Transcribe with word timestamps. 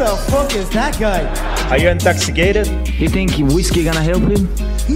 the 0.00 0.16
fuck 0.30 0.50
is 0.56 0.68
that 0.70 0.94
guy? 0.98 1.20
Are 1.70 1.78
you 1.82 1.88
intoxicated? 1.90 2.66
You 3.00 3.08
think 3.08 3.30
whiskey 3.54 3.84
gonna 3.84 4.06
help 4.12 4.22
him? 4.32 4.42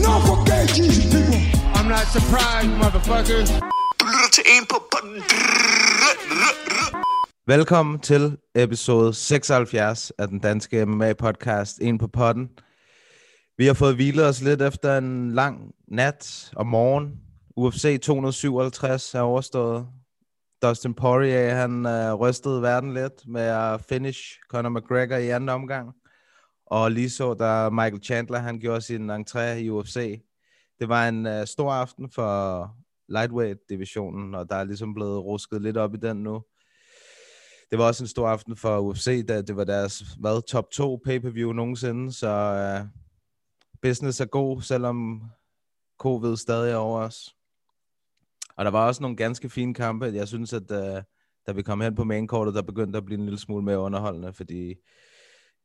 No 0.04 0.12
fucking 0.28 0.66
Jesus, 0.76 1.04
people. 1.12 1.40
I'm 1.76 1.88
not 1.88 2.06
surprised, 2.16 2.72
motherfuckers. 2.82 3.48
Du 4.00 4.04
lytter 4.12 4.30
til 4.32 4.44
en 4.54 4.66
på 4.70 4.76
podden. 4.92 5.22
Velkommen 7.46 7.98
til 7.98 8.36
episode 8.54 9.14
76 9.14 10.12
af 10.18 10.28
den 10.28 10.38
danske 10.38 10.82
MMA-podcast 10.82 11.78
En 11.80 11.98
på 11.98 12.06
potten. 12.06 12.48
Vi 13.58 13.66
har 13.66 13.74
fået 13.74 13.94
hvilet 13.94 14.26
os 14.26 14.42
lidt 14.42 14.62
efter 14.62 14.98
en 14.98 15.30
lang 15.34 15.70
nat 15.88 16.50
og 16.56 16.66
morgen. 16.66 17.12
UFC 17.56 18.00
257 18.02 19.14
er 19.14 19.20
overstået. 19.20 19.86
Dustin 20.64 20.94
Poirier, 20.94 21.54
han 21.54 21.86
øh, 21.86 22.14
rystede 22.14 22.62
verden 22.62 22.94
lidt 22.94 23.28
med 23.28 23.42
at 23.42 23.80
finish 23.80 24.20
Conor 24.48 24.70
McGregor 24.70 25.16
i 25.16 25.28
anden 25.28 25.48
omgang. 25.48 25.92
Og 26.66 26.90
lige 26.90 27.10
så, 27.10 27.34
da 27.34 27.70
Michael 27.70 28.02
Chandler, 28.04 28.38
han 28.38 28.60
gjorde 28.60 28.80
sin 28.80 29.10
entré 29.10 29.40
i 29.40 29.70
UFC. 29.70 30.22
Det 30.80 30.88
var 30.88 31.08
en 31.08 31.26
øh, 31.26 31.46
stor 31.46 31.72
aften 31.72 32.10
for 32.10 32.70
lightweight-divisionen, 33.08 34.34
og 34.34 34.50
der 34.50 34.56
er 34.56 34.64
ligesom 34.64 34.94
blevet 34.94 35.24
rusket 35.24 35.62
lidt 35.62 35.76
op 35.76 35.94
i 35.94 35.98
den 35.98 36.16
nu. 36.16 36.42
Det 37.70 37.78
var 37.78 37.86
også 37.86 38.04
en 38.04 38.08
stor 38.08 38.28
aften 38.28 38.56
for 38.56 38.78
UFC, 38.78 39.26
da 39.28 39.42
det 39.42 39.56
var 39.56 39.64
deres 39.64 39.98
hvad, 40.20 40.46
top 40.46 40.70
2 40.70 41.00
pay-per-view 41.04 41.52
nogensinde, 41.52 42.12
så 42.12 42.28
øh, 42.28 42.86
business 43.82 44.20
er 44.20 44.26
god, 44.26 44.62
selvom 44.62 45.22
covid 45.98 46.36
stadig 46.36 46.72
er 46.72 46.76
over 46.76 47.00
os. 47.00 47.34
Og 48.56 48.64
der 48.64 48.70
var 48.70 48.86
også 48.86 49.02
nogle 49.02 49.16
ganske 49.16 49.50
fine 49.50 49.74
kampe. 49.74 50.06
Jeg 50.06 50.28
synes, 50.28 50.52
at 50.52 50.70
uh, 50.70 51.02
da 51.46 51.52
vi 51.54 51.62
kom 51.62 51.80
hen 51.80 51.94
på 51.94 52.04
maincourtet, 52.04 52.54
der 52.54 52.62
begyndte 52.62 52.96
at 52.96 53.04
blive 53.04 53.18
en 53.18 53.24
lille 53.24 53.38
smule 53.38 53.64
mere 53.64 53.78
underholdende, 53.78 54.32
fordi 54.32 54.74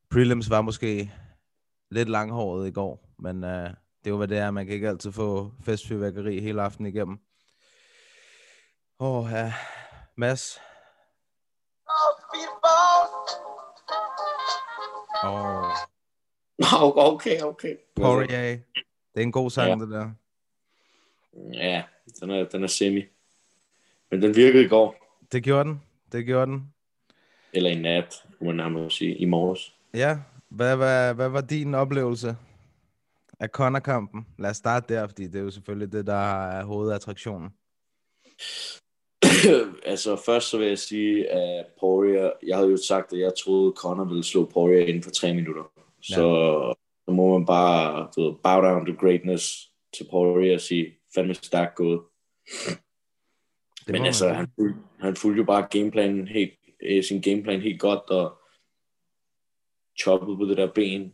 prelims 0.09 0.49
var 0.49 0.61
måske 0.61 1.11
lidt 1.91 2.09
langhåret 2.09 2.67
i 2.67 2.71
går, 2.71 3.15
men 3.19 3.43
uh, 3.43 3.69
det 4.03 4.11
var 4.11 4.17
hvad 4.17 4.27
det 4.27 4.37
er. 4.37 4.51
Man 4.51 4.65
kan 4.65 4.75
ikke 4.75 4.89
altid 4.89 5.11
få 5.11 5.51
festfyrværkeri 5.63 6.39
hele 6.39 6.61
aftenen 6.61 6.93
igennem. 6.93 7.19
Åh, 8.99 9.25
oh, 9.25 9.31
ja. 9.31 9.53
Mads. 10.17 10.59
Åh, 15.23 16.83
oh, 16.83 17.13
Okay, 17.13 17.41
okay. 17.41 17.75
Poirier. 17.95 18.57
Det 19.13 19.21
er 19.21 19.21
en 19.21 19.31
god 19.31 19.49
sang, 19.49 19.67
Ja. 19.69 19.85
det 19.85 19.89
der. 19.93 20.11
Ja, 21.53 21.83
den 22.21 22.29
er, 22.29 22.43
den 22.43 22.63
er 22.63 22.67
semi. 22.67 23.03
Men 24.11 24.21
den 24.21 24.35
virkede 24.35 24.63
i 24.63 24.67
går. 24.67 24.95
Det 25.31 25.43
gjorde 25.43 25.69
den. 25.69 25.81
Det 26.11 26.25
gjorde 26.25 26.51
den. 26.51 26.73
Eller 27.53 27.69
i 27.69 27.75
nat, 27.75 28.23
kunne 28.37 28.47
man 28.47 28.55
nærmere 28.55 28.91
sige. 28.91 29.15
I 29.15 29.25
morges. 29.25 29.75
Ja, 29.93 30.17
hvad, 30.49 30.75
hvad, 30.75 31.13
hvad 31.13 31.29
var 31.29 31.41
din 31.41 31.75
oplevelse 31.75 32.35
af 33.39 33.49
Conor-kampen? 33.49 34.27
Lad 34.39 34.49
os 34.49 34.57
starte 34.57 34.93
der, 34.93 35.07
fordi 35.07 35.27
det 35.27 35.35
er 35.35 35.43
jo 35.43 35.51
selvfølgelig 35.51 35.91
det, 35.91 36.07
der 36.07 36.49
er 36.49 36.63
hovedattraktionen. 36.63 37.49
altså 39.91 40.21
først 40.25 40.49
så 40.49 40.57
vil 40.57 40.67
jeg 40.67 40.79
sige, 40.79 41.29
at 41.29 41.65
Poirier, 41.79 42.31
jeg 42.47 42.57
havde 42.57 42.69
jo 42.71 42.77
sagt, 42.77 43.13
at 43.13 43.19
jeg 43.19 43.31
troede, 43.43 43.73
Conor 43.77 44.05
ville 44.05 44.23
slå 44.23 44.45
Poirier 44.45 44.85
inden 44.85 45.03
for 45.03 45.11
tre 45.11 45.33
minutter. 45.33 45.71
Så, 46.01 46.15
så 47.05 47.11
må 47.11 47.37
man 47.37 47.45
bare 47.45 48.07
du 48.15 48.23
ved, 48.23 48.33
bow 48.43 48.61
down 48.61 48.85
to 48.85 48.93
greatness 49.07 49.71
til 49.97 50.07
Poirier 50.11 50.53
og 50.53 50.61
sige, 50.61 50.98
fandme 51.15 51.33
stærkt 51.33 51.75
gået. 51.75 52.01
Det 53.85 53.93
Men 53.93 54.05
altså, 54.05 54.29
han 54.29 54.47
fulgte, 54.55 54.79
han 54.99 55.15
fulgte 55.15 55.37
jo 55.37 55.45
bare 55.45 55.67
gameplanen 55.71 56.27
helt, 56.27 56.53
øh, 56.83 57.03
sin 57.03 57.21
gameplan 57.21 57.61
helt 57.61 57.79
godt, 57.79 58.09
og 58.09 58.39
choppede 59.99 60.37
på 60.37 60.45
det 60.45 60.57
der 60.57 60.73
ben. 60.73 61.13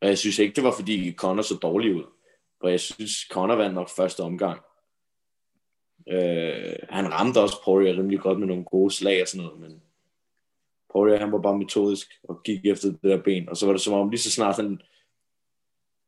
Og 0.00 0.08
jeg 0.08 0.18
synes 0.18 0.38
ikke, 0.38 0.54
det 0.54 0.64
var 0.64 0.74
fordi 0.78 1.12
Conor 1.12 1.42
så 1.42 1.58
dårlig 1.62 1.94
ud. 1.94 2.04
For 2.60 2.68
jeg 2.68 2.80
synes, 2.80 3.10
Conor 3.30 3.54
vandt 3.54 3.74
nok 3.74 3.88
første 3.96 4.20
omgang. 4.20 4.60
Øh, 6.08 6.76
han 6.90 7.12
ramte 7.12 7.40
også 7.40 7.64
Poirier 7.64 7.92
rimelig 7.92 8.20
godt 8.20 8.38
med 8.38 8.46
nogle 8.46 8.64
gode 8.64 8.90
slag 8.90 9.22
og 9.22 9.28
sådan 9.28 9.46
noget, 9.46 9.60
men 9.60 9.82
Poirier 10.92 11.18
han 11.18 11.32
var 11.32 11.40
bare 11.40 11.58
metodisk 11.58 12.12
og 12.22 12.42
gik 12.42 12.66
efter 12.66 12.88
det 12.88 13.02
der 13.02 13.22
ben, 13.22 13.48
og 13.48 13.56
så 13.56 13.66
var 13.66 13.72
det 13.72 13.82
som 13.82 13.94
om 13.94 14.10
lige 14.10 14.20
så 14.20 14.30
snart 14.30 14.56
han, 14.56 14.80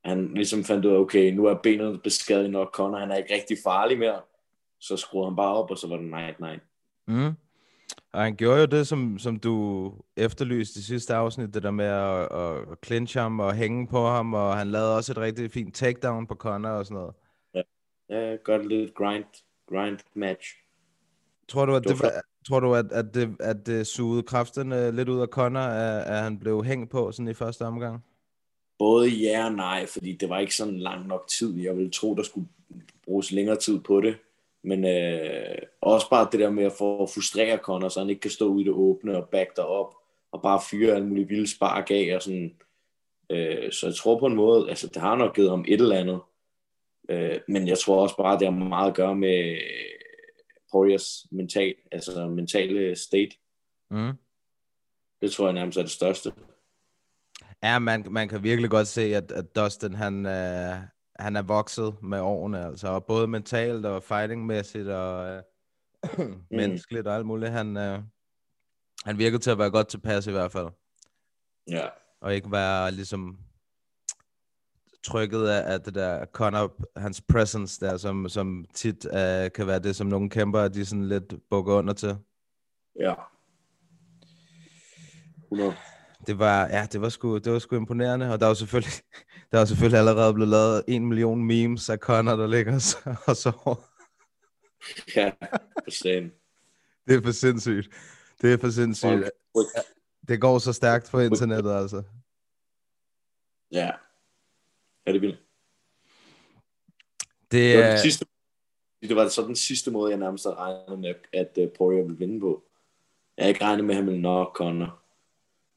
han 0.06 0.34
ligesom 0.34 0.64
fandt 0.64 0.84
ud 0.84 0.90
af, 0.90 0.98
okay, 0.98 1.32
nu 1.32 1.44
er 1.44 1.54
benet 1.54 2.02
beskadiget 2.02 2.50
nok, 2.50 2.74
Conor 2.74 2.98
han 2.98 3.10
er 3.10 3.16
ikke 3.16 3.34
rigtig 3.34 3.56
farlig 3.64 3.98
mere, 3.98 4.20
så 4.80 4.96
skruede 4.96 5.26
han 5.26 5.36
bare 5.36 5.54
op, 5.54 5.70
og 5.70 5.78
så 5.78 5.88
var 5.88 5.96
det 5.96 6.06
night 6.06 6.40
night. 6.40 6.62
Mm. 7.06 7.32
Og 8.12 8.22
han 8.22 8.36
gjorde 8.36 8.60
jo 8.60 8.66
det, 8.66 8.86
som, 8.86 9.18
som 9.18 9.38
du 9.38 9.92
efterlyste 10.16 10.78
i 10.78 10.82
sidste 10.82 11.14
afsnit, 11.14 11.54
det 11.54 11.62
der 11.62 11.70
med 11.70 11.84
at, 11.84 12.32
at, 12.32 12.78
clinch 12.84 13.18
ham 13.18 13.40
og 13.40 13.54
hænge 13.54 13.86
på 13.86 14.06
ham, 14.06 14.34
og 14.34 14.56
han 14.56 14.70
lavede 14.70 14.96
også 14.96 15.12
et 15.12 15.18
rigtig 15.18 15.50
fint 15.50 15.74
takedown 15.74 16.26
på 16.26 16.34
Conor 16.34 16.68
og 16.68 16.86
sådan 16.86 16.94
noget. 16.94 17.14
Ja, 18.10 18.36
godt 18.44 18.68
lidt 18.68 18.94
grind, 18.94 19.24
grind 19.68 19.98
match. 20.14 20.54
Tror 21.48 21.66
du, 21.66 21.74
at 21.74 21.84
Det 21.84 22.02
var 22.02 22.10
tror 22.46 22.60
du, 22.60 22.74
at, 22.74 22.92
at, 22.92 23.14
det, 23.14 23.36
at 23.40 23.66
det 23.66 23.86
sugede 23.86 24.22
kræfterne 24.22 24.92
lidt 24.92 25.08
ud 25.08 25.20
af 25.20 25.28
Conor, 25.28 25.60
at, 25.60 26.04
at 26.04 26.22
han 26.22 26.38
blev 26.38 26.64
hængt 26.64 26.90
på 26.90 27.12
sådan 27.12 27.28
i 27.28 27.34
første 27.34 27.62
omgang? 27.62 28.04
Både 28.78 29.08
ja 29.08 29.44
og 29.44 29.52
nej, 29.52 29.86
fordi 29.86 30.12
det 30.12 30.28
var 30.28 30.38
ikke 30.38 30.54
sådan 30.54 30.78
lang 30.78 31.06
nok 31.06 31.28
tid. 31.28 31.60
Jeg 31.60 31.76
ville 31.76 31.90
tro, 31.90 32.14
der 32.14 32.22
skulle 32.22 32.48
bruges 33.04 33.32
længere 33.32 33.56
tid 33.56 33.80
på 33.80 34.00
det. 34.00 34.16
Men 34.62 34.84
øh, 34.84 35.58
også 35.80 36.10
bare 36.10 36.28
det 36.32 36.40
der 36.40 36.50
med 36.50 36.64
at 36.64 36.72
få 36.72 37.06
frustrere 37.06 37.56
Conor, 37.56 37.88
så 37.88 38.00
han 38.00 38.10
ikke 38.10 38.20
kan 38.20 38.30
stå 38.30 38.48
ude 38.48 38.62
i 38.62 38.64
det 38.64 38.72
åbne 38.72 39.16
og 39.16 39.28
back 39.28 39.58
op 39.58 39.94
og 40.32 40.42
bare 40.42 40.60
fyre 40.70 40.94
alle 40.94 41.06
mulige 41.06 41.28
vilde 41.28 41.50
spark 41.50 41.90
af. 41.90 42.12
Og 42.16 42.22
sådan. 42.22 42.54
Øh, 43.30 43.72
så 43.72 43.86
jeg 43.86 43.94
tror 43.94 44.18
på 44.18 44.26
en 44.26 44.34
måde, 44.34 44.68
altså 44.68 44.86
det 44.86 44.96
har 44.96 45.16
nok 45.16 45.34
givet 45.36 45.50
ham 45.50 45.64
et 45.68 45.80
eller 45.80 45.96
andet. 45.96 46.20
Øh, 47.08 47.40
men 47.48 47.68
jeg 47.68 47.78
tror 47.78 48.02
også 48.02 48.16
bare, 48.16 48.38
det 48.38 48.46
har 48.46 48.64
meget 48.64 48.90
at 48.90 48.96
gøre 48.96 49.14
med 49.14 49.56
Poiriers 50.72 51.26
mental, 51.30 51.74
altså 51.92 52.26
mentale 52.26 52.96
state. 52.96 53.36
Mm. 53.90 54.12
Det 55.20 55.32
tror 55.32 55.46
jeg 55.46 55.54
nærmest 55.54 55.78
er 55.78 55.82
det 55.82 55.90
største. 55.90 56.32
Ja, 57.62 57.78
man, 57.78 58.06
man 58.10 58.28
kan 58.28 58.42
virkelig 58.42 58.70
godt 58.70 58.88
se, 58.88 59.00
at, 59.02 59.32
at 59.32 59.56
Dustin, 59.56 59.94
han, 59.94 60.26
øh, 60.26 60.76
han 61.18 61.36
er 61.36 61.42
vokset 61.42 62.02
med 62.02 62.20
årene, 62.20 62.66
altså, 62.66 63.00
både 63.00 63.26
mentalt 63.28 63.86
og 63.86 64.02
fightingmæssigt 64.02 64.88
og 64.88 65.28
øh, 65.36 65.42
menneskeligt 66.50 67.06
og 67.06 67.14
alt 67.16 67.26
muligt. 67.26 67.52
Han, 67.52 67.76
øh, 67.76 68.02
han 69.04 69.18
virkede 69.18 69.42
til 69.42 69.50
at 69.50 69.58
være 69.58 69.70
godt 69.70 69.88
tilpas 69.88 70.26
i 70.26 70.30
hvert 70.30 70.52
fald, 70.52 70.68
Ja. 71.70 71.88
og 72.20 72.34
ikke 72.34 72.52
være 72.52 72.90
ligesom 72.92 73.38
trykket 75.04 75.46
af, 75.48 75.72
af 75.72 75.80
det 75.80 75.94
der 75.94 76.26
Conor, 76.26 76.76
hans 77.00 77.22
presence 77.28 77.86
der, 77.86 77.96
som, 77.96 78.28
som 78.28 78.64
tit 78.74 79.06
øh, 79.06 79.52
kan 79.54 79.66
være 79.66 79.78
det, 79.78 79.96
som 79.96 80.06
nogle 80.06 80.30
kæmper, 80.30 80.68
de 80.68 80.84
sådan 80.84 81.08
lidt 81.08 81.34
bukker 81.50 81.74
under 81.74 81.94
til. 81.94 82.16
Ja. 83.00 83.14
100. 85.52 85.74
Det 86.26 86.38
var, 86.38 86.66
ja, 86.68 86.86
det 86.92 87.00
var 87.00 87.08
sgu, 87.08 87.38
det 87.38 87.52
var 87.52 87.58
sgu 87.58 87.76
imponerende, 87.76 88.32
og 88.32 88.40
der 88.40 88.46
var 88.46 88.54
selvfølgelig, 88.54 88.92
der 89.52 89.58
var 89.58 89.64
selvfølgelig 89.64 89.98
allerede 89.98 90.34
blevet 90.34 90.48
lavet 90.50 90.84
en 90.88 91.06
million 91.06 91.44
memes 91.44 91.88
af 91.90 91.98
Conor, 91.98 92.36
der 92.36 92.46
ligger 92.46 92.78
så- 92.78 93.14
og 93.26 93.36
så. 93.36 93.52
Ja, 95.16 95.30
for 95.84 95.90
satan. 95.90 96.32
Det 97.08 97.14
er 97.16 97.22
for 97.22 97.30
sindssygt. 97.32 97.88
Det 98.42 98.52
er 98.52 98.58
for 98.58 98.70
sindssygt. 98.70 99.30
Det 100.28 100.40
går 100.40 100.58
så 100.58 100.72
stærkt 100.72 101.10
på 101.10 101.20
internettet, 101.20 101.72
altså. 101.72 102.02
Ja. 103.72 103.90
Ja, 105.06 105.12
det 105.12 105.20
vildt. 105.20 105.38
Det 107.50 107.52
Det 107.52 107.78
var, 107.78 107.88
den 107.90 107.98
sidste, 107.98 108.26
det 109.02 109.16
var 109.16 109.28
så 109.28 109.42
den 109.42 109.56
sidste 109.56 109.90
måde, 109.90 110.10
jeg 110.10 110.18
nærmest 110.18 110.44
havde 110.44 110.56
regnet 110.56 110.98
med, 110.98 111.14
at 111.32 111.58
uh, 111.58 111.64
Poirier 111.78 112.02
ville 112.02 112.18
vinde 112.18 112.40
på. 112.40 112.64
Jeg 113.36 113.42
havde 113.42 113.50
ikke 113.50 113.64
regnet 113.64 113.84
med, 113.84 113.94
at 113.94 113.96
han 113.96 114.06
ville 114.06 114.22
nok 114.22 114.56
Conor. 114.56 115.02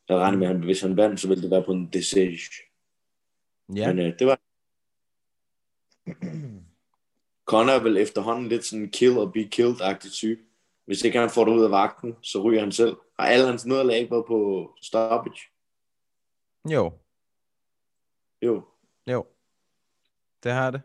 Jeg 0.10 0.18
regnet 0.18 0.40
med, 0.40 0.48
at 0.48 0.54
han, 0.54 0.64
hvis 0.64 0.82
han 0.82 0.98
vandt, 0.98 1.20
så 1.20 1.28
ville 1.28 1.44
det 1.44 1.52
være 1.52 1.64
på 1.64 1.72
en 1.72 1.90
decision. 1.90 2.68
ja, 3.76 3.94
Men 3.94 4.06
uh, 4.06 4.14
det 4.20 4.28
var... 4.28 4.40
Conor 7.46 7.72
er 7.74 7.84
vel 7.84 7.98
efterhånden 7.98 8.48
lidt 8.48 8.66
sådan 8.66 8.84
en 8.84 8.92
kill 8.92 9.18
or 9.18 9.26
be 9.26 9.40
killed-agtig 9.56 10.12
type. 10.14 10.42
Hvis 10.86 11.04
ikke 11.04 11.20
han 11.20 11.30
får 11.30 11.46
det 11.46 11.52
ud 11.52 11.64
af 11.64 11.72
vagten, 11.72 12.16
så 12.22 12.42
ryger 12.42 12.60
han 12.60 12.72
selv. 12.72 12.96
Har 13.20 13.28
alle 13.28 13.46
hans 13.48 13.66
nederlag 13.66 13.98
ikke 13.98 14.12
været 14.12 14.26
på 14.28 14.70
stoppage? 14.82 15.42
jo, 16.66 16.94
Jo. 18.42 18.64
jo. 19.08 19.26
Det 20.44 20.52
har 20.52 20.72
det. 20.72 20.82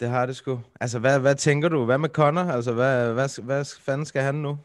Det 0.00 0.08
har 0.08 0.26
det 0.26 0.36
sgu. 0.36 0.60
Altså, 0.80 0.98
hvad, 0.98 1.20
hvad 1.20 1.34
tænker 1.34 1.68
du? 1.68 1.84
Hvad 1.84 1.98
med 1.98 2.08
Conor? 2.08 2.42
Altså, 2.42 2.72
hvad, 2.72 3.12
hvad, 3.14 3.42
hvad 3.42 3.64
fanden 3.80 4.06
skal 4.06 4.22
han 4.22 4.34
nu? 4.34 4.58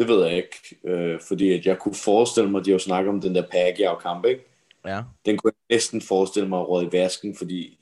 Det 0.00 0.08
ved 0.08 0.26
jeg 0.26 0.36
ikke, 0.36 0.76
øh, 0.84 1.20
fordi 1.28 1.52
at 1.52 1.66
jeg 1.66 1.78
kunne 1.78 1.94
forestille 1.94 2.50
mig, 2.50 2.58
at 2.58 2.66
de 2.66 2.70
jo 2.70 2.78
snakket 2.78 3.08
om 3.08 3.20
den 3.20 3.34
der 3.34 3.46
Pacquiao-kamp, 3.50 4.24
ikke? 4.24 4.44
Ja. 4.86 5.02
Den 5.26 5.36
kunne 5.36 5.52
jeg 5.54 5.74
næsten 5.74 6.00
forestille 6.00 6.48
mig 6.48 6.60
at 6.60 6.68
råde 6.68 6.86
i 6.86 6.92
vasken, 6.92 7.36
fordi 7.36 7.78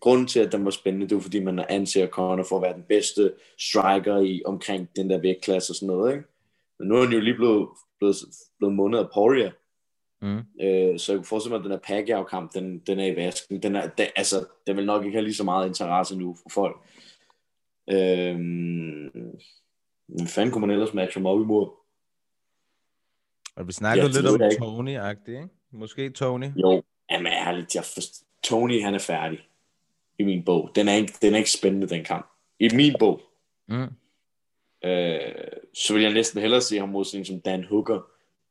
grunden 0.00 0.26
til, 0.26 0.40
at 0.40 0.52
den 0.52 0.64
var 0.64 0.70
spændende, 0.70 1.08
det 1.08 1.14
var 1.14 1.20
fordi, 1.20 1.40
man 1.44 1.64
anser 1.68 2.06
Conor 2.06 2.44
for 2.48 2.56
at 2.56 2.62
være 2.62 2.74
den 2.74 2.84
bedste 2.88 3.32
striker 3.58 4.18
i 4.18 4.42
omkring 4.44 4.88
den 4.96 5.10
der 5.10 5.18
vægtklasse 5.18 5.70
og 5.70 5.74
sådan 5.74 5.86
noget, 5.86 6.12
ikke? 6.12 6.24
Men 6.78 6.88
nu 6.88 6.96
er 6.96 7.04
han 7.04 7.12
jo 7.12 7.20
lige 7.20 7.36
blevet, 7.36 7.68
blevet, 7.98 8.16
blevet 8.58 8.74
mundet 8.74 8.98
af 8.98 9.10
Poirier. 9.14 9.50
Mm. 10.22 10.38
Øh, 10.60 10.98
så 10.98 11.12
jeg 11.12 11.18
kunne 11.18 11.24
forestille 11.24 11.50
mig, 11.52 11.58
at 11.58 11.64
den 11.64 11.72
her 11.72 11.78
Pacquiao-kamp, 11.78 12.54
den, 12.54 12.78
den 12.78 13.00
er 13.00 13.06
i 13.06 13.16
vasken. 13.16 13.62
Den, 13.62 13.76
er, 13.76 13.88
den, 13.88 14.06
altså, 14.16 14.46
den 14.66 14.76
vil 14.76 14.86
nok 14.86 15.04
ikke 15.04 15.16
have 15.16 15.24
lige 15.24 15.34
så 15.34 15.44
meget 15.44 15.68
interesse 15.68 16.18
nu 16.18 16.36
for 16.42 16.48
folk. 16.54 16.76
Øh, 17.90 18.38
hvad 20.08 20.26
fanden 20.26 20.52
kunne 20.52 20.66
man 20.66 20.70
ellers 20.70 20.94
matche 20.94 21.18
ham 21.18 21.26
op 21.26 21.40
imod? 21.40 21.70
Og 23.56 23.66
vi 23.66 23.72
snakkede 23.72 24.06
Jeg 24.06 24.22
lidt 24.22 24.42
om. 24.42 24.50
Tony-agtigt, 24.50 25.36
ikke? 25.36 25.48
Måske 25.70 26.10
Tony. 26.10 26.46
Jo, 26.56 26.82
jamen 27.10 27.32
ærligt, 27.32 27.74
jeg 27.74 27.84
forst... 27.84 28.24
Tony 28.42 28.82
han 28.82 28.94
er 28.94 28.98
færdig 28.98 29.38
i 30.18 30.24
min 30.24 30.44
bog. 30.44 30.70
Den 30.74 30.88
er 30.88 30.92
ikke, 30.92 31.14
den 31.22 31.34
er 31.34 31.38
ikke 31.38 31.50
spændende, 31.50 31.88
den 31.88 32.04
kamp. 32.04 32.26
I 32.58 32.68
min 32.74 32.96
bog. 32.98 33.20
Mm. 33.68 33.82
Øh, 34.84 35.20
så 35.74 35.94
vil 35.94 36.02
jeg 36.02 36.12
næsten 36.12 36.40
hellere 36.40 36.60
se 36.60 36.78
ham 36.78 36.88
mod 36.88 37.04
sådan 37.04 37.24
som 37.24 37.40
Dan 37.40 37.64
Hooker. 37.64 38.00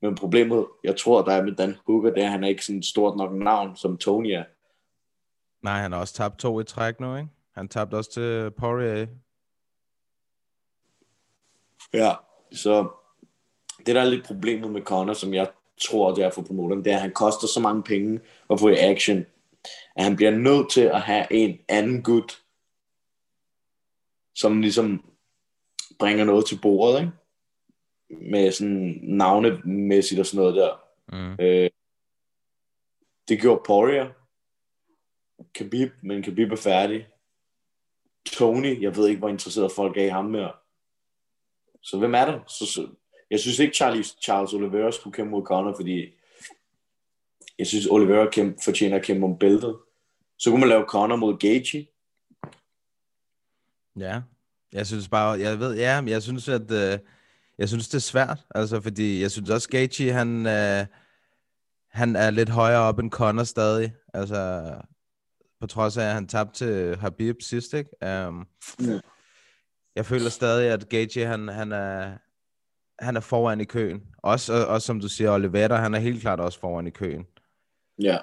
Men 0.02 0.16
problemet, 0.16 0.66
jeg 0.84 0.98
tror, 0.98 1.22
der 1.22 1.32
er 1.32 1.44
med 1.44 1.56
Dan 1.56 1.76
Hooker, 1.86 2.10
det 2.10 2.22
er, 2.22 2.26
at 2.26 2.32
han 2.32 2.44
er 2.44 2.48
ikke 2.48 2.66
sådan 2.66 2.80
et 2.80 2.86
stort 2.86 3.18
nok 3.18 3.34
navn, 3.34 3.76
som 3.76 3.98
Tony 3.98 4.28
er. 4.32 4.44
Nej, 5.62 5.82
han 5.82 5.92
har 5.92 6.00
også 6.00 6.14
tabt 6.14 6.40
to 6.40 6.60
i 6.60 6.64
træk 6.64 7.00
nu, 7.00 7.16
ikke? 7.16 7.30
Han 7.56 7.68
tabte 7.68 7.96
også 7.96 8.12
til 8.12 8.52
Poirier. 8.52 9.08
Ja, 11.94 12.14
så 12.52 12.90
det 13.86 13.96
der 13.96 14.02
er 14.02 14.10
lidt 14.10 14.26
problemet 14.26 14.72
med 14.72 14.82
Conor, 14.82 15.14
som 15.14 15.34
jeg 15.34 15.52
tror, 15.82 16.14
det 16.14 16.24
er 16.24 16.32
for 16.32 16.42
promoteren, 16.42 16.86
det 16.86 16.92
er, 16.92 16.96
at 16.96 17.02
han 17.02 17.14
koster 17.14 17.48
så 17.48 17.60
mange 17.60 17.84
penge 17.84 18.20
at 18.50 18.60
få 18.60 18.70
i 18.70 18.76
action, 18.76 19.26
at 19.96 20.04
han 20.04 20.16
bliver 20.16 20.32
nødt 20.32 20.72
til 20.72 20.82
at 20.82 21.02
have 21.02 21.34
en 21.34 21.60
anden 21.68 22.04
gut, 22.04 22.44
som 24.36 24.62
ligesom 24.62 25.06
bringer 26.00 26.26
noget 26.26 26.46
til 26.46 26.60
bordet, 26.62 27.00
ikke? 27.00 27.12
Med 28.32 28.52
sådan 28.52 29.00
navnemæssigt 29.04 30.20
og 30.20 30.26
sådan 30.26 30.38
noget 30.38 30.56
der. 30.56 30.82
Mm. 31.08 31.36
Øh, 31.40 31.70
det 33.28 33.42
gjorde 33.42 33.64
Poirier. 33.66 34.10
Khabib, 35.54 35.92
men 36.02 36.24
Khabib 36.24 36.52
er 36.52 36.56
færdig. 36.56 37.08
Tony, 38.26 38.82
jeg 38.82 38.96
ved 38.96 39.08
ikke, 39.08 39.20
hvor 39.20 39.30
interesseret 39.30 39.72
folk 39.72 39.98
er 39.98 40.06
i 40.06 40.10
ham 40.10 40.26
mere. 40.26 40.52
Så 41.88 41.98
hvem 41.98 42.16
er 42.16 42.26
der? 42.26 42.40
Så, 42.48 42.66
så, 42.66 42.88
jeg 43.32 43.40
synes 43.40 43.60
ikke, 43.60 43.76
Charles, 43.76 44.18
Charles 44.24 44.54
Oliveira 44.54 44.92
skulle 44.92 45.14
kæmpe 45.14 45.32
mod 45.32 45.44
Conor, 45.44 45.76
fordi 45.76 46.14
jeg 47.60 47.68
synes, 47.68 47.86
Oliveira 47.86 48.30
kæmpe, 48.30 48.60
fortjener 48.64 48.98
at 48.98 49.04
kæmpe 49.04 49.26
om 49.26 49.38
bæltet. 49.40 49.78
Så 50.38 50.50
kunne 50.50 50.60
man 50.60 50.70
lave 50.70 50.86
Conor 50.88 51.16
mod 51.16 51.38
Gaethje. 51.38 51.88
Ja, 54.00 54.22
jeg 54.74 54.88
synes 54.88 55.10
bare, 55.10 55.40
jeg 55.40 55.60
ved, 55.60 55.76
ja, 55.76 56.02
men 56.02 56.10
jeg 56.10 56.24
synes, 56.24 56.50
at 56.50 56.72
øh, 56.72 57.00
jeg 57.58 57.70
synes, 57.70 57.88
det 57.88 57.96
er 57.96 58.00
svært, 58.00 58.40
altså, 58.56 58.82
fordi 58.82 59.22
jeg 59.22 59.32
synes 59.32 59.50
også, 59.50 59.70
Gaethje, 59.70 60.12
han, 60.12 60.48
øh, 60.48 60.86
han 61.92 62.16
er 62.16 62.30
lidt 62.30 62.50
højere 62.50 62.82
op 62.82 63.00
end 63.00 63.12
Conor 63.12 63.44
stadig, 63.44 63.94
altså, 64.14 64.72
på 65.60 65.68
trods 65.68 65.98
af, 65.98 66.04
at 66.04 66.14
han 66.14 66.28
tabte 66.28 66.54
til 66.54 66.98
Habib 66.98 67.42
sidst, 67.42 67.74
ikke? 67.74 67.90
Um, 68.28 68.48
Ja. 68.80 69.00
Jeg 69.98 70.06
føler 70.06 70.30
stadig, 70.30 70.72
at 70.72 70.90
Gaethje, 70.90 71.26
han, 71.26 71.48
han 71.48 71.72
er, 71.72 72.18
han 73.00 73.16
er 73.16 73.20
foran 73.20 73.62
i 73.62 73.66
køen. 73.66 74.04
Også, 74.18 74.54
og, 74.54 74.66
også 74.68 74.86
som 74.86 75.00
du 75.00 75.08
siger, 75.08 75.32
Oliveira, 75.34 75.76
han 75.76 75.94
er 75.94 76.00
helt 76.00 76.22
klart 76.22 76.40
også 76.40 76.60
foran 76.60 76.88
i 76.88 76.90
køen. 76.90 77.28
Ja, 78.02 78.18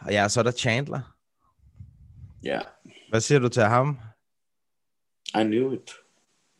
Og 0.00 0.10
ja, 0.12 0.28
så 0.28 0.40
er 0.40 0.44
der 0.44 0.50
Chandler. 0.50 1.14
ja. 2.42 2.60
Hvad 3.10 3.20
siger 3.20 3.38
du 3.38 3.48
til 3.48 3.62
ham? 3.62 3.98
I 5.40 5.42
knew 5.44 5.72
it. 5.72 5.90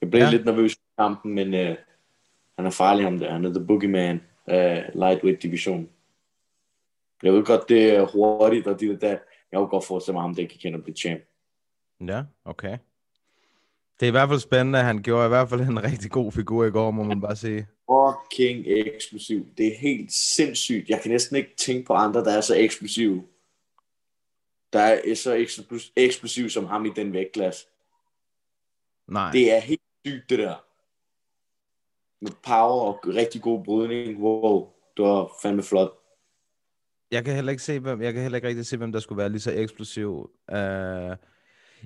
Jeg 0.00 0.10
blev 0.10 0.22
Ja. 0.22 0.30
lidt 0.30 0.44
nervøs 0.44 0.72
i 0.74 0.78
kampen, 0.98 1.34
men 1.34 1.48
uh, 1.54 1.76
han 2.56 2.66
er 2.66 2.70
farlig 2.70 3.04
ham 3.04 3.18
der. 3.18 3.32
Han 3.32 3.44
er 3.44 3.50
the 3.54 3.66
boogeyman 3.66 4.20
af 4.46 4.90
uh, 4.94 5.00
lightweight 5.00 5.42
division. 5.42 5.88
Jeg 7.22 7.32
ved 7.32 7.44
godt, 7.44 7.68
det 7.68 7.94
er 7.96 8.06
hurtigt, 8.06 8.66
og 8.66 8.80
det 8.80 8.90
er 8.90 8.96
der. 8.96 9.08
Jeg 9.52 9.58
kunne 9.58 9.68
godt 9.68 9.84
forestille 9.86 10.12
mig, 10.12 10.20
at 10.20 10.24
ham 10.24 10.34
det 10.34 10.48
kan 10.50 10.58
kende 10.58 10.78
at 10.78 10.84
blive 10.84 10.96
champ. 10.96 11.22
Ja, 12.00 12.22
okay. 12.44 12.78
Det 14.00 14.06
er 14.06 14.10
i 14.10 14.10
hvert 14.10 14.28
fald 14.28 14.40
spændende. 14.40 14.78
Han 14.78 15.02
gjorde 15.02 15.24
i 15.26 15.28
hvert 15.28 15.48
fald 15.48 15.60
en 15.60 15.82
rigtig 15.84 16.10
god 16.10 16.32
figur 16.32 16.64
i 16.64 16.70
går, 16.70 16.90
må 16.90 17.02
man 17.02 17.20
bare 17.20 17.36
sige. 17.36 17.66
Fucking 17.90 18.64
eksplosiv. 18.66 19.46
Det 19.58 19.66
er 19.66 19.76
helt 19.78 20.12
sindssygt. 20.12 20.88
Jeg 20.88 21.00
kan 21.02 21.10
næsten 21.10 21.36
ikke 21.36 21.50
tænke 21.56 21.86
på 21.86 21.92
andre, 21.94 22.24
der 22.24 22.32
er 22.36 22.40
så 22.40 22.56
eksplosive. 22.56 23.24
Der 24.72 24.80
er 24.80 25.14
så 25.14 25.34
eksplos- 25.36 25.92
eksplosiv 25.96 26.48
som 26.50 26.64
ham 26.64 26.86
i 26.86 26.90
den 26.96 27.12
vægtklasse. 27.12 27.66
Nej, 29.08 29.30
Det 29.32 29.52
er 29.52 29.60
helt 29.60 29.80
sygt, 30.06 30.30
det 30.30 30.38
der. 30.38 30.54
Med 32.24 32.32
power 32.46 32.82
og 32.92 33.00
rigtig 33.06 33.42
god 33.42 33.64
brydning. 33.64 34.18
Wow, 34.22 34.68
det 34.96 35.04
var 35.04 35.30
fandme 35.42 35.62
flot. 35.62 35.90
jeg 37.10 37.24
kan 37.24 37.34
heller 37.34 37.50
ikke 37.50 37.62
se, 37.62 37.78
hvem, 37.78 38.02
jeg 38.02 38.12
kan 38.12 38.22
heller 38.22 38.36
ikke 38.36 38.48
rigtig 38.48 38.66
se, 38.66 38.76
hvem 38.76 38.92
der 38.92 39.00
skulle 39.00 39.16
være 39.18 39.28
lige 39.28 39.40
så 39.40 39.52
eksplosiv. 39.52 40.30
Uh, 40.52 40.56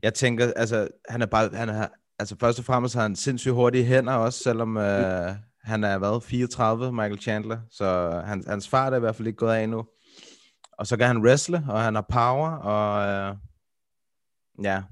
jeg 0.03 0.15
tænker, 0.15 0.53
altså, 0.57 0.89
han 1.09 1.23
er 1.23 1.27
bare, 1.27 1.51
han 1.53 1.69
er, 1.69 1.89
altså 2.19 2.37
først 2.41 2.59
og 2.59 2.65
fremmest 2.65 2.95
har 2.95 3.03
han 3.03 3.17
sindssygt 3.17 3.55
hurtige 3.55 3.85
hænder 3.85 4.13
også, 4.13 4.43
selvom 4.43 4.77
uh, 4.77 4.83
han 5.63 5.85
er, 5.85 5.99
hvad, 5.99 6.21
34, 6.21 6.93
Michael 6.93 7.19
Chandler, 7.19 7.59
så 7.71 8.11
han, 8.27 8.45
hans 8.47 8.69
fart 8.69 8.93
er 8.93 8.97
i 8.97 9.01
hvert 9.01 9.17
fald 9.17 9.29
ikke 9.29 9.37
gået 9.37 9.55
af 9.55 9.63
endnu. 9.63 9.85
Og 10.79 10.87
så 10.87 10.97
kan 10.97 11.07
han 11.07 11.23
wrestle, 11.23 11.65
og 11.69 11.83
han 11.83 11.95
har 11.95 12.07
power, 12.13 12.51
og 12.51 13.31
uh, 13.31 13.37
ja, 14.65 14.83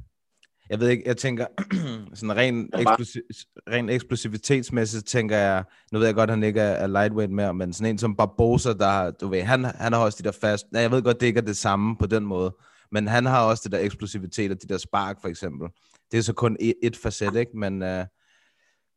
jeg 0.70 0.80
ved 0.80 0.88
ikke, 0.88 1.02
jeg 1.06 1.16
tænker, 1.16 1.46
sådan 2.14 2.36
ren, 2.36 2.70
eksplosi- 2.74 3.62
ren 3.72 3.88
eksplosivitetsmæssigt 3.88 5.06
tænker 5.06 5.36
jeg, 5.36 5.64
nu 5.92 5.98
ved 5.98 6.06
jeg 6.06 6.14
godt, 6.14 6.30
at 6.30 6.36
han 6.36 6.44
ikke 6.44 6.60
er, 6.60 6.72
er 6.72 6.86
lightweight 6.86 7.32
mere, 7.32 7.54
men 7.54 7.72
sådan 7.72 7.90
en 7.90 7.98
som 7.98 8.16
Barbosa, 8.16 8.72
der, 8.72 9.10
du 9.10 9.28
ved, 9.28 9.42
han, 9.42 9.64
han 9.64 9.92
har 9.92 10.00
også 10.00 10.18
de 10.22 10.24
der 10.24 10.38
fast, 10.40 10.66
nej, 10.72 10.82
jeg 10.82 10.90
ved 10.90 11.02
godt, 11.02 11.20
det 11.20 11.26
ikke 11.26 11.38
er 11.38 11.44
det 11.44 11.56
samme 11.56 11.96
på 11.96 12.06
den 12.06 12.24
måde, 12.26 12.54
men 12.92 13.08
han 13.08 13.26
har 13.26 13.44
også 13.44 13.62
det 13.64 13.72
der 13.72 13.78
eksplosivitet 13.78 14.50
og 14.50 14.62
de 14.62 14.68
der 14.68 14.78
spark, 14.78 15.20
for 15.20 15.28
eksempel. 15.28 15.68
Det 16.12 16.18
er 16.18 16.22
så 16.22 16.32
kun 16.32 16.56
et, 16.60 16.74
et 16.82 16.96
facet, 16.96 17.36
ikke? 17.36 17.58
Men 17.58 17.82
uh, 17.82 18.04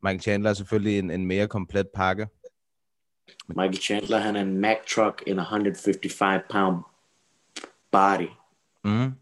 Michael 0.03 0.21
Chandler 0.21 0.49
er 0.49 0.53
selvfølgelig 0.53 0.99
en, 0.99 1.11
en 1.11 1.25
mere 1.25 1.47
komplet 1.47 1.87
pakke. 1.95 2.27
Michael 3.47 3.77
Chandler, 3.77 4.17
han 4.17 4.35
er 4.35 4.41
en 4.41 4.57
Mack 4.57 4.79
truck 4.95 5.23
in 5.27 5.39
a 5.39 5.41
155 5.41 6.43
pound 6.51 6.83
body. 7.91 8.29
Mm. 8.83 9.13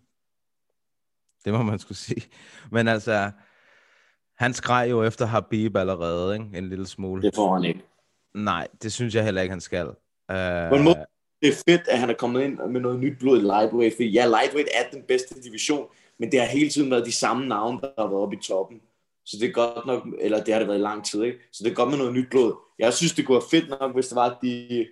Det 1.45 1.53
må 1.53 1.63
man 1.63 1.79
skulle 1.79 1.97
sige. 1.97 2.21
Men 2.71 2.87
altså, 2.87 3.31
han 4.35 4.53
skreg 4.53 4.87
jo 4.89 5.03
efter 5.03 5.25
Habib 5.25 5.75
allerede, 5.75 6.33
ikke? 6.33 6.57
En 6.57 6.69
lille 6.69 6.87
smule. 6.87 7.21
Det 7.21 7.35
får 7.35 7.53
han 7.53 7.63
ikke. 7.63 7.83
Nej, 8.33 8.67
det 8.81 8.93
synes 8.93 9.15
jeg 9.15 9.23
heller 9.23 9.41
ikke, 9.41 9.51
han 9.51 9.61
skal. 9.61 9.87
Uh, 9.87 10.69
På 10.69 10.75
en 10.75 10.83
måde, 10.83 11.05
det 11.41 11.49
er 11.49 11.53
fedt, 11.67 11.87
at 11.87 11.99
han 11.99 12.09
er 12.09 12.13
kommet 12.13 12.43
ind 12.43 12.57
med 12.69 12.81
noget 12.81 12.99
nyt 12.99 13.19
blod 13.19 13.37
i 13.37 13.41
lightweight, 13.41 13.95
fordi 13.95 14.09
ja, 14.09 14.25
lightweight 14.25 14.69
er 14.73 14.89
den 14.89 15.03
bedste 15.03 15.41
division, 15.41 15.87
men 16.17 16.31
det 16.31 16.39
har 16.39 16.47
hele 16.47 16.69
tiden 16.69 16.91
været 16.91 17.05
de 17.05 17.11
samme 17.11 17.47
navne, 17.47 17.81
der 17.81 17.91
har 17.97 18.07
været 18.07 18.21
oppe 18.21 18.35
i 18.35 18.39
toppen. 18.39 18.81
Så 19.25 19.37
det 19.37 19.49
er 19.49 19.51
godt 19.51 19.85
nok, 19.85 20.07
eller 20.19 20.43
det 20.43 20.53
har 20.53 20.59
det 20.59 20.67
været 20.67 20.79
i 20.79 20.81
lang 20.81 21.05
tid, 21.05 21.23
ikke? 21.23 21.39
Så 21.51 21.63
det 21.63 21.71
er 21.71 21.75
godt 21.75 21.89
med 21.89 21.97
noget 21.97 22.13
nyt 22.13 22.29
blod. 22.29 22.55
Jeg 22.79 22.93
synes, 22.93 23.13
det 23.13 23.25
kunne 23.25 23.35
være 23.35 23.49
fedt 23.61 23.69
nok, 23.79 23.93
hvis 23.93 24.07
det 24.07 24.15
var, 24.15 24.29
at 24.29 24.37
de... 24.41 24.87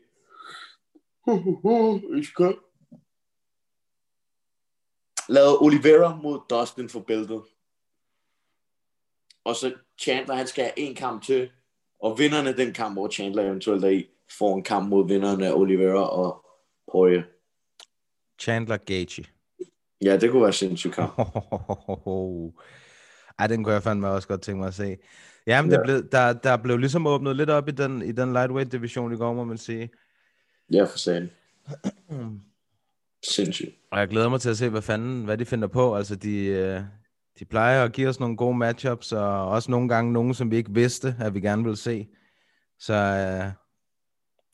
Lavede 5.29 5.61
Oliveira 5.61 6.15
mod 6.15 6.39
Dustin 6.49 6.89
for 6.89 6.99
bæltet. 6.99 7.41
Og 9.43 9.55
så 9.55 9.73
Chandler, 9.99 10.35
han 10.35 10.47
skal 10.47 10.63
have 10.63 10.79
en 10.79 10.95
kamp 10.95 11.23
til, 11.23 11.51
og 11.99 12.19
vinderne 12.19 12.49
af 12.49 12.55
den 12.55 12.73
kamp, 12.73 12.95
hvor 12.95 13.09
Chandler 13.09 13.43
eventuelt 13.43 13.83
er 13.83 13.89
i, 13.89 14.09
får 14.39 14.55
en 14.57 14.63
kamp 14.63 14.89
mod 14.89 15.07
vinderne 15.07 15.53
Oliveira 15.53 16.09
og 16.09 16.45
Poirier. 16.91 17.23
Chandler 18.41 18.77
Gaethje. 18.77 19.23
Ja, 20.03 20.17
det 20.17 20.31
kunne 20.31 20.43
være 20.43 20.53
sindssygt 20.53 20.93
kamp. 20.93 21.11
Ej, 23.39 23.47
den 23.47 23.63
kunne 23.63 23.73
jeg 23.73 23.83
fandme 23.83 24.07
også 24.07 24.27
godt 24.27 24.41
tænke 24.41 24.59
mig 24.59 24.67
at 24.67 24.73
se. 24.73 24.97
Jamen, 25.47 25.71
det 25.71 25.77
Ja. 25.77 25.83
blev, 25.83 26.09
der, 26.11 26.33
der 26.33 26.57
blev 26.57 26.77
ligesom 26.77 27.07
åbnet 27.07 27.35
lidt 27.35 27.49
op 27.49 27.67
i 27.67 27.71
den, 27.71 28.01
i 28.01 28.11
den 28.11 28.33
lightweight 28.33 28.71
division 28.71 29.13
i 29.13 29.17
går, 29.17 29.33
må 29.33 29.43
man 29.43 29.57
sige. 29.57 29.89
Ja, 30.73 30.83
for 30.83 30.97
sagen. 30.97 31.31
Sindssygt. 33.27 33.69
Og 33.91 33.99
jeg 33.99 34.07
glæder 34.07 34.29
mig 34.29 34.41
til 34.41 34.49
at 34.49 34.57
se, 34.57 34.69
hvad 34.69 34.81
fanden, 34.81 35.25
hvad 35.25 35.37
de 35.37 35.45
finder 35.45 35.67
på. 35.67 35.95
Altså, 35.95 36.15
de, 36.15 36.45
øh, 36.45 36.81
de 37.39 37.45
plejer 37.45 37.83
at 37.83 37.93
give 37.93 38.09
os 38.09 38.19
nogle 38.19 38.37
gode 38.37 38.57
matchups, 38.57 39.11
og 39.11 39.47
også 39.49 39.71
nogle 39.71 39.89
gange 39.89 40.13
nogen, 40.13 40.33
som 40.33 40.51
vi 40.51 40.57
ikke 40.57 40.73
vidste, 40.73 41.15
at 41.19 41.33
vi 41.33 41.41
gerne 41.41 41.63
ville 41.63 41.77
se. 41.77 42.07
Så 42.79 42.93
øh, 42.93 43.51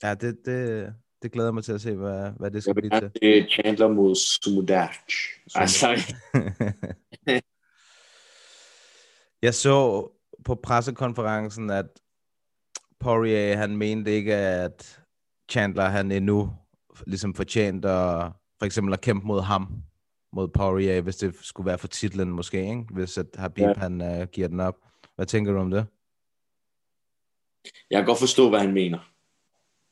ja, 0.03 0.13
det, 0.13 0.38
det, 0.46 0.93
det 1.22 1.31
glæder 1.31 1.51
mig 1.51 1.63
til 1.63 1.72
at 1.74 1.81
se, 1.81 1.96
hvad, 1.96 2.31
hvad 2.39 2.51
det 2.51 2.63
skal 2.63 2.75
blive 2.75 2.89
til. 2.89 3.12
se 3.24 3.50
Chandler 3.50 3.88
mod 3.88 4.15
Sumudac. 4.15 4.96
Altså, 5.55 5.88
jeg 9.46 9.53
så 9.53 10.08
på 10.46 10.55
pressekonferencen, 10.55 11.70
at 11.70 11.86
Poirier, 13.00 13.58
han 13.58 13.77
mente 13.77 14.12
ikke, 14.12 14.36
at 14.36 15.01
Chandler, 15.51 15.86
han 15.86 16.12
endnu 16.12 16.53
ligesom 17.08 17.34
fortjent 17.34 17.86
at 17.86 18.31
for 18.62 18.65
eksempel 18.65 18.93
at 18.93 19.01
kæmpe 19.01 19.27
mod 19.27 19.41
ham, 19.41 19.84
mod 20.34 20.48
Poirier, 20.48 21.01
hvis 21.01 21.15
det 21.15 21.36
skulle 21.41 21.67
være 21.67 21.77
for 21.77 21.88
titlen 21.88 22.29
måske, 22.29 22.60
ikke? 22.60 22.86
hvis 22.91 23.17
at 23.17 23.25
Habib. 23.36 23.63
Ja. 23.63 23.74
han 23.74 24.01
uh, 24.01 24.27
giver 24.27 24.48
den 24.48 24.60
op. 24.60 24.75
Hvad 25.15 25.25
tænker 25.25 25.51
du 25.51 25.60
om 25.60 25.72
det? 25.72 25.86
Jeg 27.89 27.98
kan 27.98 28.05
godt 28.05 28.20
forstå, 28.20 28.50
hvad 28.50 28.60
han 28.60 28.74
mener. 28.74 29.00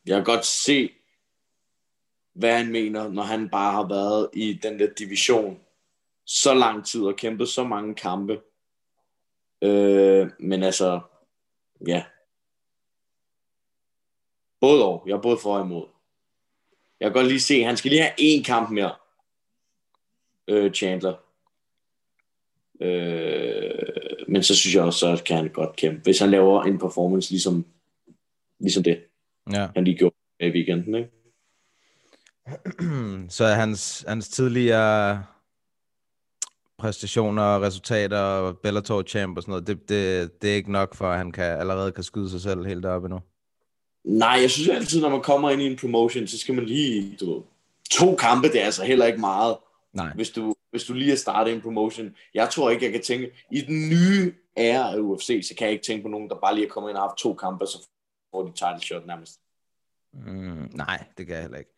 Jeg 0.10 0.18
kan 0.18 0.24
godt 0.24 0.46
se, 0.46 0.92
hvad 2.34 2.58
han 2.58 2.72
mener, 2.72 3.08
når 3.08 3.24
han 3.24 3.50
bare 3.50 3.72
har 3.72 3.88
været 3.88 4.30
i 4.34 4.54
den 4.54 4.80
der 4.80 4.94
division 4.94 5.60
så 6.26 6.54
lang 6.54 6.86
tid 6.86 7.02
og 7.02 7.16
kæmpet 7.16 7.50
så 7.50 7.64
mange 7.64 7.96
kampe. 7.96 8.42
Øh, 9.62 10.30
men 10.40 10.64
altså, 10.64 11.02
ja. 11.88 12.06
Både 14.60 14.86
og. 14.86 15.04
Jeg 15.08 15.14
er 15.14 15.22
både 15.22 15.38
for 15.38 15.58
og 15.58 15.66
imod. 15.66 15.88
Jeg 17.00 17.06
kan 17.06 17.14
godt 17.14 17.28
lige 17.28 17.40
se, 17.40 17.64
han 17.64 17.78
skal 17.78 17.92
lige 17.92 18.02
have 18.02 18.20
én 18.20 18.44
kamp 18.44 18.70
mere. 18.70 18.96
Øh, 20.48 20.74
Chandler. 20.74 21.16
Øh, 22.82 24.26
men 24.28 24.44
så 24.44 24.56
synes 24.56 24.76
jeg 24.76 24.84
også, 24.84 25.00
så 25.00 25.24
kan 25.26 25.38
han 25.38 25.50
godt 25.50 25.76
kæmpe. 25.76 26.02
Hvis 26.04 26.20
han 26.20 26.32
laver 26.32 26.64
en 26.64 26.80
performance 26.80 27.32
ligesom, 27.32 27.66
ligesom 28.60 28.84
det, 28.84 29.09
Ja. 29.54 29.68
han 29.76 29.84
lige 29.84 29.98
gjorde 29.98 30.16
i 30.40 30.50
weekenden. 30.50 30.96
Ikke? 30.96 31.10
Så 33.38 33.46
hans, 33.46 34.06
hans 34.08 34.30
tidligere 34.30 35.24
præstationer 36.78 37.44
og 37.44 37.62
resultater 37.62 38.20
og 38.20 38.58
Bellator 38.58 39.04
champ 39.04 39.38
og 39.38 39.44
sådan 39.44 39.52
noget, 39.52 39.68
det, 39.68 39.90
det, 39.90 40.42
det 40.42 40.52
er 40.52 40.56
ikke 40.56 40.72
nok 40.72 40.96
for, 40.96 41.08
at 41.08 41.18
han 41.18 41.32
kan, 41.32 41.60
allerede 41.60 41.92
kan 41.92 42.04
skyde 42.04 42.30
sig 42.30 42.42
selv 42.42 42.66
helt 42.66 42.86
op 42.86 43.04
endnu. 43.04 43.20
Nej, 44.04 44.38
jeg 44.42 44.52
synes 44.52 44.70
altid, 44.70 45.02
når 45.02 45.10
man 45.10 45.22
kommer 45.22 45.50
ind 45.50 45.62
i 45.62 45.66
en 45.66 45.78
promotion, 45.78 46.28
så 46.28 46.38
skal 46.38 46.56
man 46.56 46.66
lige, 46.66 47.18
du 47.20 47.34
ved, 47.34 47.42
to 47.92 48.16
kampe, 48.16 48.48
det 48.48 48.62
er 48.62 48.66
altså 48.66 48.84
heller 48.84 49.06
ikke 49.06 49.20
meget, 49.20 49.58
Nej. 49.94 50.14
hvis 50.16 50.30
du, 50.30 50.56
hvis 50.72 50.84
du 50.84 50.94
lige 50.94 51.12
er 51.12 51.16
startet 51.16 51.54
en 51.54 51.62
promotion. 51.62 52.16
Jeg 52.34 52.50
tror 52.50 52.70
ikke, 52.70 52.86
jeg 52.86 52.92
kan 52.92 53.02
tænke, 53.02 53.32
i 53.52 53.62
den 53.62 53.90
nye 53.90 54.34
æra 54.58 54.94
af 54.94 55.00
UFC, 55.00 55.48
så 55.48 55.56
kan 55.58 55.66
jeg 55.66 55.74
ikke 55.74 55.86
tænke 55.86 56.04
på 56.04 56.10
nogen, 56.10 56.30
der 56.30 56.36
bare 56.36 56.56
lige 56.56 56.66
er 56.66 56.70
kommet 56.70 56.90
ind 56.90 56.98
og 56.98 57.04
haft 57.04 57.18
to 57.18 57.34
kampe, 57.34 57.66
så 57.66 57.88
får 58.32 58.44
de 58.44 58.52
title 58.52 58.82
shot 58.82 59.06
nærmest. 59.06 59.40
Mm, 60.14 60.72
nej, 60.74 61.04
det 61.18 61.28
kan 61.28 61.36
jeg 61.36 61.42
heller 61.42 61.58
ikke. 61.58 61.72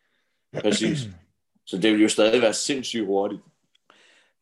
Præcis. 0.60 0.98
Så 1.66 1.76
det 1.76 1.92
vil 1.92 2.02
jo 2.02 2.08
stadig 2.08 2.42
være 2.42 2.52
sindssygt 2.52 3.06
hurtigt. 3.06 3.42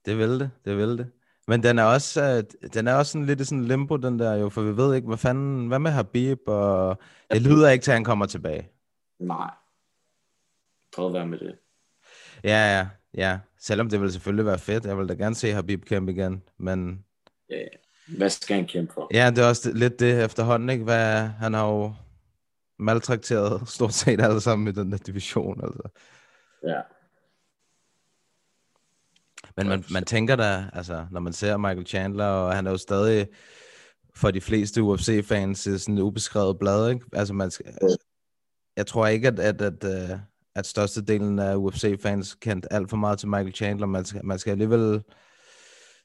Det 0.05 0.19
vil 0.19 0.41
det, 0.41 0.51
det 0.65 0.77
vil 0.77 0.99
det. 0.99 1.13
Men 1.49 1.63
den 1.63 1.79
er 1.79 1.85
også, 1.85 2.23
øh, 2.23 2.71
den 2.71 2.89
er 2.89 2.95
også 2.95 3.13
sådan 3.13 3.27
lidt 3.27 3.41
i 3.41 3.45
sådan 3.45 3.65
limbo, 3.65 3.97
den 3.97 4.19
der 4.19 4.35
jo, 4.35 4.49
for 4.49 4.63
vi 4.63 4.77
ved 4.77 4.95
ikke, 4.95 5.09
hvad 5.09 5.17
fanden, 5.17 5.67
hvad 5.67 5.79
med 5.79 5.91
Habib, 5.91 6.49
og 6.49 6.99
det 7.31 7.43
lyder 7.43 7.71
ikke 7.71 7.83
til, 7.83 7.91
at 7.91 7.95
han 7.95 8.05
kommer 8.05 8.27
tilbage. 8.27 8.71
Nej. 9.19 9.51
Prøv 10.95 11.07
at 11.07 11.13
være 11.13 11.27
med 11.27 11.39
det. 11.39 11.59
Ja, 12.45 12.79
ja, 12.79 12.89
ja. 13.15 13.39
Selvom 13.59 13.91
det 13.91 14.01
vil 14.01 14.13
selvfølgelig 14.13 14.47
være 14.47 14.59
fedt. 14.59 14.85
Jeg 14.85 14.99
vil 14.99 15.09
da 15.09 15.15
gerne 15.15 15.35
se 15.35 15.53
Habib 15.53 15.85
kæmpe 15.85 16.13
igen, 16.13 16.43
men 16.59 17.05
Ja, 17.51 17.65
hvad 18.17 18.31
skal 18.31 18.57
han 18.57 18.67
kæmpe 18.67 18.93
for? 18.93 19.09
ja, 19.15 19.31
det 19.31 19.39
er 19.39 19.49
også 19.49 19.73
lidt 19.73 20.01
det 20.01 20.25
efterhånden, 20.25 20.71
ikke? 20.71 20.85
Hvad, 20.85 21.27
han 21.27 21.55
har 21.55 21.69
jo 21.69 21.95
maltrakteret 22.79 23.69
stort 23.69 23.95
set 23.95 24.21
alle 24.21 24.41
sammen 24.41 24.69
i 24.69 24.73
den 24.73 24.93
der 24.93 24.99
division, 24.99 25.65
altså. 25.65 25.89
Ja. 26.67 26.81
Men 29.57 29.69
man, 29.69 29.85
man 29.93 30.05
tænker 30.05 30.37
da, 30.37 30.65
altså, 30.73 31.07
når 31.11 31.21
man 31.21 31.33
ser 31.33 31.57
Michael 31.57 31.87
Chandler, 31.87 32.25
og 32.25 32.55
han 32.55 32.67
er 32.67 32.71
jo 32.71 32.77
stadig 32.77 33.29
for 34.15 34.31
de 34.31 34.41
fleste 34.41 34.83
UFC-fans 34.83 35.67
øh, 35.67 35.79
sådan 35.79 35.99
et 35.99 36.03
ubeskrevet 36.03 36.59
blad, 36.59 36.91
ikke? 36.91 37.07
Altså, 37.13 37.35
man 37.35 37.51
skal, 37.51 37.67
jeg 38.77 38.87
tror 38.87 39.07
ikke, 39.07 39.29
at, 39.29 39.39
at, 39.39 39.63
at, 39.63 39.85
at, 39.85 40.19
at 40.55 40.67
størstedelen 40.67 41.39
af 41.39 41.57
UFC-fans 41.57 42.35
kendte 42.35 42.73
alt 42.73 42.91
for 42.91 42.97
meget 42.97 43.19
til 43.19 43.29
Michael 43.29 43.55
Chandler. 43.55 43.87
Man 43.87 44.05
skal, 44.05 44.25
man 44.25 44.39
skal 44.39 44.51
alligevel, 44.51 45.03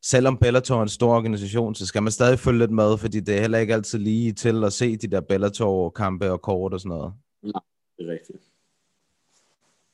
selvom 0.06 0.38
Bellator 0.38 0.78
er 0.78 0.82
en 0.82 0.90
stor 0.90 1.16
organisation, 1.16 1.76
så 1.76 1.86
skal 1.86 2.04
man 2.04 2.12
stadig 2.12 2.40
følge 2.40 2.60
lidt 2.60 2.72
med, 2.72 2.98
fordi 2.98 3.20
det 3.20 3.36
er 3.36 3.42
heller 3.42 3.58
ikke 3.58 3.74
altid 3.74 4.00
lige 4.00 4.34
til 4.34 4.64
at 4.64 4.74
se 4.74 4.98
de 4.98 5.08
der 5.08 5.22
Bellator-kampe 5.22 6.32
og 6.32 6.42
kort 6.42 6.74
og 6.74 6.80
sådan 6.80 6.90
noget. 6.90 7.14
Det 7.44 7.54
er 8.00 8.12
rigtigt. 8.12 8.40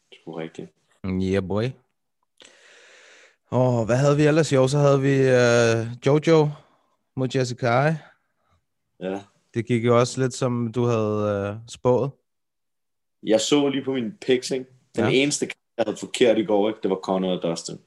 Det 0.10 0.18
er 0.28 0.38
rigtigt. 0.38 0.70
Yeah, 1.06 1.48
boy. 1.48 1.64
Åh, 3.52 3.80
oh, 3.80 3.86
hvad 3.86 3.96
havde 3.96 4.18
vi 4.18 4.24
ellers? 4.24 4.54
Jo, 4.54 4.68
så 4.68 4.78
havde 4.78 5.02
vi 5.02 5.16
uh, 5.20 6.06
Jojo 6.06 6.50
mod 7.16 7.28
Jessica 7.36 7.68
Ai. 7.68 7.94
Ja. 9.00 9.22
Det 9.54 9.66
gik 9.66 9.86
jo 9.86 10.00
også 10.00 10.22
lidt, 10.22 10.34
som 10.34 10.72
du 10.72 10.86
havde 10.86 11.52
uh, 11.52 11.58
spået. 11.68 12.12
Jeg 13.24 13.42
så 13.42 13.70
lige 13.70 13.84
på 13.84 13.94
min 13.94 14.12
picks, 14.22 14.52
ikke? 14.52 14.66
Den 14.96 15.04
ja. 15.04 15.10
eneste 15.10 15.46
kamp, 15.46 15.58
jeg 15.78 15.84
havde 15.88 15.98
forkert 15.98 16.38
i 16.38 16.44
går, 16.44 16.70
ikke? 16.70 16.80
det 16.84 16.90
var 16.90 17.00
Conor 17.04 17.38
og 17.38 17.44
Dustin. 17.44 17.78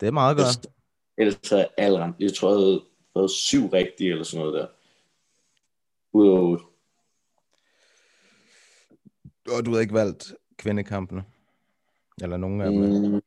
Det 0.00 0.06
er 0.06 0.10
meget 0.10 0.36
godt. 0.36 0.66
Ellers 1.18 1.52
er 1.52 1.66
alle 1.76 1.98
ramt. 1.98 2.16
Jeg 2.20 2.34
tror, 2.34 2.48
jeg 2.48 2.58
havde 2.58 2.82
været 3.14 3.30
syv 3.30 3.66
rigtige, 3.66 4.10
eller 4.10 4.24
sådan 4.24 4.46
noget 4.46 4.60
der. 4.60 4.66
Ud 6.12 6.28
af 6.28 6.38
otte. 6.40 6.64
Og 9.56 9.66
du 9.66 9.70
havde 9.70 9.82
ikke 9.82 9.94
valgt 9.94 10.34
kvindekampene. 10.56 11.24
Eller 12.22 12.36
nogen 12.36 12.60
af 12.60 12.70
dem. 12.70 12.80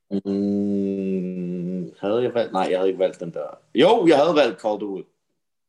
Mm. 0.10 1.92
Havde 2.00 2.24
jeg 2.24 2.34
valgt? 2.34 2.54
Nej, 2.54 2.68
jeg 2.70 2.80
havde 2.80 2.88
ikke 2.88 3.00
valgt 3.00 3.20
den 3.20 3.34
der. 3.34 3.58
Jo, 3.76 4.08
jeg 4.08 4.18
havde 4.18 4.36
valgt 4.36 4.62
Calderwood. 4.62 5.04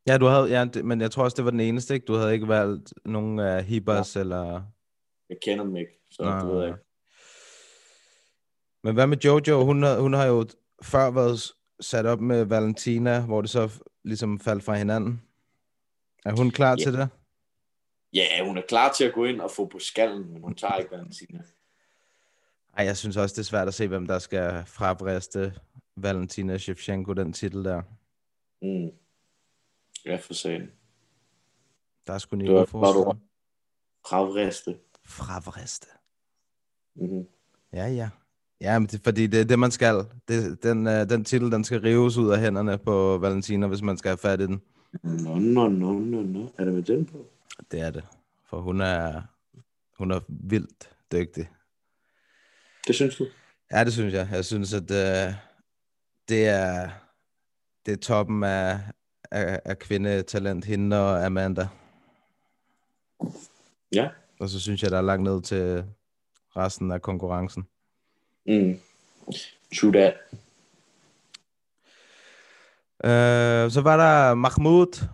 Ja, 0.06 0.18
du 0.18 0.26
havde, 0.26 0.46
ja, 0.58 0.64
det, 0.64 0.84
men 0.84 1.00
jeg 1.00 1.10
tror 1.10 1.24
også, 1.24 1.34
det 1.36 1.44
var 1.44 1.50
den 1.50 1.60
eneste, 1.60 1.94
ikke? 1.94 2.04
Du 2.04 2.14
havde 2.14 2.34
ikke 2.34 2.48
valgt 2.48 2.94
nogen 3.04 3.38
af 3.38 3.64
Hibas 3.64 4.16
ja. 4.16 4.20
eller... 4.20 4.62
Jeg 5.28 5.36
kender 5.42 5.64
dem 5.64 5.76
ikke, 5.76 5.92
så 6.10 6.22
Nej, 6.22 6.38
det 6.40 6.48
ved 6.48 6.58
jeg 6.58 6.68
ikke. 6.68 6.80
Men 8.84 8.94
hvad 8.94 9.06
med 9.06 9.16
Jojo? 9.16 9.64
Hun 9.64 9.82
har, 9.82 10.00
hun 10.00 10.12
har 10.12 10.26
jo 10.26 10.46
før 10.82 11.10
været 11.10 11.52
sat 11.80 12.06
op 12.06 12.20
med 12.20 12.44
Valentina, 12.44 13.20
hvor 13.20 13.40
det 13.40 13.50
så 13.50 13.70
ligesom 14.02 14.40
faldt 14.40 14.64
fra 14.64 14.74
hinanden. 14.74 15.22
Er 16.24 16.36
hun 16.36 16.50
klar 16.50 16.70
Ja. 16.70 16.76
til 16.84 16.92
det? 16.92 17.08
Ja, 18.12 18.44
hun 18.44 18.58
er 18.58 18.62
klar 18.68 18.92
til 18.92 19.04
at 19.04 19.14
gå 19.14 19.24
ind 19.24 19.40
og 19.40 19.50
få 19.50 19.66
på 19.66 19.78
skallen, 19.78 20.32
men 20.32 20.42
hun 20.42 20.54
tager 20.54 20.76
ikke 20.76 20.90
Valentina. 20.90 21.42
Ej, 22.76 22.84
jeg 22.84 22.96
synes 22.96 23.16
også, 23.16 23.32
det 23.34 23.38
er 23.38 23.44
svært 23.44 23.68
at 23.68 23.74
se, 23.74 23.88
hvem 23.88 24.06
der 24.06 24.18
skal 24.18 24.64
frabriste 24.66 25.54
Valentina 25.96 26.58
Shevchenko 26.58 27.12
den 27.12 27.32
titel 27.32 27.64
der. 27.64 27.82
Mm. 28.62 28.90
Ja, 30.06 30.16
for 30.16 30.34
sagen. 30.34 30.70
Der 32.06 32.12
er 32.12 32.18
sgu 32.18 32.36
niveau 32.36 32.56
var 32.58 32.64
forskel. 32.64 33.02
du- 33.04 33.18
Fravriste. 34.08 34.78
Frabriste. 35.04 35.86
Mm-hmm. 36.94 37.26
Ja, 37.72 37.86
ja. 37.86 38.10
Ja, 38.60 38.78
men 38.78 38.88
det, 38.88 39.00
fordi 39.04 39.26
det 39.26 39.40
er 39.40 39.44
det, 39.44 39.58
man 39.58 39.70
skal. 39.70 40.04
Det, 40.28 40.62
den, 40.62 40.86
uh, 40.86 40.92
den 40.92 41.24
titel, 41.24 41.52
den 41.52 41.64
skal 41.64 41.80
rives 41.80 42.16
ud 42.16 42.30
af 42.30 42.40
hænderne 42.40 42.78
på 42.78 43.18
Valentina, 43.18 43.66
hvis 43.66 43.82
man 43.82 43.98
skal 43.98 44.08
have 44.08 44.18
fat 44.18 44.40
i 44.40 44.46
den. 44.46 44.62
Nå, 45.02 45.34
nå, 45.38 45.68
nå, 45.68 45.92
nå, 45.92 46.22
nå. 46.22 46.52
Er 46.58 46.64
det 46.64 46.74
med 46.74 46.82
den 46.82 47.06
på? 47.06 47.26
Det 47.70 47.80
er 47.80 47.90
det. 47.90 48.04
For 48.50 48.60
hun 48.60 48.80
er, 48.80 49.22
hun 49.98 50.10
er 50.10 50.20
vildt 50.28 50.90
dygtig. 51.12 51.50
Det 52.86 52.94
synes 52.94 53.16
du? 53.16 53.26
Ja, 53.72 53.84
det 53.84 53.92
synes 53.92 54.14
jeg. 54.14 54.28
Jeg 54.32 54.44
synes, 54.44 54.74
at 54.74 54.82
uh, 54.90 55.34
det 56.28 56.46
er 56.48 56.90
det 57.86 57.92
er 57.92 57.96
toppen 57.96 58.44
af, 58.44 58.80
af, 59.30 59.60
af 59.64 59.78
kvindetalent, 59.78 60.64
hende 60.64 61.00
og 61.00 61.26
Amanda. 61.26 61.68
Ja. 63.94 64.08
Og 64.40 64.48
så 64.48 64.60
synes 64.60 64.82
jeg, 64.82 64.90
der 64.90 64.98
er 64.98 65.02
langt 65.02 65.24
ned 65.24 65.42
til 65.42 65.84
resten 66.56 66.90
af 66.90 67.02
konkurrencen. 67.02 67.66
Mm. 68.46 68.80
True 69.80 69.92
that. 69.92 70.14
Uh, 73.04 73.70
så 73.72 73.80
var 73.84 73.96
der 73.96 74.34
Mahmoud. 74.34 75.06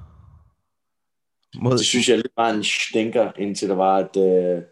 Mod, 1.57 1.73
Det 1.73 1.87
synes 1.87 2.09
jeg 2.09 2.17
lidt 2.17 2.33
var 2.37 2.51
en 2.51 2.65
stinker, 2.65 3.33
indtil 3.39 3.69
der 3.69 3.75
var 3.75 3.99
et, 3.99 4.17
øh, 4.17 4.63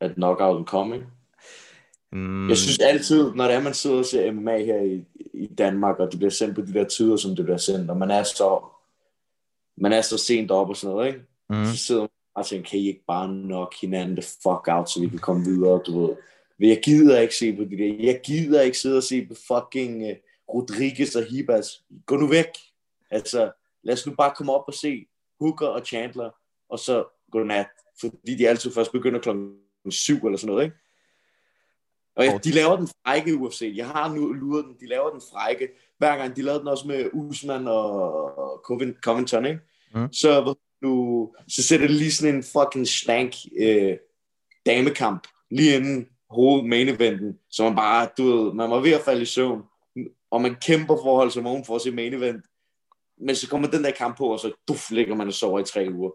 at 0.00 0.14
knockouten 0.14 0.64
kom, 0.64 0.94
ikke? 0.94 1.06
mm, 2.12 2.48
Jeg 2.48 2.56
synes 2.56 2.78
altid, 2.78 3.32
når 3.34 3.44
det 3.44 3.54
er, 3.54 3.60
man 3.62 3.74
sidder 3.74 3.98
og 3.98 4.04
ser 4.04 4.32
MMA 4.32 4.58
her 4.58 4.80
i, 4.80 5.04
i 5.34 5.46
Danmark, 5.46 5.98
og 5.98 6.10
det 6.10 6.18
bliver 6.18 6.30
sendt 6.30 6.54
på 6.54 6.60
de 6.60 6.72
der 6.72 6.84
tider, 6.84 7.16
som 7.16 7.36
det 7.36 7.44
bliver 7.44 7.58
sendt, 7.58 7.90
og 7.90 7.96
man 7.96 8.10
er 8.10 8.22
så, 8.22 8.64
man 9.76 9.92
er 9.92 10.00
så 10.00 10.18
sent 10.18 10.50
op 10.50 10.68
og 10.68 10.76
sådan 10.76 10.94
noget, 10.96 11.06
ikke? 11.06 11.20
mm, 11.48 11.64
Så 11.64 11.76
sidder 11.76 12.00
man 12.00 12.08
og 12.34 12.46
tænker, 12.46 12.70
kan 12.70 12.78
I 12.78 12.86
ikke 12.86 13.04
bare 13.06 13.28
nok 13.28 13.74
hinanden 13.80 14.16
the 14.16 14.22
fuck 14.42 14.68
out, 14.68 14.90
så 14.90 15.00
vi 15.00 15.08
kan 15.08 15.18
komme 15.18 15.44
videre, 15.44 15.80
du 15.86 16.06
ved. 16.06 16.16
Men 16.58 16.68
jeg 16.68 16.80
gider 16.84 17.20
ikke 17.20 17.34
se 17.34 17.56
på 17.56 17.64
de 17.64 17.78
der, 17.78 17.96
jeg 18.00 18.20
gider 18.24 18.62
ikke 18.62 18.78
sidde 18.78 18.96
og 18.96 19.02
se 19.02 19.26
på 19.26 19.34
fucking 19.34 20.02
uh, 20.02 20.16
Rodriguez 20.54 21.14
og 21.14 21.24
Hibas. 21.24 21.84
Gå 22.06 22.16
nu 22.16 22.26
væk. 22.26 22.46
Altså, 23.10 23.52
lad 23.82 23.94
os 23.94 24.06
nu 24.06 24.14
bare 24.14 24.34
komme 24.36 24.52
op 24.52 24.64
og 24.66 24.74
se 24.74 25.06
Hooker 25.40 25.66
og 25.66 25.86
Chandler, 25.86 26.30
og 26.68 26.78
så 26.78 27.04
godnat. 27.32 27.66
Fordi 28.00 28.34
de 28.34 28.48
altid 28.48 28.72
først 28.72 28.92
begynder 28.92 29.20
klokken 29.20 29.52
syv 29.90 30.16
eller 30.16 30.38
sådan 30.38 30.52
noget, 30.52 30.64
ikke? 30.64 30.76
Og 32.16 32.24
ja, 32.24 32.38
de 32.44 32.50
laver 32.50 32.76
den 32.76 32.88
frække 32.88 33.34
UFC. 33.36 33.72
Jeg 33.76 33.88
har 33.88 34.14
nu 34.14 34.32
luret 34.32 34.64
den. 34.64 34.74
De 34.80 34.86
laver 34.86 35.10
den 35.10 35.20
frække. 35.32 35.68
Hver 35.98 36.16
gang 36.16 36.36
de 36.36 36.42
lavede 36.42 36.60
den 36.60 36.68
også 36.68 36.88
med 36.88 37.10
Usman 37.12 37.68
og 37.68 38.62
Covin- 38.70 39.00
Covington, 39.00 39.46
ikke? 39.46 39.60
Mm. 39.94 40.12
Så, 40.12 40.54
nu, 40.82 41.34
så 41.48 41.62
sætter 41.62 41.86
det 41.86 41.96
lige 41.96 42.12
sådan 42.12 42.34
en 42.34 42.42
fucking 42.42 42.88
stank 42.88 43.34
øh, 43.58 43.96
damekamp 44.66 45.26
lige 45.50 45.76
inden 45.76 46.08
main 46.64 46.88
eventen, 46.88 47.38
så 47.50 47.64
man 47.64 47.76
bare, 47.76 48.08
du 48.18 48.24
ved, 48.24 48.52
man 48.52 48.70
var 48.70 48.80
ved 48.80 48.92
at 48.92 49.00
falde 49.00 49.22
i 49.22 49.24
søvn, 49.24 49.62
og 50.30 50.40
man 50.40 50.54
kæmper 50.54 50.96
for 50.96 51.10
at 51.10 51.16
holde 51.16 51.30
sig 51.30 51.44
vågen 51.44 51.64
for 51.64 51.76
at 51.76 51.82
se 51.82 51.90
main 51.90 52.14
event, 52.14 52.44
men 53.18 53.36
så 53.36 53.48
kommer 53.48 53.68
den 53.68 53.84
der 53.84 53.90
kamp 53.90 54.16
på, 54.16 54.26
og 54.32 54.40
så 54.40 54.52
duf, 54.68 54.90
ligger 54.90 55.14
man 55.14 55.26
og 55.26 55.32
sover 55.32 55.60
i 55.60 55.64
tre 55.64 55.88
uger. 55.92 56.10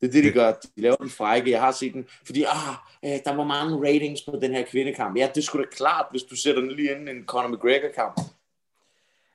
Det 0.00 0.08
er 0.08 0.12
det, 0.12 0.24
de 0.24 0.32
gør. 0.32 0.52
De 0.52 0.80
laver 0.80 0.96
den 0.96 1.10
frække. 1.10 1.50
Jeg 1.50 1.60
har 1.60 1.72
set 1.72 1.92
den, 1.92 2.06
fordi 2.26 2.42
ah, 2.42 2.74
øh, 3.04 3.18
der 3.24 3.34
var 3.34 3.44
mange 3.44 3.76
ratings 3.76 4.22
på 4.22 4.38
den 4.42 4.52
her 4.52 4.66
kvindekamp. 4.66 5.16
Ja, 5.16 5.30
det 5.34 5.44
skulle 5.44 5.64
da 5.64 5.70
klart, 5.70 6.06
hvis 6.10 6.22
du 6.22 6.36
sætter 6.36 6.60
den 6.60 6.70
lige 6.72 6.90
inden 6.90 7.08
en 7.08 7.26
Conor 7.26 7.48
McGregor-kamp. 7.48 8.20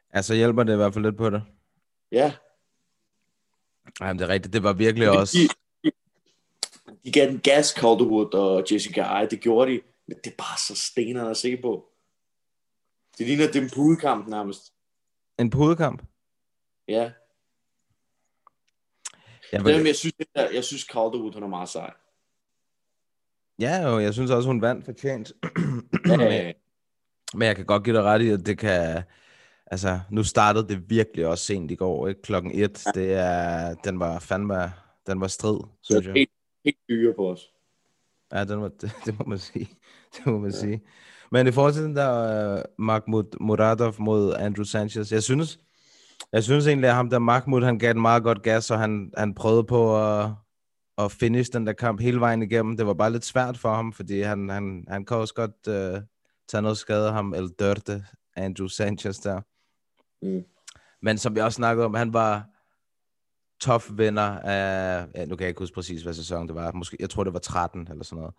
Altså 0.10 0.34
hjælper 0.34 0.64
det 0.64 0.74
i 0.74 0.76
hvert 0.76 0.94
fald 0.94 1.06
lidt 1.06 1.18
på 1.18 1.30
det. 1.30 1.44
Ja, 2.12 2.34
Ej, 4.02 4.08
men 4.08 4.20
det 4.20 4.26
er 4.26 4.30
rigtigt. 4.30 4.54
Det 4.54 4.64
var 4.64 4.74
virkelig 4.74 5.08
Men 5.08 5.18
også... 5.18 5.38
De, 7.06 7.12
gav 7.12 7.28
den 7.28 7.40
gas, 7.40 7.68
Calderwood 7.68 8.34
og 8.34 8.64
Jessica 8.72 9.02
Eye. 9.02 9.30
Det 9.30 9.40
gjorde 9.40 9.72
de. 9.72 9.82
Men 10.08 10.18
det 10.24 10.32
er 10.32 10.36
bare 10.38 10.60
så 10.60 10.76
stenerne 10.76 11.30
at 11.30 11.38
se 11.38 11.58
på. 11.58 11.86
Det 13.18 13.28
ligner 13.28 13.52
den 13.52 13.70
pudekamp 13.70 14.28
nærmest. 14.28 14.74
En 15.40 15.50
pudekamp. 15.50 16.02
Ja. 16.88 17.12
Jeg, 19.52 19.66
vil... 19.66 19.86
jeg 19.86 19.96
synes, 19.96 20.14
jeg, 20.36 20.50
jeg 20.54 20.64
synes 20.64 20.82
Calderwood, 20.82 21.34
hun 21.34 21.44
er 21.44 21.48
meget 21.48 21.70
sej. 21.70 21.94
Ja, 23.60 23.90
jo, 23.90 24.00
jeg 24.00 24.14
synes 24.14 24.32
også, 24.32 24.50
hun 24.50 24.62
vandt 24.62 24.86
fortjent. 24.86 25.32
Ja, 26.08 26.54
Men 27.34 27.48
jeg 27.48 27.56
kan 27.56 27.66
godt 27.66 27.84
give 27.84 27.96
dig 27.96 28.04
ret 28.04 28.22
i, 28.22 28.30
at 28.30 28.46
det 28.46 28.58
kan... 28.58 29.04
Altså, 29.66 30.00
nu 30.12 30.24
startede 30.24 30.68
det 30.68 30.90
virkelig 30.90 31.28
også 31.28 31.46
sent 31.46 31.72
i 31.72 31.76
går, 31.76 32.08
ikke? 32.08 32.22
Klokken 32.22 32.52
et. 32.54 32.84
Det 32.96 33.14
er... 33.14 33.74
Den 33.74 34.00
var 34.00 34.20
fandme... 34.20 34.74
Den 35.08 35.22
var 35.22 35.28
strid, 35.28 35.60
synes 35.82 36.08
jeg. 36.08 36.28
Helt, 36.66 36.78
dyre 36.90 37.14
på 37.14 37.32
os. 37.32 37.52
Ja, 38.34 38.44
den 38.44 38.62
var, 38.62 38.68
det, 38.68 38.92
det 39.06 39.20
må 39.20 39.26
man 39.26 39.40
sige. 39.40 39.70
Det 40.18 40.26
må 40.26 40.38
man 40.38 40.52
ja. 40.52 40.58
sige. 40.58 40.82
Men 41.32 41.48
i 41.48 41.52
forhold 41.52 41.74
til 41.74 41.84
den 41.84 41.96
der 41.96 42.56
uh, 42.56 42.62
Mahmoud 42.86 43.38
Muradov 43.40 43.94
mod 44.00 44.34
Andrew 44.34 44.64
Sanchez, 44.64 45.12
jeg 45.12 45.24
synes, 45.24 45.60
jeg 46.32 46.44
synes 46.44 46.68
egentlig, 46.68 46.90
at 46.90 46.96
ham 46.96 47.10
der 47.10 47.20
Mahmoud, 47.20 47.64
han 47.64 47.80
gav 47.80 47.94
den 47.94 48.02
meget 48.02 48.24
godt 48.24 48.44
gas, 48.44 48.72
og 48.72 48.80
han, 48.80 49.12
han 49.18 49.34
prøvede 49.34 49.64
på 49.64 50.04
at, 50.06 50.30
at 50.98 51.12
finish 51.12 51.54
den 51.54 51.68
der 51.68 51.74
kamp 51.74 52.02
hele 52.02 52.20
vejen 52.20 52.44
igennem. 52.44 52.78
Det 52.78 52.88
var 52.88 52.94
bare 52.94 53.12
lidt 53.12 53.26
svært 53.26 53.58
for 53.58 53.74
ham, 53.74 53.94
fordi 53.94 54.22
han, 54.22 54.50
han, 54.50 54.86
han 54.88 55.06
kan 55.06 55.18
også 55.18 55.34
godt 55.34 55.68
uh, 55.68 56.02
tage 56.48 56.62
noget 56.62 56.78
skade 56.78 57.12
ham, 57.12 57.34
El 57.34 57.50
Dørte, 57.50 58.06
Andrew 58.36 58.68
Sanchez 58.68 59.20
der. 59.20 59.42
Mm. 60.22 60.44
Men 61.02 61.18
som 61.18 61.36
vi 61.36 61.40
også 61.40 61.56
snakkede 61.56 61.86
om, 61.86 61.94
han 61.94 62.14
var 62.14 62.50
tough 63.60 63.98
vinder 63.98 64.40
af, 64.40 65.08
ja, 65.16 65.26
nu 65.26 65.36
kan 65.36 65.44
jeg 65.44 65.50
ikke 65.50 65.60
huske 65.60 65.74
præcis, 65.76 66.02
hvad 66.02 66.14
sæson 66.14 66.48
det 66.48 66.56
var. 66.56 66.72
Måske, 66.72 66.98
jeg 67.00 67.10
tror, 67.10 67.24
det 67.24 67.34
var 67.34 67.40
13 67.40 67.88
eller 67.92 68.04
sådan 68.04 68.20
noget. 68.20 68.34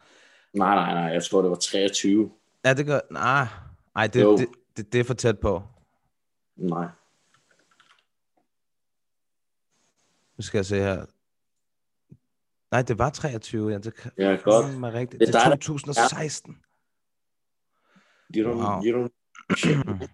Nej, 0.55 0.75
nej, 0.75 0.95
nej. 0.95 1.13
Jeg 1.13 1.25
tror, 1.25 1.43
det 1.43 1.51
var 1.51 1.57
23. 1.57 2.31
Ja, 2.65 2.75
det 2.75 2.87
gør... 2.87 3.01
Nej, 3.11 3.47
nej 3.95 4.07
det, 4.07 4.39
det, 4.39 4.49
det, 4.77 4.93
det 4.93 5.01
er 5.01 5.05
for 5.05 5.15
tæt 5.15 5.39
på. 5.39 5.63
Nej. 6.57 6.87
Nu 10.37 10.43
skal 10.43 10.59
jeg 10.59 10.67
se 10.67 10.77
her. 10.77 11.05
Nej, 12.71 12.83
det 12.83 12.99
var 12.99 13.11
23. 13.11 13.73
Ja, 13.73 13.79
det 13.79 14.11
Ja, 14.19 14.37
godt. 14.45 14.67
fandme 14.67 14.93
rigtigt. 14.93 15.21
Det 15.21 15.29
er 15.29 15.33
Det 15.33 15.39
er 15.39 15.43
dig, 15.45 15.51
der- 15.51 15.57
2016. 15.57 16.57
You 18.37 18.53
don't, 18.53 18.57
Wow. 18.57 18.83
you 18.85 19.09
don't... 19.09 20.09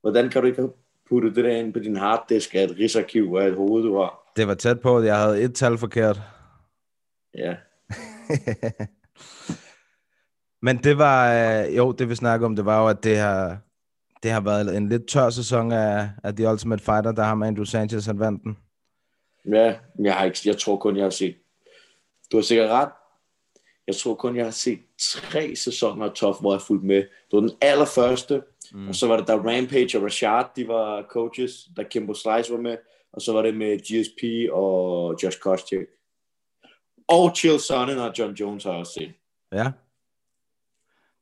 Hvordan 0.00 0.30
kan 0.30 0.40
du 0.42 0.46
ikke 0.46 0.60
have 0.60 0.72
puttet 1.08 1.36
det 1.36 1.44
der 1.44 1.50
ind 1.56 1.72
på 1.72 1.78
din 1.78 1.96
harddisk 1.96 2.54
af 2.54 2.64
et 2.64 2.76
rigsarkiv 2.78 3.34
af 3.40 3.48
et 3.48 3.54
hoved, 3.56 3.82
du 3.82 3.98
har? 4.00 4.21
Det 4.36 4.48
var 4.48 4.54
tæt 4.54 4.80
på, 4.80 4.98
at 4.98 5.04
jeg 5.04 5.18
havde 5.18 5.42
et 5.42 5.54
tal 5.54 5.78
forkert. 5.78 6.20
Ja. 7.34 7.56
Men 10.62 10.76
det 10.76 10.98
var, 10.98 11.34
øh, 11.34 11.76
jo, 11.76 11.92
det 11.92 12.08
vi 12.08 12.14
snakker 12.14 12.46
om, 12.46 12.56
det 12.56 12.64
var 12.64 12.82
jo, 12.82 12.88
at 12.88 13.04
det 13.04 13.18
har, 13.18 13.58
det 14.22 14.30
har 14.30 14.40
været 14.40 14.76
en 14.76 14.88
lidt 14.88 15.08
tør 15.08 15.30
sæson 15.30 15.72
af, 15.72 16.10
af 16.24 16.36
The 16.36 16.48
Ultimate 16.48 16.84
Fighter, 16.84 17.12
der 17.12 17.22
har 17.22 17.34
med 17.34 17.46
Andrew 17.46 17.64
Sanchez, 17.64 18.06
han 18.06 18.18
vandt 18.18 18.42
den. 18.42 18.56
Ja, 19.54 19.76
jeg, 19.98 20.14
har 20.14 20.24
ikke, 20.24 20.38
jeg 20.44 20.58
tror 20.58 20.76
kun, 20.76 20.96
jeg 20.96 21.04
har 21.04 21.10
set... 21.10 21.36
Du 22.32 22.36
har 22.36 22.42
sikkert 22.42 22.70
ret. 22.70 22.88
Jeg 23.86 23.96
tror 23.96 24.14
kun, 24.14 24.36
jeg 24.36 24.44
har 24.44 24.50
set 24.50 24.80
tre 24.98 25.56
sæsoner 25.56 26.06
af 26.06 26.12
Tough, 26.12 26.40
hvor 26.40 26.52
jeg 26.52 26.60
fulgte 26.60 26.86
med. 26.86 26.96
Det 26.96 27.32
var 27.32 27.40
den 27.40 27.52
allerførste, 27.60 28.42
mm. 28.72 28.88
og 28.88 28.94
så 28.94 29.06
var 29.06 29.16
det 29.16 29.26
der 29.26 29.36
Rampage 29.36 29.98
og 29.98 30.04
Rashad, 30.04 30.44
de 30.56 30.68
var 30.68 31.06
coaches, 31.10 31.68
der 31.76 31.82
Kimbo 31.82 32.14
Slice 32.14 32.52
var 32.52 32.60
med, 32.60 32.76
og 33.12 33.22
så 33.22 33.32
var 33.32 33.42
det 33.42 33.56
med 33.56 33.78
GSP 33.78 34.52
og 34.52 35.22
Josh 35.22 35.38
Koscheck. 35.38 35.90
Og 37.08 37.36
Chill 37.36 37.60
Sonnen 37.60 37.98
og 37.98 38.12
John 38.18 38.32
Jones 38.34 38.64
har 38.64 38.70
jeg 38.70 38.80
også 38.80 38.92
set. 38.92 39.12
Ja. 39.52 39.72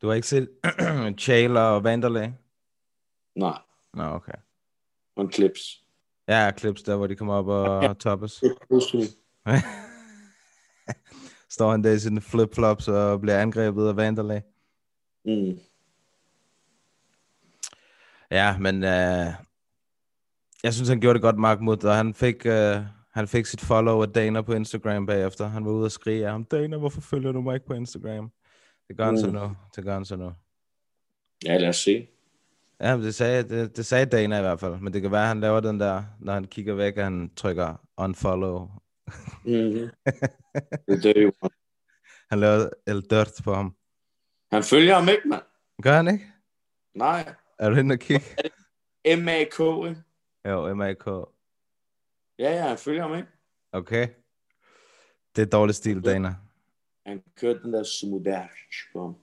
Du 0.03 0.07
har 0.07 0.15
ikke 0.15 0.29
set 0.29 0.49
Chael 1.25 1.57
og 1.57 1.85
Vanderlei? 1.85 2.29
Nej, 3.35 3.59
Nå, 3.95 4.03
okay. 4.03 4.33
on 5.17 5.33
clips. 5.33 5.85
Ja, 6.29 6.51
clips 6.59 6.83
der, 6.83 6.97
hvor 6.97 7.07
de 7.07 7.17
kommer 7.17 7.35
op 7.35 7.47
og 7.47 7.99
toppes. 7.99 8.33
Står 11.51 11.71
han 11.71 11.85
der 11.85 11.93
i 11.93 11.99
sine 11.99 12.21
flip-flops 12.21 12.89
og 12.89 13.21
bliver 13.21 13.39
angrebet 13.39 13.89
af 13.89 13.97
Vanderlei. 13.97 14.41
Mm. 15.25 15.59
Ja, 18.31 18.59
men 18.59 18.75
uh, 18.77 19.35
jeg 20.65 20.75
synes, 20.75 20.89
han 20.89 21.01
gjorde 21.01 21.15
det 21.15 21.23
godt, 21.23 21.39
Mahmoud, 21.39 21.85
og 21.85 21.97
han 21.97 22.15
fik, 22.15 22.37
uh, 22.47 22.53
han 23.13 23.29
fik 23.29 23.47
sit 23.47 23.61
follow 23.61 24.03
af 24.03 24.09
Dana 24.09 24.43
på 24.43 24.53
Instagram 24.53 25.07
bagefter. 25.07 25.47
Han 25.49 25.65
var 25.65 25.71
ude 25.71 25.85
og 25.85 25.91
skrige 25.93 26.27
af 26.27 26.33
ham, 26.33 26.45
Dana, 26.45 26.77
hvorfor 26.77 27.01
følger 27.01 27.33
du 27.33 27.41
mig 27.41 27.55
ikke 27.55 27.67
på 27.67 27.75
Instagram? 27.75 28.31
Det 28.89 28.97
gør 28.97 29.05
han 29.05 29.19
så 29.21 29.27
Mm. 29.27 29.33
nu. 29.33 29.57
Det 29.77 29.85
gør 29.85 29.93
han 29.95 30.05
så 30.05 30.17
nu. 30.17 30.33
Ja, 31.45 31.57
lad 31.57 31.69
os 31.69 31.77
se. 31.77 32.09
Ja, 32.81 32.97
det 32.97 33.15
sagde, 33.15 33.43
det, 33.43 33.77
det 33.77 33.87
sagde 33.87 34.07
Dana 34.07 34.39
i 34.39 34.41
hvert 34.41 34.61
fald. 34.61 34.77
Men 34.81 34.93
det 34.93 35.03
kan 35.03 35.11
være, 35.11 35.23
at 35.23 35.29
han 35.29 35.41
laver 35.41 35.61
den 35.61 35.81
der, 35.81 36.03
når 36.21 36.33
han 36.33 36.45
kigger 36.45 36.75
væk, 36.75 36.97
at 36.97 37.05
han 37.05 37.31
trykker 37.37 37.75
unfollow. 37.97 38.71
Mm-hmm. 39.45 39.89
det 41.03 41.17
er 41.17 41.23
jo. 41.23 41.33
Han 42.31 42.41
laver 42.41 42.69
El 42.87 43.01
Dirt 43.11 43.31
på 43.45 43.55
ham. 43.55 43.75
Han 44.53 44.63
følger 44.63 44.95
ham 44.95 45.09
ikke, 45.09 45.29
mand. 45.29 45.43
Gør 45.83 45.93
han 45.97 46.09
ikke? 46.09 46.25
Nej. 46.95 47.35
Er 47.59 47.71
du 47.71 47.77
inde 47.77 47.93
og 47.93 47.99
kigge? 47.99 48.27
M-A-K, 49.17 49.61
ikke? 49.89 50.03
Jo, 50.49 50.75
MAK. 50.75 51.07
Ja, 52.39 52.55
ja, 52.55 52.69
han 52.69 52.79
følger 52.79 53.03
ham 53.03 53.15
ikke. 53.17 53.29
Okay. 53.73 54.09
Det 55.37 55.43
er 55.43 55.47
dårlig 55.47 55.75
stil, 55.75 56.05
Dana. 56.05 56.35
Han 57.07 57.23
kørte 57.37 57.63
den 57.63 57.73
der 57.73 57.83
smudage 57.83 58.49
på. 58.93 59.15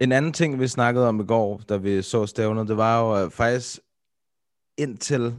En 0.00 0.12
anden 0.12 0.32
ting, 0.32 0.60
vi 0.60 0.68
snakkede 0.68 1.08
om 1.08 1.20
i 1.20 1.26
går, 1.26 1.58
da 1.68 1.76
vi 1.76 2.02
så 2.02 2.26
stævnet, 2.26 2.68
det 2.68 2.76
var 2.76 3.00
jo 3.00 3.24
øh, 3.24 3.30
faktisk 3.30 3.80
indtil, 4.76 5.34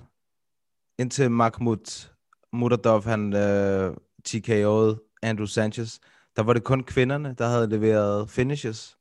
indtil 0.99 1.31
Mahmoud 1.31 2.09
Muradov, 2.51 3.03
han 3.03 3.33
øh, 3.33 3.95
TKO'ede 4.27 5.17
Andrew 5.21 5.45
Sanchez, 5.45 5.99
der 6.35 6.43
var 6.43 6.53
det 6.53 6.63
kun 6.63 6.83
kvinderne, 6.83 7.35
der 7.37 7.47
havde 7.47 7.69
leveret 7.69 8.29
finishes. 8.29 8.97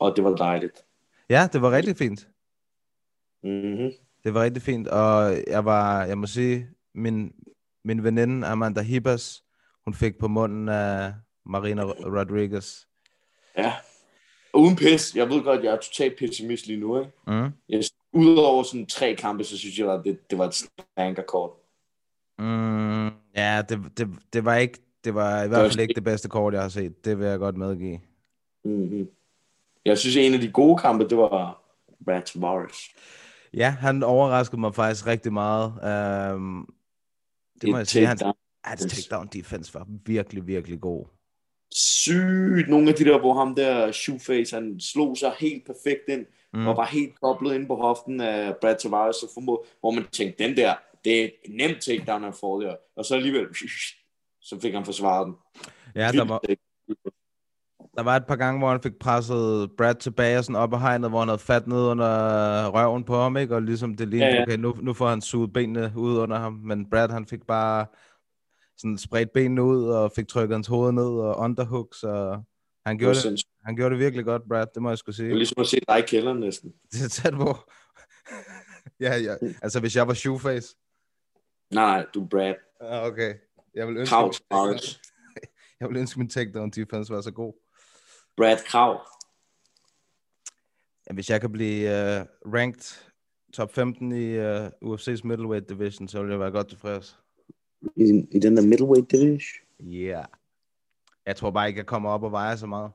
Og 0.00 0.16
det 0.16 0.24
var 0.24 0.30
dejligt. 0.30 0.84
Ja, 1.30 1.48
det 1.52 1.62
var 1.62 1.70
rigtig 1.70 1.96
fint. 1.96 2.28
Mm-hmm. 3.44 3.90
Det 4.24 4.34
var 4.34 4.42
rigtig 4.42 4.62
fint, 4.62 4.88
og 4.88 5.36
jeg 5.46 5.64
var, 5.64 6.04
jeg 6.04 6.18
må 6.18 6.26
sige, 6.26 6.68
min, 6.94 7.32
min 7.84 8.04
veninde 8.04 8.46
Amanda 8.46 8.82
Hibas, 8.82 9.42
hun 9.84 9.94
fik 9.94 10.18
på 10.18 10.28
munden 10.28 10.68
af 10.68 11.12
Marina 11.46 11.82
Rodriguez. 11.82 12.86
Ja. 13.58 13.72
Uden 14.54 14.76
pis. 14.76 15.16
Jeg 15.16 15.28
ved 15.28 15.42
godt, 15.42 15.64
jeg 15.64 15.72
er 15.72 15.76
totalt 15.76 16.18
pessimist 16.18 16.66
lige 16.66 16.80
nu, 16.80 16.98
ikke? 16.98 17.10
Mm. 17.26 17.48
Jeg, 17.68 17.84
udover 18.12 18.62
sådan 18.62 18.86
tre 18.86 19.14
kampe, 19.14 19.44
så 19.44 19.58
synes 19.58 19.78
jeg, 19.78 19.92
at 19.92 20.00
det, 20.04 20.30
det 20.30 20.38
var 20.38 20.44
et 20.44 20.54
stankerkort. 20.54 21.50
Mm, 22.38 23.06
ja, 23.36 23.62
det, 23.68 23.98
det, 23.98 24.08
det 24.32 24.44
var 24.44 24.54
ikke, 24.54 24.78
det 25.04 25.14
var 25.14 25.42
i 25.42 25.48
hvert 25.48 25.72
fald 25.72 25.80
ikke 25.80 25.94
det 25.94 26.04
bedste 26.04 26.28
kort, 26.28 26.54
jeg 26.54 26.62
har 26.62 26.68
set. 26.68 27.04
Det 27.04 27.18
vil 27.18 27.26
jeg 27.26 27.38
godt 27.38 27.56
medgive. 27.56 28.00
Mm-hmm. 28.64 29.08
Jeg 29.84 29.98
synes, 29.98 30.16
at 30.16 30.22
en 30.22 30.34
af 30.34 30.40
de 30.40 30.50
gode 30.52 30.78
kampe, 30.78 31.08
det 31.08 31.18
var 31.18 31.62
Brad 32.04 32.22
Tavares. 32.22 32.76
Ja, 33.56 33.70
han 33.70 34.02
overraskede 34.02 34.60
mig 34.60 34.74
faktisk 34.74 35.06
rigtig 35.06 35.32
meget. 35.32 35.66
Um, 36.34 36.74
det 37.60 37.70
må 37.70 37.76
Et 37.76 37.78
jeg 37.78 37.86
sige. 37.86 38.06
Hans, 38.06 38.22
hans 38.64 38.82
takedown 38.82 39.26
defense 39.26 39.74
var 39.74 39.86
virkelig, 40.06 40.46
virkelig 40.46 40.80
god. 40.80 41.06
Sygt. 41.74 42.68
Nogle 42.68 42.88
af 42.88 42.94
de 42.94 43.04
der, 43.04 43.20
hvor 43.20 43.34
ham 43.34 43.54
der 43.54 43.92
Shoeface, 43.92 44.56
han 44.56 44.80
slog 44.80 45.16
sig 45.16 45.32
helt 45.38 45.66
perfekt 45.66 46.08
ind, 46.08 46.26
mm. 46.52 46.66
og 46.66 46.76
var 46.76 46.86
helt 46.86 47.20
koblet 47.20 47.54
ind 47.54 47.66
på 47.66 47.74
hoften 47.74 48.20
af 48.20 48.56
Brad 48.60 48.76
Tavares, 48.78 49.16
så 49.16 49.30
formod, 49.34 49.66
hvor 49.80 49.90
man 49.90 50.06
tænkte, 50.12 50.44
den 50.44 50.56
der, 50.56 50.74
det 51.04 51.20
er 51.20 51.24
et 51.24 51.32
nemt 51.48 51.82
takedown, 51.82 52.22
han 52.22 52.32
får 52.40 52.60
der. 52.60 52.76
Og 52.96 53.04
så 53.04 53.14
alligevel, 53.14 53.46
så 54.48 54.60
fik 54.62 54.74
han 54.74 54.84
forsvaret 54.84 55.26
den. 55.26 55.34
Ja, 55.94 56.12
der 56.12 56.24
var, 56.24 56.40
der 57.96 58.02
var 58.02 58.16
et 58.16 58.26
par 58.26 58.36
gange, 58.36 58.58
hvor 58.58 58.70
han 58.70 58.82
fik 58.82 58.98
presset 59.00 59.70
Brad 59.76 59.94
tilbage 59.94 60.42
sådan 60.42 60.56
op 60.56 60.72
ad 60.74 60.78
hegnet, 60.78 61.10
hvor 61.10 61.18
han 61.18 61.28
havde 61.28 61.38
fat 61.38 61.66
ned 61.66 61.76
under 61.82 62.06
røven 62.68 63.04
på 63.04 63.16
ham, 63.16 63.36
ikke? 63.36 63.54
Og 63.54 63.62
ligesom 63.62 63.96
det 63.96 64.08
lignede, 64.08 64.30
Ja, 64.30 64.36
ja. 64.36 64.42
okay, 64.42 64.56
nu, 64.56 64.76
nu 64.82 64.92
får 64.92 65.08
han 65.08 65.20
suget 65.20 65.52
benene 65.52 65.92
ud 65.96 66.16
under 66.18 66.38
ham. 66.38 66.52
Men 66.52 66.90
Brad, 66.90 67.08
han 67.08 67.26
fik 67.26 67.46
bare 67.46 67.86
sådan 68.76 68.98
spredt 68.98 69.32
benene 69.32 69.62
ud, 69.62 69.84
og 69.88 70.12
fik 70.16 70.28
trykket 70.28 70.56
hans 70.56 70.66
hoved 70.66 70.92
ned, 70.92 71.04
og 71.04 71.38
underhooks, 71.38 72.02
og 72.02 72.42
han 72.86 72.96
Det 72.96 72.98
gjorde 73.00 73.14
det, 73.14 73.22
sindssygt. 73.22 73.50
han 73.64 73.76
gjorde 73.76 73.90
det 73.94 73.98
virkelig 73.98 74.24
godt, 74.24 74.42
Brad, 74.48 74.66
det 74.74 74.82
må 74.82 74.88
jeg 74.88 74.98
skulle 74.98 75.16
sige. 75.16 75.24
Det 75.26 75.32
var 75.32 75.38
ligesom 75.38 75.60
at 75.60 75.66
se 75.66 75.80
dig 75.88 75.98
i 75.98 76.02
kælderen 76.02 76.40
næsten. 76.40 76.72
Det 76.92 77.04
er 77.04 77.08
tæt 77.08 77.32
på. 77.34 77.56
ja, 79.00 79.16
ja. 79.16 79.34
Altså, 79.62 79.80
hvis 79.80 79.96
jeg 79.96 80.08
var 80.08 80.14
shoeface, 80.14 80.76
Nej, 81.70 81.84
nej, 81.84 82.06
du 82.14 82.24
er 82.24 82.28
Brad. 82.28 82.54
Ah, 82.80 83.06
okay. 83.06 83.34
Jeg 83.74 83.86
vil 83.88 83.96
ønske, 83.96 84.14
Tavares. 84.14 85.00
jeg 85.80 85.88
vil 85.88 85.96
ønske 85.96 86.18
min 86.18 86.28
takedown 86.28 86.70
defense 86.70 87.12
var 87.12 87.20
så 87.20 87.30
god. 87.30 87.52
Brad 88.36 88.58
Krav. 88.66 89.00
Ja, 91.08 91.14
hvis 91.14 91.30
jeg 91.30 91.40
kan 91.40 91.52
blive 91.52 91.84
uh, 91.84 92.52
ranked 92.54 93.10
top 93.52 93.74
15 93.74 94.12
i 94.12 94.38
uh, 94.38 94.66
UFC's 94.66 95.20
middleweight 95.24 95.68
division, 95.68 96.08
så 96.08 96.22
vil 96.22 96.30
jeg 96.30 96.40
være 96.40 96.50
godt 96.50 96.68
tilfreds. 96.68 97.18
I, 97.96 98.26
i 98.30 98.38
den 98.38 98.56
der 98.56 98.62
middleweight 98.62 99.10
division. 99.10 99.66
Yeah. 99.82 100.24
Jeg 101.26 101.36
tror 101.36 101.50
bare 101.50 101.68
ikke, 101.68 101.78
jeg 101.78 101.86
kommer 101.86 102.10
op 102.10 102.22
og 102.22 102.32
vejer 102.32 102.56
så 102.56 102.66
meget. 102.66 102.90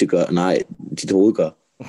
Det 0.00 0.10
gør, 0.10 0.30
nej, 0.30 0.62
dit 0.90 1.12
hoved 1.12 1.34
gør. 1.34 1.50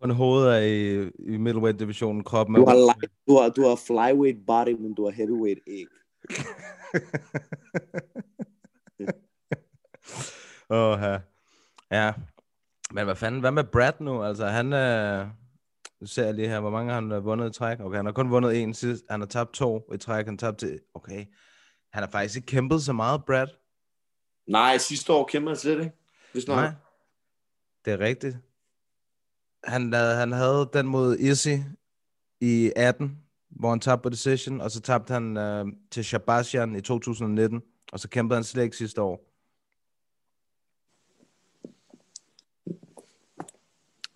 Kun 0.00 0.10
hovedet 0.10 0.54
er 0.54 0.58
i, 0.58 1.10
i 1.18 1.36
middleweight 1.36 1.80
divisionen, 1.80 2.24
kroppen. 2.24 2.56
Du 2.56 2.66
har, 2.66 2.74
light, 2.74 3.12
du, 3.26 3.36
har, 3.36 3.48
du 3.48 3.62
har 3.62 3.76
flyweight 3.76 4.46
body, 4.46 4.80
men 4.80 4.94
du 4.94 5.04
har 5.04 5.10
heavyweight 5.10 5.60
æg. 5.66 5.86
Åh, 10.70 10.98
ja. 11.00 11.18
ja. 11.90 12.12
Men 12.92 13.04
hvad 13.04 13.16
fanden, 13.16 13.40
hvad 13.40 13.50
med 13.50 13.64
Brad 13.64 13.92
nu? 14.00 14.22
Altså, 14.22 14.46
han 14.46 14.72
øh, 14.72 15.26
nu 16.00 16.06
ser 16.06 16.24
jeg 16.24 16.34
lige 16.34 16.48
her, 16.48 16.60
hvor 16.60 16.70
mange 16.70 16.92
har 16.92 17.00
han 17.00 17.12
øh, 17.12 17.24
vundet 17.24 17.50
i 17.50 17.58
træk? 17.58 17.80
Okay, 17.80 17.96
han 17.96 18.06
har 18.06 18.12
kun 18.12 18.30
vundet 18.30 18.62
en 18.62 18.74
sidst. 18.74 19.04
Han 19.10 19.20
har 19.20 19.26
tabt 19.26 19.52
to 19.54 19.90
i 19.94 19.96
træk. 19.98 20.26
Han 20.26 20.38
tabt 20.38 20.58
til... 20.58 20.80
Okay. 20.94 21.24
Han 21.92 22.02
har 22.02 22.10
faktisk 22.10 22.36
ikke 22.36 22.46
kæmpet 22.46 22.82
så 22.82 22.92
meget, 22.92 23.24
Brad. 23.24 23.46
Nej, 24.48 24.78
sidste 24.78 25.12
år 25.12 25.26
kæmper 25.26 25.50
han 25.50 25.56
slet 25.56 25.78
ikke. 25.80 25.92
Hvis 26.32 26.46
Nej. 26.48 26.72
Det 27.84 27.92
er 27.92 27.98
rigtigt. 27.98 28.36
Han, 29.64 29.92
havde- 29.92 30.14
han 30.16 30.32
havde 30.32 30.70
den 30.72 30.86
mod 30.86 31.16
Izzy 31.16 31.48
i 32.40 32.72
18, 32.76 33.18
hvor 33.50 33.70
han 33.70 33.80
tabte 33.80 34.02
på 34.02 34.08
decision, 34.08 34.60
og 34.60 34.70
så 34.70 34.80
tabte 34.80 35.12
han 35.12 35.36
øh, 35.36 35.66
til 35.90 36.04
Shabashian 36.04 36.76
i 36.76 36.80
2019, 36.80 37.62
og 37.92 38.00
så 38.00 38.08
kæmpede 38.08 38.36
han 38.36 38.44
slet 38.44 38.62
ikke 38.64 38.76
sidste 38.76 39.02
år. 39.02 39.30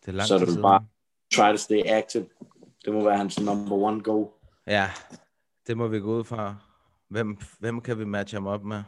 Det 0.09 0.14
er 0.14 0.16
lang 0.16 0.29
Så 0.29 0.35
er 0.35 0.38
det 0.38 0.49
siden. 0.49 0.62
bare 0.62 0.87
try 1.35 1.51
to 1.51 1.57
stay 1.57 1.83
active. 1.87 2.27
Det 2.85 2.92
må 2.92 3.05
være 3.05 3.16
hans 3.16 3.40
number 3.40 3.77
one 3.77 4.03
goal. 4.03 4.29
Ja, 4.66 4.90
det 5.66 5.77
må 5.77 5.88
vi 5.88 6.01
gå 6.01 6.18
ud 6.18 6.25
fra. 6.25 6.57
Hvem, 7.09 7.38
hvem 7.59 7.81
kan 7.81 7.99
vi 7.99 8.05
matche 8.05 8.37
ham 8.37 8.47
op 8.47 8.64
med? 8.64 8.83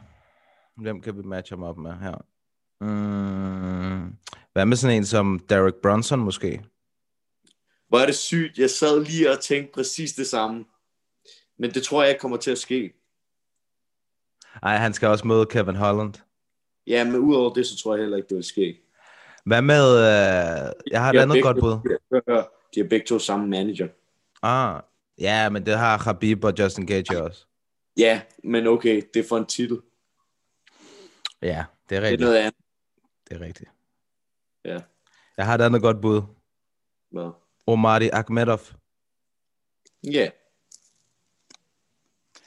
Hvem 0.77 1.01
kan 1.01 1.17
vi 1.17 1.21
matche 1.21 1.55
ham 1.55 1.63
op 1.63 1.77
med 1.77 1.93
her? 1.93 2.25
Mm, 2.81 4.15
hvad 4.53 4.65
med 4.65 4.77
sådan 4.77 4.97
en 4.97 5.05
som 5.05 5.39
Derek 5.49 5.75
Brunson 5.75 6.19
måske? 6.19 6.65
Hvor 7.87 7.99
er 7.99 8.05
det 8.05 8.15
sygt. 8.15 8.57
Jeg 8.57 8.69
sad 8.69 9.05
lige 9.05 9.31
og 9.31 9.39
tænkte 9.39 9.73
præcis 9.73 10.13
det 10.13 10.27
samme. 10.27 10.65
Men 11.57 11.71
det 11.73 11.83
tror 11.83 12.01
jeg 12.01 12.09
ikke 12.09 12.19
kommer 12.21 12.37
til 12.37 12.51
at 12.51 12.57
ske. 12.57 12.93
Ej, 14.63 14.75
han 14.77 14.93
skal 14.93 15.07
også 15.07 15.27
møde 15.27 15.45
Kevin 15.45 15.75
Holland. 15.75 16.13
Ja, 16.87 17.03
men 17.03 17.15
udover 17.15 17.53
det, 17.53 17.67
så 17.67 17.77
tror 17.77 17.95
jeg 17.95 18.01
heller 18.03 18.17
ikke, 18.17 18.29
det 18.29 18.35
vil 18.35 18.43
ske. 18.43 18.80
Hvad 19.45 19.61
med, 19.61 19.97
øh, 19.97 20.71
jeg 20.91 21.01
har 21.03 21.13
et 21.13 21.19
andet 21.19 21.43
godt 21.43 21.57
bud. 21.59 21.97
De 22.75 22.79
har 22.81 22.87
begge 22.89 23.05
to 23.05 23.19
samme 23.19 23.47
manager. 23.47 23.87
Ah, 24.41 24.81
ja, 25.19 25.49
men 25.49 25.65
det 25.65 25.77
har 25.77 25.97
Khabib 25.97 26.43
og 26.43 26.53
Justin 26.59 26.85
Gage 26.85 27.23
også. 27.23 27.45
Ja, 27.97 28.21
men 28.43 28.67
okay, 28.67 29.01
det 29.13 29.19
er 29.19 29.27
for 29.29 29.37
en 29.37 29.45
titel. 29.45 29.81
Ja, 31.41 31.65
det 31.89 31.97
er 31.97 31.97
Det 31.97 31.97
er 31.97 32.01
rigtigt. 32.01 32.21
noget 32.21 32.37
andet. 32.37 32.55
Det 33.29 33.35
er 33.37 33.41
rigtigt. 33.45 33.69
Ja. 34.65 34.79
Jeg 35.37 35.45
har 35.45 35.55
et 35.55 35.61
andet 35.61 35.81
godt 35.81 36.01
bud. 36.01 36.21
Hvad? 37.11 37.31
Omari 37.67 38.09
Akhmedov. 38.13 38.59
Ja. 40.03 40.29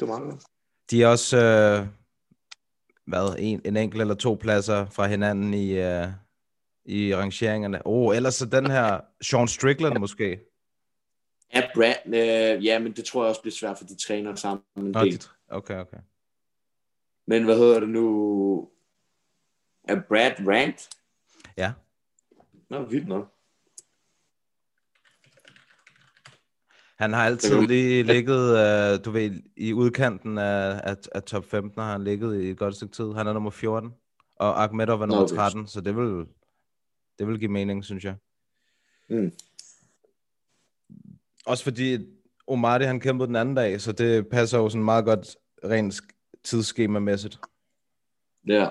Det 0.00 0.08
var. 0.08 0.38
De 0.90 1.02
er 1.02 1.06
også, 1.08 1.36
øh, 1.36 1.86
hvad, 3.04 3.34
en, 3.38 3.60
en 3.64 3.76
enkelt 3.76 4.00
eller 4.00 4.14
to 4.14 4.34
pladser 4.40 4.86
fra 4.86 5.06
hinanden 5.06 5.54
i, 5.54 5.70
øh, 5.72 6.06
i 6.84 7.14
rangeringerne. 7.14 7.82
Oh, 7.84 8.16
ellers 8.16 8.34
så 8.34 8.46
den 8.46 8.70
her 8.70 9.00
Sean 9.22 9.48
Strickland 9.48 9.98
måske. 9.98 10.40
Ja, 11.54 11.62
Brad, 11.74 11.94
øh, 12.06 12.64
ja, 12.64 12.78
men 12.78 12.92
det 12.92 13.04
tror 13.04 13.22
jeg 13.22 13.28
også 13.28 13.40
bliver 13.40 13.54
svært, 13.54 13.78
for 13.78 13.84
de 13.84 13.96
træner 14.06 14.34
sammen 14.34 14.62
en 14.76 14.84
Nå, 14.84 15.00
del. 15.00 15.12
de, 15.12 15.26
okay, 15.48 15.80
okay. 15.80 15.96
Men 17.26 17.44
hvad 17.44 17.56
hedder 17.56 17.80
det 17.80 17.88
nu? 17.88 18.70
Er 19.88 20.00
Brad 20.08 20.32
ranked? 20.46 20.88
Ja. 21.56 21.72
Nå, 22.70 22.82
vildt 22.82 23.08
nok. 23.08 23.34
Han 26.98 27.12
har 27.12 27.24
altid 27.24 27.60
lige 27.60 28.02
ligget, 28.02 28.58
øh, 28.58 29.04
du 29.04 29.10
ved, 29.10 29.42
i 29.56 29.72
udkanten 29.72 30.38
af, 30.38 30.80
af, 30.84 30.96
af 31.14 31.22
top 31.22 31.44
15 31.44 31.82
har 31.82 31.92
han 31.92 32.04
ligget 32.04 32.42
i 32.42 32.50
et 32.50 32.58
godt 32.58 32.76
stykke 32.76 32.94
tid. 32.94 33.12
Han 33.12 33.26
er 33.26 33.32
nummer 33.32 33.50
14, 33.50 33.90
og 34.36 34.62
Akhmedov 34.62 35.00
er 35.00 35.06
nummer 35.06 35.24
okay. 35.24 35.34
13, 35.34 35.66
så 35.66 35.80
det 35.80 35.96
vil, 35.96 36.26
det 37.18 37.26
vil 37.26 37.38
give 37.38 37.50
mening, 37.50 37.84
synes 37.84 38.04
jeg. 38.04 38.14
Mm. 39.08 39.32
Også 41.46 41.64
fordi 41.64 41.98
Omari 42.46 42.84
han 42.84 43.00
kæmpede 43.00 43.26
den 43.26 43.36
anden 43.36 43.54
dag, 43.54 43.80
så 43.80 43.92
det 43.92 44.28
passer 44.28 44.58
jo 44.58 44.68
sådan 44.68 44.84
meget 44.84 45.04
godt 45.04 45.36
rent 45.64 45.94
sk- 45.94 46.40
tidsskemamæssigt. 46.44 47.38
Ja. 48.46 48.68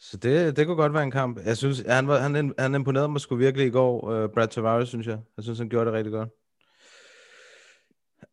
Så 0.00 0.16
det, 0.16 0.56
det 0.56 0.66
kunne 0.66 0.76
godt 0.76 0.94
være 0.94 1.02
en 1.02 1.10
kamp. 1.10 1.38
Jeg 1.44 1.56
synes, 1.56 1.82
han, 1.86 2.08
var, 2.08 2.18
han, 2.18 2.54
han 2.58 2.74
imponerede 2.74 3.08
mig 3.08 3.20
sgu 3.20 3.36
virkelig 3.36 3.66
i 3.66 3.70
går, 3.70 4.24
uh, 4.24 4.30
Brad 4.34 4.48
Tavares, 4.48 4.88
synes 4.88 5.06
jeg. 5.06 5.18
Jeg 5.36 5.42
synes, 5.42 5.58
han 5.58 5.68
gjorde 5.68 5.86
det 5.86 5.94
rigtig 5.94 6.12
godt. 6.12 6.28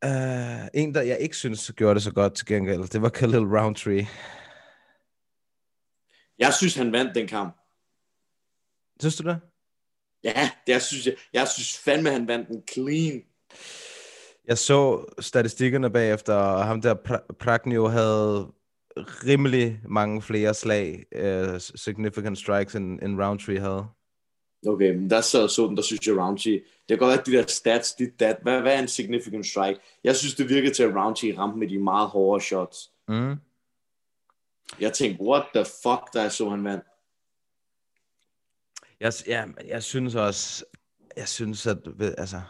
Uh, 0.05 0.67
en, 0.73 0.95
der 0.95 1.01
jeg 1.01 1.17
ikke 1.19 1.37
synes 1.37 1.71
gjorde 1.75 1.95
det 1.95 2.03
så 2.03 2.13
godt 2.13 2.33
til 2.35 2.45
gengæld, 2.45 2.83
det 2.87 3.01
var 3.01 3.09
Khalil 3.09 3.39
Roundtree. 3.39 4.07
Jeg 6.39 6.53
synes, 6.53 6.75
han 6.75 6.91
vandt 6.91 7.15
den 7.15 7.27
kamp. 7.27 7.55
Synes 8.99 9.15
du 9.15 9.23
det? 9.23 9.39
Ja, 10.23 10.49
det 10.67 10.73
jeg 10.73 10.81
synes 10.81 11.05
jeg. 11.05 11.15
Jeg 11.33 11.47
synes 11.47 11.77
fandme, 11.77 12.09
han 12.09 12.27
vandt 12.27 12.47
den 12.47 12.63
clean. 12.73 13.21
Jeg 14.47 14.57
så 14.57 15.05
statistikkerne 15.19 15.89
bagefter, 15.89 16.33
og 16.33 16.65
ham 16.65 16.81
der 16.81 16.95
pra- 16.95 17.35
Pragnio 17.39 17.87
havde 17.87 18.47
rimelig 18.97 19.79
mange 19.85 20.21
flere 20.21 20.53
slag, 20.53 21.03
uh, 21.15 21.57
significant 21.59 22.37
strikes, 22.37 22.75
end, 22.75 22.99
end 23.03 23.21
Roundtree 23.21 23.59
havde. 23.59 23.85
Okay, 24.67 24.95
men 24.95 25.09
der 25.09 25.21
sad 25.21 25.49
så 25.49 25.67
den, 25.67 25.77
der 25.77 25.83
synes 25.83 26.07
jeg 26.07 26.17
Roundtree. 26.17 26.53
Det 26.53 26.63
kan 26.89 26.97
godt 26.97 27.09
være, 27.09 27.19
at 27.19 27.25
de 27.25 27.31
der 27.31 27.45
stats, 27.47 27.93
dit 27.93 28.19
dat. 28.19 28.37
Hvad, 28.41 28.61
hvad 28.61 28.75
er 28.75 28.79
en 28.79 28.87
significant 28.87 29.45
strike? 29.45 29.79
Jeg 30.03 30.15
synes, 30.15 30.35
det 30.35 30.49
virkede 30.49 30.73
til, 30.73 30.83
at 30.83 30.95
Roundtree 30.95 31.37
ramte 31.37 31.57
med 31.59 31.67
de 31.67 31.79
meget 31.79 32.07
hårde 32.07 32.43
shots. 32.43 32.91
Mm. 33.07 33.35
Jeg 34.79 34.93
tænkte, 34.93 35.23
what 35.23 35.43
the 35.55 35.65
fuck, 35.65 36.13
der 36.13 36.29
så 36.29 36.49
han 36.49 36.63
vandt. 36.63 36.83
Jeg, 38.99 39.13
ja, 39.27 39.45
jeg 39.67 39.83
synes 39.83 40.15
også, 40.15 40.65
jeg 41.17 41.27
synes, 41.27 41.67
at, 41.67 41.77
ved- 41.95 42.15
altså, 42.17 42.41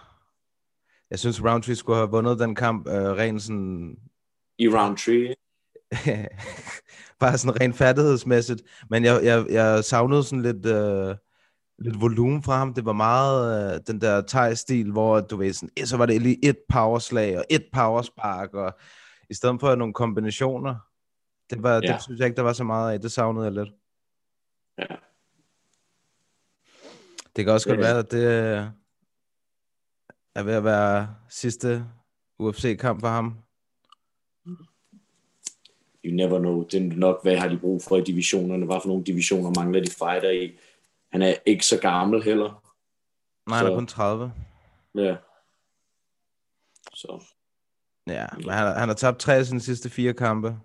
jeg 1.09 1.19
synes, 1.19 1.43
Roundtree 1.43 1.75
skulle 1.75 1.97
have 1.97 2.09
vundet 2.11 2.39
den 2.39 2.55
kamp 2.55 2.87
øh, 2.87 2.93
rent 2.93 3.41
sådan, 3.41 3.95
I 4.57 4.67
Roundtree. 4.67 5.35
bare 7.19 7.37
sådan 7.37 7.61
rent 7.61 7.75
færdighedsmæssigt, 7.77 8.61
men 8.89 9.03
jeg, 9.05 9.23
jeg, 9.23 9.45
jeg 9.49 9.83
savnede 9.83 10.23
sådan 10.23 10.41
lidt, 10.41 10.65
øh, 10.65 11.15
lidt 11.79 12.01
volumen 12.01 12.43
fra 12.43 12.57
ham. 12.57 12.73
Det 12.73 12.85
var 12.85 12.93
meget 12.93 13.73
øh, 13.75 13.81
den 13.87 14.01
der 14.01 14.21
thai-stil, 14.27 14.91
hvor 14.91 15.19
du 15.21 15.37
ved, 15.37 15.53
sådan, 15.53 15.69
eh, 15.77 15.85
så 15.85 15.97
var 15.97 16.05
det 16.05 16.21
lige 16.21 16.45
et 16.45 16.57
powerslag 16.69 17.37
og 17.37 17.45
et 17.49 17.65
powerspark, 17.73 18.53
og 18.53 18.73
i 19.29 19.33
stedet 19.33 19.59
for 19.59 19.75
nogle 19.75 19.93
kombinationer, 19.93 20.75
det, 21.49 21.63
var, 21.63 21.73
ja. 21.73 21.79
Det 21.93 22.03
synes 22.03 22.19
jeg 22.19 22.25
ikke, 22.25 22.35
der 22.37 22.41
var 22.41 22.53
så 22.53 22.63
meget 22.63 22.93
af. 22.93 23.01
Det 23.01 23.11
savnede 23.11 23.45
jeg 23.45 23.53
lidt. 23.53 23.69
Ja. 24.77 24.85
Det 27.35 27.45
kan 27.45 27.53
også 27.53 27.69
godt 27.69 27.79
Ja. 27.79 27.85
være, 27.85 27.99
at 27.99 28.11
det 28.11 28.23
øh, 28.23 28.65
er 30.35 30.43
ved 30.43 30.53
at 30.53 30.63
være 30.63 31.15
sidste 31.29 31.85
UFC-kamp 32.39 33.01
for 33.01 33.07
ham. 33.07 33.37
You 36.05 36.15
never 36.15 36.39
know. 36.39 36.63
Det 36.67 36.73
er 36.85 36.95
nok, 36.97 37.23
hvad 37.23 37.37
har 37.37 37.47
de 37.47 37.57
brug 37.57 37.81
for 37.83 37.97
i 37.97 38.01
divisionerne? 38.03 38.65
Hvad 38.65 38.79
for 38.81 38.87
nogle 38.87 39.03
divisioner 39.03 39.51
mangler 39.61 39.79
de 39.83 39.89
fighter 39.91 40.29
i? 40.29 40.59
Han 41.11 41.21
er 41.21 41.35
ikke 41.45 41.65
så 41.65 41.79
gammel 41.81 42.23
heller. 42.23 42.63
Nej, 43.49 43.57
han 43.57 43.67
er 43.67 43.71
Så- 43.71 43.75
kun 43.75 43.87
30. 43.87 44.33
Ja. 44.95 45.15
Så, 46.93 47.23
Ja, 48.07 48.25
men 48.37 48.49
han, 48.49 48.75
han 48.77 48.87
har 48.89 48.95
tabt 48.95 49.19
tre 49.19 49.35
af 49.35 49.45
sine 49.45 49.59
sidste 49.61 49.89
fire 49.89 50.13
kampe. 50.13 50.59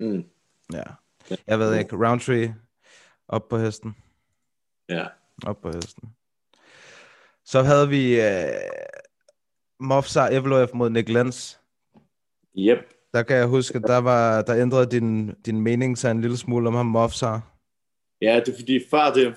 Mm, 0.00 0.24
Ja. 0.72 0.82
Jeg 1.46 1.58
ved 1.58 1.74
ikke, 1.78 1.96
Roundtree 1.96 2.54
op 3.28 3.48
på 3.48 3.58
hesten. 3.58 3.96
ja. 4.88 5.06
Op 5.46 5.60
på 5.60 5.70
hesten. 5.74 6.08
Så 7.44 7.62
havde 7.62 7.88
vi 7.88 8.20
øh, 8.20 8.46
Mofsar 9.80 10.28
Evloev 10.28 10.68
mod 10.74 10.90
Nick 10.90 11.08
Lenz. 11.08 11.56
Yep. 12.58 12.78
Der 13.14 13.22
kan 13.22 13.36
jeg 13.36 13.46
huske, 13.46 13.76
at 13.76 13.82
der, 13.82 13.98
var, 13.98 14.42
der 14.42 14.56
ændrede 14.62 14.86
din, 14.90 15.34
din 15.46 15.60
mening 15.60 15.98
sig 15.98 16.10
en 16.10 16.20
lille 16.20 16.36
smule 16.36 16.68
om 16.68 16.74
ham 16.74 16.86
Mofsar. 16.86 17.52
Ja, 18.20 18.40
det 18.46 18.48
er 18.54 18.58
fordi 18.58 18.80
før 18.90 19.12
det, 19.12 19.34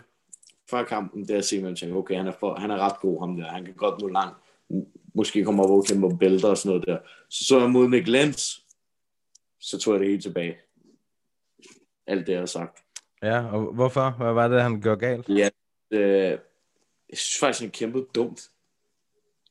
før 0.70 0.84
kampen, 0.84 1.28
der 1.28 1.42
ser 1.42 1.62
man 1.62 1.76
tænker, 1.76 1.96
okay, 1.96 2.16
han 2.18 2.28
er, 2.28 2.34
for, 2.40 2.56
han 2.56 2.72
er 2.72 2.78
ret 2.78 3.00
god, 3.00 3.20
ham 3.22 3.38
der. 3.38 3.46
Han 3.48 3.66
kan 3.66 3.74
godt 3.74 4.02
nå 4.02 4.08
langt. 4.08 4.38
måske 5.16 5.44
kommer 5.46 5.64
op 5.64 5.70
og 5.70 5.86
kæmper 5.86 6.18
bælter 6.18 6.48
og 6.48 6.58
sådan 6.58 6.70
noget 6.70 6.88
der. 6.88 6.98
Så 7.30 7.46
så 7.46 7.60
jeg 7.60 7.70
mod 7.70 7.90
Nick 7.90 8.08
Lenz, 8.08 8.56
så 9.60 9.80
tog 9.80 9.94
jeg 9.94 10.00
det 10.00 10.10
helt 10.10 10.24
tilbage. 10.24 10.58
Alt 12.08 12.28
det, 12.28 12.34
jeg 12.34 12.42
har 12.42 12.46
sagt. 12.46 12.84
Ja, 13.24 13.46
og 13.46 13.74
hvorfor? 13.74 14.10
Hvad 14.10 14.34
var 14.34 14.48
det, 14.48 14.62
han 14.62 14.82
gjorde 14.82 15.00
galt? 15.00 15.30
Ja, 15.30 15.50
øh, 15.92 16.40
jeg 17.10 17.18
synes 17.18 17.40
faktisk, 17.40 17.62
han 17.62 17.72
kæmpede 17.72 18.08
dumt. 18.16 18.50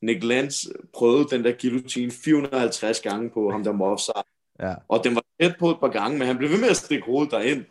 Nick 0.01 0.25
Lenz 0.25 0.65
prøvede 0.93 1.29
den 1.31 1.45
der 1.45 1.53
guillotine 1.61 2.11
450 2.11 3.01
gange 3.01 3.31
på 3.31 3.51
ham, 3.51 3.65
der 3.65 3.73
var 3.73 3.85
offside. 3.85 4.25
Ja. 4.61 4.75
Og 4.89 5.05
den 5.05 5.15
var 5.15 5.25
tæt 5.41 5.57
på 5.59 5.71
et 5.71 5.81
par 5.81 5.89
gange, 5.89 6.19
men 6.19 6.27
han 6.27 6.39
blev 6.39 6.51
ved 6.51 6.61
med 6.61 6.69
at 6.69 6.77
stikke 6.77 7.07
hovedet 7.07 7.31
derind. 7.31 7.65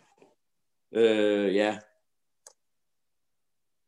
Øh, 0.94 1.54
ja. 1.54 1.78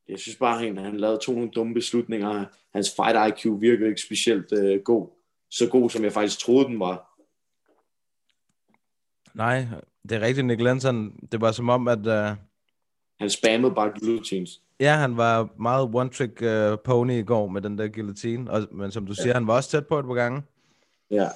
Jeg 0.09 0.19
synes 0.19 0.37
bare, 0.37 0.59
han, 0.59 0.77
han 0.77 0.97
lavede 0.97 1.19
to 1.23 1.33
nogle 1.33 1.51
dumme 1.51 1.75
beslutninger. 1.75 2.45
Hans 2.73 2.95
fight 2.97 3.45
IQ 3.45 3.61
virkede 3.61 3.89
ikke 3.89 4.03
specielt 4.03 4.53
øh, 4.53 4.81
god. 4.81 5.09
Så 5.51 5.69
god, 5.71 5.91
som 5.91 6.05
jeg 6.05 6.13
faktisk 6.13 6.39
troede, 6.39 6.65
den 6.65 6.81
var. 6.81 7.10
Nej, 9.35 9.67
det 10.09 10.13
er 10.13 10.21
rigtigt, 10.21 10.47
Nick 10.47 10.61
Lenson. 10.61 11.11
Det 11.33 11.41
var 11.41 11.53
som 11.53 11.69
om, 11.69 11.89
at 11.89 12.07
uh, 12.07 12.37
Han 13.21 13.31
spammede 13.31 13.75
bare 13.75 13.93
guillotines. 14.01 14.61
ja, 14.81 14.95
han 14.95 15.17
var 15.17 15.49
meget 15.59 15.89
one-trick 15.95 16.47
uh, 16.47 16.79
pony 16.85 17.13
i 17.13 17.23
går 17.23 17.49
med 17.49 17.63
den 17.63 17.79
der 17.79 17.89
guillotine. 17.89 18.51
Og, 18.51 18.69
men 18.73 18.91
som 18.91 19.07
du 19.07 19.15
siger, 19.15 19.35
han 19.35 19.47
var 19.47 19.57
også 19.57 19.71
tæt 19.71 19.87
på 19.87 19.99
et 19.99 20.05
par 20.07 20.15
gange. 20.15 20.43
Ja. 21.11 21.29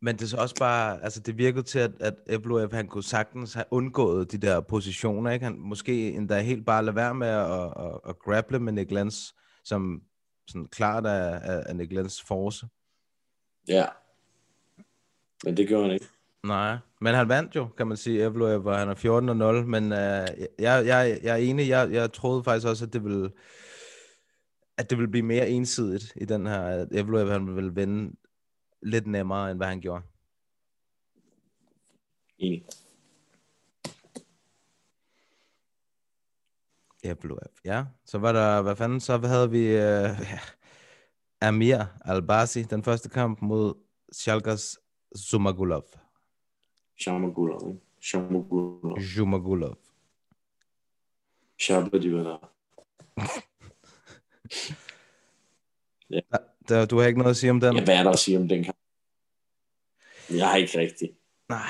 Men 0.00 0.16
det 0.16 0.22
er 0.22 0.26
så 0.26 0.36
også 0.36 0.54
bare, 0.54 1.02
altså 1.02 1.20
det 1.20 1.38
virkede 1.38 1.62
til, 1.62 1.78
at, 1.78 1.90
at 2.00 2.14
Evloev, 2.26 2.72
han 2.72 2.88
kunne 2.88 3.04
sagtens 3.04 3.54
have 3.54 3.64
undgået 3.70 4.32
de 4.32 4.38
der 4.38 4.60
positioner, 4.60 5.30
ikke? 5.30 5.44
Han 5.44 5.58
måske 5.58 6.12
endda 6.12 6.40
helt 6.40 6.66
bare 6.66 6.84
lade 6.84 6.96
være 6.96 7.14
med 7.14 7.28
at, 7.28 7.50
at, 7.50 7.72
at, 7.76 8.00
at 8.08 8.18
grapple 8.18 8.58
med 8.58 8.72
Nick 8.72 8.90
Lenz, 8.90 9.32
som 9.64 10.02
sådan 10.46 10.66
klart 10.66 11.06
af, 11.06 11.40
af, 11.42 11.62
af 11.66 11.76
Nick 11.76 11.92
Lenz 11.92 12.22
force. 12.22 12.66
Ja. 13.68 13.86
Men 15.44 15.56
det 15.56 15.68
gjorde 15.68 15.84
han 15.84 15.92
ikke. 15.92 16.06
Nej, 16.44 16.78
men 17.00 17.14
han 17.14 17.28
vandt 17.28 17.56
jo, 17.56 17.68
kan 17.76 17.86
man 17.86 17.96
sige, 17.96 18.24
Evloev, 18.24 18.66
og 18.66 18.78
han 18.78 18.88
er 18.88 19.60
14-0, 19.62 19.66
men 19.66 19.84
uh, 19.84 19.98
jeg, 20.58 20.86
jeg, 20.86 21.18
jeg 21.22 21.32
er 21.32 21.36
enig, 21.36 21.68
jeg, 21.68 21.92
jeg 21.92 22.12
troede 22.12 22.44
faktisk 22.44 22.66
også, 22.66 22.84
at 22.84 22.92
det 22.92 23.04
ville, 23.04 23.30
at 24.76 24.90
det 24.90 24.98
ville 24.98 25.10
blive 25.10 25.22
mere 25.22 25.48
ensidigt 25.48 26.12
i 26.16 26.24
den 26.24 26.46
her, 26.46 26.62
at 26.62 26.88
Evloev 26.92 27.30
han 27.30 27.56
ville 27.56 27.74
vinde 27.74 28.16
lidt 28.82 29.06
nemmere, 29.06 29.50
end 29.50 29.58
hvad 29.58 29.66
han 29.66 29.80
gjorde. 29.80 30.04
Enig. 32.38 32.66
Evloev, 37.04 37.50
ja. 37.64 37.84
Så 38.06 38.18
var 38.18 38.32
der, 38.32 38.62
hvad 38.62 38.76
fanden, 38.76 39.00
så 39.00 39.18
havde 39.18 39.50
vi 39.50 39.64
uh, 39.64 40.20
ja, 40.30 40.38
Amir 41.40 41.84
Albasi, 42.00 42.62
den 42.62 42.82
første 42.82 43.08
kamp 43.08 43.42
mod 43.42 43.74
Shalkas 44.12 44.78
Zumagulov. 45.18 46.03
Shamagulov. 47.00 47.68
ikke? 47.68 47.80
Shamagulov. 48.00 49.00
Zumagulov. 49.00 49.76
Shabba 51.58 51.98
de 51.98 52.14
var 52.14 52.22
der. 52.22 52.50
Der, 56.68 56.86
du 56.86 56.98
har 56.98 57.06
ikke 57.06 57.18
noget 57.18 57.30
at 57.30 57.36
sige 57.36 57.50
om 57.50 57.60
den? 57.60 57.76
Ja, 57.76 57.84
hvad 57.84 57.94
er 57.96 58.02
der 58.02 58.10
at 58.10 58.18
sige 58.18 58.38
om 58.38 58.48
den 58.48 58.64
kamp? 58.64 58.76
Jeg 60.30 60.48
har 60.48 60.56
ikke 60.56 60.78
rigtigt. 60.78 61.12
Nej. 61.48 61.68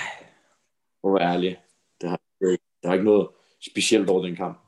At 1.04 1.10
være 1.14 1.32
ærlig. 1.32 1.60
Det 2.00 2.08
har, 2.10 2.20
der 2.82 2.86
har 2.86 2.92
ikke 2.92 3.04
noget 3.04 3.28
specielt 3.60 4.08
over 4.08 4.22
den 4.22 4.36
kamp. 4.36 4.58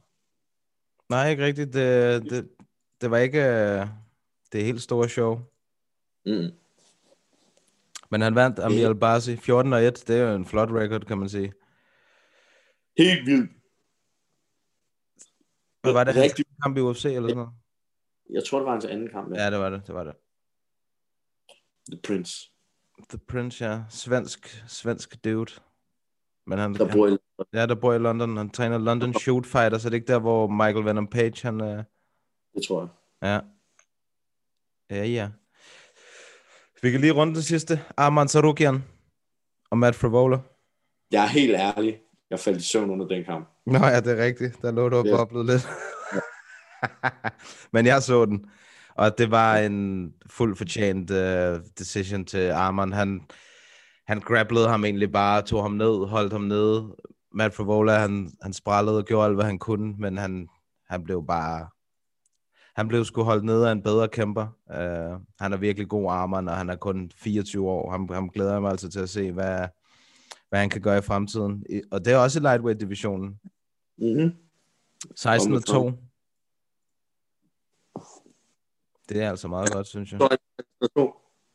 Nej, 1.09 1.31
ikke 1.31 1.45
rigtigt. 1.45 1.73
Det, 1.73 2.23
det, 2.31 2.49
det 3.01 3.11
var 3.11 3.19
ikke 3.19 3.43
øh, 3.43 3.87
det 4.53 4.65
helt 4.65 4.83
store 4.83 5.09
show. 5.09 5.41
Mm. 6.27 6.51
Men 8.11 8.21
han 8.21 8.35
vandt 8.35 8.59
Amir 8.59 8.89
Albasi 8.89 9.37
14 9.37 9.73
og 9.73 9.83
1. 9.85 10.05
Det 10.09 10.17
er 10.17 10.23
jo 10.31 10.35
en 10.35 10.47
flot 10.47 10.69
record, 10.71 11.01
kan 11.05 11.19
man 11.19 11.29
sige. 11.29 11.53
Helt 12.99 13.27
vildt. 13.27 13.51
Hvad 15.83 15.93
var 15.93 16.05
det? 16.05 16.15
Hans 16.15 16.25
Rigtig. 16.25 16.45
kamp 16.63 16.77
i 16.77 16.81
UFC 16.81 17.05
eller 17.05 17.21
sådan 17.29 17.37
noget? 17.37 17.51
Jeg 18.31 18.45
tror, 18.45 18.59
det 18.59 18.67
var 18.67 18.73
hans 18.73 18.85
anden 18.85 19.09
kamp. 19.09 19.35
Ja. 19.35 19.45
Ja, 19.45 19.51
det 19.51 19.59
var 19.59 19.71
det. 19.71 19.87
Det 19.87 19.95
var 19.95 20.05
det. 20.05 20.15
The 21.93 22.01
Prince. 22.07 22.51
The 23.09 23.19
Prince, 23.19 23.65
ja. 23.65 23.83
Svensk, 23.91 24.65
svensk 24.69 25.25
dude. 25.25 25.53
Men 26.47 26.59
han, 26.59 26.75
Der 26.75 26.93
bor 26.93 27.07
i 27.07 27.11
han, 27.11 27.19
ja, 27.53 27.67
der 27.67 27.75
bor 27.75 27.93
i 27.93 27.99
London. 27.99 28.37
Han 28.37 28.51
træner 28.51 28.79
London 28.79 29.15
Shoot 29.15 29.47
Fighter, 29.47 29.79
så 29.79 29.89
det 29.89 29.95
er 29.95 30.01
ikke 30.01 30.13
der, 30.13 30.19
hvor 30.19 30.47
Michael 30.47 30.85
Venom 30.85 31.07
Page, 31.07 31.43
han... 31.43 31.61
Øh, 31.61 31.85
Det 32.55 32.63
tror 32.69 32.81
jeg. 32.81 32.89
ja. 33.29 33.41
Ja, 34.97 35.05
ja. 35.05 35.31
Vi 36.83 36.91
kan 36.91 37.01
lige 37.01 37.13
runde 37.13 37.35
det 37.35 37.45
sidste. 37.45 37.81
Arman 37.97 38.29
Sarukian 38.29 38.85
og 39.71 39.79
Matt 39.79 39.97
Frivola. 39.97 40.39
Jeg 41.13 41.25
er 41.25 41.29
helt 41.29 41.55
ærlig. 41.55 41.99
Jeg 42.31 42.41
faldt 42.41 42.59
i 42.59 42.65
søvn 42.65 42.91
under 42.91 43.07
den 43.07 43.25
kamp. 43.25 43.49
Nå 43.67 43.79
ja, 43.79 44.01
det 44.01 44.19
er 44.21 44.25
rigtigt. 44.25 44.63
Der 44.63 44.73
lå 44.73 44.89
du 44.89 44.97
og 44.97 45.07
boblede 45.17 45.47
lidt. 45.47 45.69
Men 47.73 47.87
jeg 47.87 48.03
så 48.03 48.25
den, 48.25 48.45
og 48.95 49.19
det 49.19 49.31
var 49.31 49.57
en 49.57 50.13
fuldt 50.31 50.59
fortjent 50.59 51.11
uh, 51.11 51.61
decision 51.79 52.25
til 52.25 52.51
Arman. 52.51 52.93
Han, 52.93 53.21
han 54.07 54.21
grapplede 54.21 54.69
ham 54.69 54.85
egentlig 54.85 55.13
bare, 55.13 55.43
tog 55.43 55.63
ham 55.63 55.73
ned, 55.73 56.07
holdt 56.07 56.33
ham 56.33 56.43
nede. 56.43 56.97
Matt 57.33 57.55
Frivola, 57.55 57.99
han, 57.99 58.31
han 58.43 58.53
sprallede 58.53 58.99
og 58.99 59.05
gjorde 59.05 59.27
alt, 59.27 59.35
hvad 59.35 59.45
han 59.45 59.59
kunne, 59.59 59.95
men 59.99 60.19
han, 60.19 60.49
han 60.91 61.05
blev 61.05 61.27
bare... 61.29 61.69
Han 62.77 62.89
blev 62.89 63.05
sgu 63.05 63.23
holdt 63.23 63.45
nede 63.45 63.69
af 63.69 63.73
en 63.73 63.83
bedre 63.83 64.09
kæmper. 64.09 64.47
Uh, 64.67 65.21
han 65.41 65.53
er 65.53 65.57
virkelig 65.57 65.89
god 65.89 66.11
Arman, 66.13 66.49
og 66.49 66.57
han 66.57 66.71
er 66.71 66.77
kun 66.77 67.11
24 67.15 67.71
år. 67.71 67.91
Han, 67.91 68.09
han 68.13 68.29
glæder 68.29 68.53
jeg 68.53 68.63
mig 68.63 68.71
altså 68.71 68.89
til 68.91 69.01
at 69.01 69.09
se, 69.09 69.33
hvad, 69.33 69.69
hvad 70.49 70.61
han 70.61 70.71
kan 70.71 70.81
gøre 70.83 70.99
i 70.99 71.03
fremtiden. 71.03 71.65
I- 71.71 71.83
Og 71.91 72.05
det 72.05 72.13
er 72.13 72.17
også 72.17 72.39
i 72.39 72.43
lightweight-divisionen. 72.43 73.41
Mm-hmm. 73.99 74.35
16 75.17 75.55
og 75.55 75.65
2. 75.65 75.73
Omikron. 75.77 75.99
Det 79.09 79.23
er 79.23 79.31
altså 79.31 79.49
meget 79.49 79.73
godt, 79.73 79.87
synes 79.87 80.13
jeg. 80.13 80.19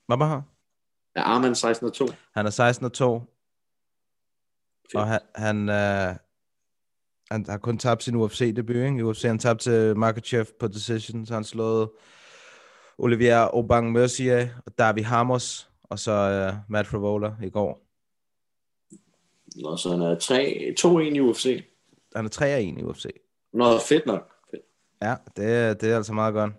Hvad 0.08 0.18
var 0.18 0.28
han? 0.28 0.42
Er 1.16 1.22
Arman 1.24 1.56
16 1.56 1.88
og 1.88 1.94
2? 1.94 2.06
Han 2.34 2.46
er 2.46 2.50
16 2.50 2.86
og 2.86 2.94
2. 2.94 3.20
Fedt. 3.20 4.96
Og 4.96 5.08
han, 5.08 5.20
han, 5.36 5.70
øh, 5.70 6.16
han 7.32 7.46
har 7.50 7.58
kun 7.58 7.78
tabt 7.78 8.04
sin 8.04 8.16
UFC-debut. 8.16 8.76
Ikke? 8.76 9.06
UFC 9.06 9.22
han 9.22 9.40
tabte 9.40 9.64
til 9.64 9.98
Makachev 9.98 10.46
på 10.60 10.68
decision, 10.68 11.26
så 11.26 11.34
han 11.34 11.44
slået 11.44 11.90
Olivier 12.98 13.56
Obang 13.56 13.92
Mercier 13.92 14.48
og 14.66 14.78
Davi 14.78 15.02
Hamos, 15.02 15.70
og 15.84 16.00
så 16.00 16.12
øh, 16.12 16.54
Matt 16.70 16.88
Frivola 16.88 17.36
i 17.44 17.50
går. 17.50 17.88
Nå, 19.56 19.78
så 19.78 19.90
han 19.90 20.02
er 20.02 20.20
3, 20.20 20.74
2-1 20.80 21.00
i 21.16 21.20
UFC. 21.20 21.66
Han 22.16 22.26
er 22.26 22.30
3 22.30 22.46
af 22.48 22.62
1 22.62 22.78
i 22.78 22.84
UFC. 22.84 23.06
Nå, 23.54 23.80
fedt 23.80 24.06
nok. 24.06 24.32
Fedt. 24.52 24.62
Ja, 25.02 25.16
det, 25.38 25.46
er- 25.56 25.74
det 25.74 25.92
er 25.92 25.96
altså 25.98 26.14
meget 26.14 26.34
godt. 26.34 26.54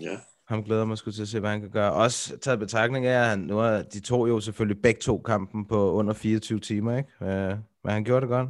Ja. 0.00 0.16
Ham 0.52 0.64
glæder 0.64 0.84
mig 0.84 0.98
sgu 0.98 1.10
til 1.10 1.22
at 1.22 1.28
se, 1.28 1.40
hvad 1.40 1.50
han 1.50 1.60
kan 1.60 1.70
gøre. 1.70 1.92
Også 1.92 2.38
taget 2.38 2.58
betragtning 2.58 3.06
af, 3.06 3.20
at 3.20 3.26
han, 3.26 3.38
nu 3.38 3.58
er, 3.58 3.82
de 3.82 4.00
to 4.00 4.26
jo 4.26 4.40
selvfølgelig 4.40 4.82
begge 4.82 5.00
to 5.00 5.18
kampen 5.18 5.64
på 5.66 5.92
under 5.92 6.12
24 6.12 6.60
timer, 6.60 6.96
ikke? 6.96 7.10
Øh, 7.22 7.56
men 7.84 7.92
han 7.92 8.04
gjorde 8.04 8.20
det 8.20 8.28
godt. 8.28 8.48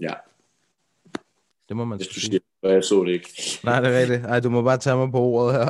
ja, 0.00 0.14
Det 1.68 1.76
må 1.76 1.84
man 1.84 1.98
hvis 1.98 2.08
du 2.08 2.20
sige. 2.20 2.40
siger, 2.62 2.72
jeg 2.72 2.84
så 2.84 3.04
det 3.04 3.12
ikke. 3.12 3.28
Nej, 3.64 3.80
det 3.80 3.94
er 3.94 4.00
rigtigt. 4.00 4.24
Ej, 4.26 4.40
du 4.40 4.50
må 4.50 4.62
bare 4.62 4.78
tage 4.78 4.96
mig 4.96 5.10
på 5.10 5.18
ordet 5.20 5.54
her. 5.54 5.64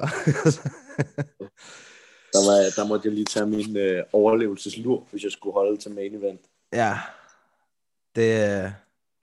Der, 2.33 2.43
var, 2.51 2.83
der 2.83 2.88
måtte 2.88 3.09
jeg 3.09 3.15
lige 3.15 3.25
tage 3.25 3.47
min 3.47 3.77
øh, 3.77 4.05
overlevelseslur, 4.12 5.07
hvis 5.11 5.25
jeg 5.25 5.33
skulle 5.33 5.55
holde 5.55 5.77
til 5.77 5.91
main 5.95 6.15
event. 6.15 6.41
ja, 6.73 6.95
det, 8.17 8.23
øh, 8.65 8.71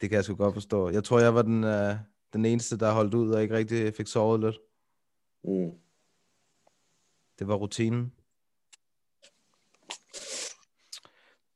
det 0.01 0.09
kan 0.09 0.11
jeg 0.11 0.23
sgu 0.23 0.35
godt 0.35 0.53
forstå. 0.53 0.89
Jeg 0.89 1.03
tror, 1.03 1.19
jeg 1.19 1.35
var 1.35 1.41
den, 1.41 1.63
øh, 1.63 1.95
den 2.33 2.45
eneste, 2.45 2.77
der 2.77 2.91
holdt 2.91 3.13
ud 3.13 3.31
og 3.31 3.41
ikke 3.41 3.55
rigtig 3.55 3.93
fik 3.95 4.07
sovet 4.07 4.39
lidt. 4.39 4.55
Mm. 5.43 5.71
Det 7.39 7.47
var 7.47 7.55
rutinen. 7.55 8.13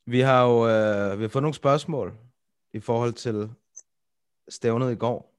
Vi 0.05 0.19
har 0.19 0.43
jo 0.43 0.67
øh, 0.67 1.17
vi 1.17 1.23
har 1.23 1.29
fået 1.29 1.43
nogle 1.43 1.53
spørgsmål 1.53 2.13
i 2.73 2.79
forhold 2.79 3.13
til 3.13 3.51
stævnet 4.49 4.91
i 4.91 4.95
går. 4.95 5.33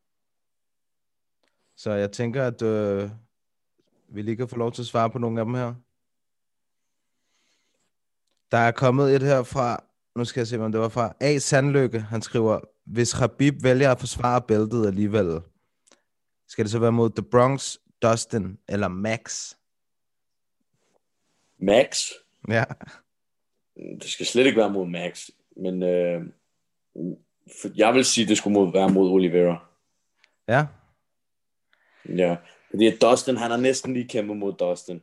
Så 1.77 1.91
jeg 1.91 2.13
tænker, 2.13 2.47
at 2.47 2.63
øh, 2.63 3.11
vi 4.09 4.23
lige 4.23 4.37
kan 4.37 4.49
få 4.49 4.57
lov 4.57 4.73
til 4.73 4.83
at 4.83 4.87
svare 4.87 5.11
på 5.11 5.19
nogle 5.19 5.41
af 5.41 5.47
dem 5.47 5.55
her. 5.55 5.75
Der 8.51 8.59
er 8.59 8.71
kommet 8.71 9.15
et 9.15 9.23
her 9.23 9.43
fra, 9.43 9.85
nu 10.17 10.25
skal 10.25 10.41
jeg 10.41 10.47
se, 10.47 10.61
om 10.61 10.73
det 10.73 10.81
var 10.81 10.89
fra 10.89 11.15
A. 11.21 11.39
Sandlykke. 11.39 12.01
Han 12.01 12.23
skriver, 12.23 12.61
hvis 12.87 13.13
Habib 13.13 13.63
vælger 13.63 13.91
at 13.91 14.01
forsvare 14.01 14.43
bæltet 14.43 14.87
alligevel, 14.87 15.41
skal 16.49 16.65
det 16.65 16.73
så 16.73 16.79
være 16.79 16.93
mod 16.93 17.11
The 17.11 17.23
Bronx, 17.31 17.77
Dustin 18.03 18.59
eller 18.69 18.89
Max? 18.89 19.55
Max? 21.59 22.11
Ja. 22.49 22.65
Det 23.77 24.11
skal 24.11 24.27
slet 24.27 24.47
ikke 24.47 24.61
være 24.61 24.71
mod 24.71 24.87
Max, 24.87 25.31
men 25.57 25.83
øh, 25.83 26.23
for 27.61 27.69
jeg 27.77 27.95
vil 27.95 28.05
sige, 28.05 28.27
det 28.27 28.39
skulle 28.39 28.55
mod, 28.55 28.73
være 28.73 28.89
mod 28.89 29.11
Oliveira. 29.11 29.67
Ja. 30.49 30.67
Ja, 32.09 32.37
fordi 32.71 32.97
Dustin, 32.97 33.37
han 33.37 33.51
har 33.51 33.59
næsten 33.59 33.93
lige 33.95 34.09
kæmpet 34.09 34.37
mod 34.37 34.53
Dustin. 34.53 35.03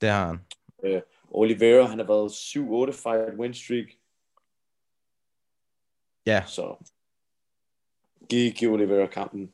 Det 0.00 0.08
har 0.08 0.26
han. 0.26 0.38
Øh, 0.82 1.02
Oliveira, 1.30 1.86
han 1.86 1.98
har 1.98 2.06
været 2.06 2.30
7-8 2.30 3.02
fight 3.02 3.38
win 3.38 3.54
streak, 3.54 3.86
Ja, 6.28 6.44
så 6.46 6.76
giv, 8.28 8.52
giv 8.52 8.72
Oliveira 8.72 9.06
kampen. 9.06 9.52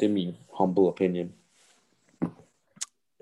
Det 0.00 0.06
er 0.06 0.12
min 0.12 0.36
humble 0.58 0.82
opinion. 0.82 1.32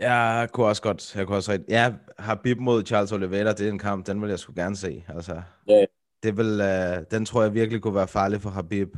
Jeg 0.03 0.49
kunne 0.53 0.67
også 0.67 0.83
godt, 0.83 1.17
jeg 1.17 1.27
kunne 1.27 1.37
også 1.37 1.53
rigtig, 1.53 1.69
ja, 1.69 1.93
Habib 2.19 2.59
mod 2.59 2.87
Charles 2.87 3.13
Oliveira, 3.13 3.53
det 3.53 3.67
er 3.67 3.71
en 3.71 3.79
kamp, 3.79 4.07
den 4.07 4.23
vil 4.23 4.29
jeg 4.31 4.39
sgu 4.39 4.53
gerne 4.57 4.77
se. 4.77 5.05
Altså, 5.09 5.43
Ja, 5.69 5.85
det 6.23 6.37
vil, 6.37 6.61
uh, 6.61 7.05
den 7.11 7.25
tror 7.25 7.43
jeg 7.43 7.55
virkelig 7.55 7.83
kunne 7.83 7.95
være 7.95 8.09
farlig 8.09 8.41
for 8.41 8.51
Habib. 8.51 8.95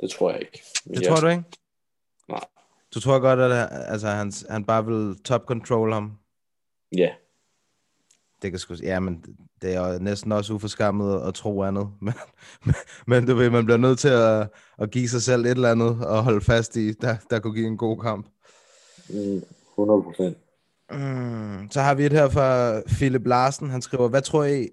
det 0.00 0.10
tror 0.10 0.30
jeg 0.30 0.40
ikke. 0.40 0.62
Men 0.84 0.94
Det 0.94 1.00
jeg- 1.02 1.08
tror 1.10 1.20
du 1.20 1.26
ikke? 1.26 1.44
Nej. 2.28 2.44
Du 2.94 3.00
tror 3.00 3.18
godt, 3.18 3.40
at 3.40 3.68
altså, 3.72 4.08
han, 4.08 4.32
han 4.50 4.64
bare 4.64 4.86
vil 4.86 5.16
top 5.24 5.44
control 5.46 5.92
ham? 5.92 6.12
Ja, 6.96 7.10
Det 8.42 8.50
kan 8.50 8.58
sgu, 8.58 8.74
ja, 8.82 9.00
men 9.00 9.24
det 9.62 9.74
er 9.74 9.98
næsten 9.98 10.32
også 10.32 10.52
uforskammet 10.52 11.22
at 11.28 11.34
tro 11.34 11.62
andet. 11.62 11.90
Men, 12.00 12.14
men, 12.64 12.74
men 13.06 13.26
du 13.26 13.34
ved, 13.34 13.50
man 13.50 13.64
bliver 13.64 13.78
nødt 13.78 13.98
til 13.98 14.08
at, 14.08 14.48
at 14.78 14.90
give 14.90 15.08
sig 15.08 15.22
selv 15.22 15.44
et 15.44 15.50
eller 15.50 15.70
andet 15.70 16.06
og 16.06 16.24
holde 16.24 16.40
fast 16.40 16.76
i, 16.76 16.92
der, 16.92 17.16
der 17.30 17.38
kunne 17.40 17.54
give 17.54 17.66
en 17.66 17.76
god 17.76 17.98
kamp. 18.00 18.26
mm, 19.08 19.42
100 19.78 20.02
procent. 20.02 20.38
Mm, 20.90 21.70
så 21.70 21.80
har 21.80 21.94
vi 21.94 22.06
et 22.06 22.12
her 22.12 22.28
fra 22.28 22.80
Philip 22.86 23.26
Larsen. 23.26 23.70
Han 23.70 23.82
skriver, 23.82 24.08
hvad 24.08 24.22
tror 24.22 24.44
I 24.44 24.68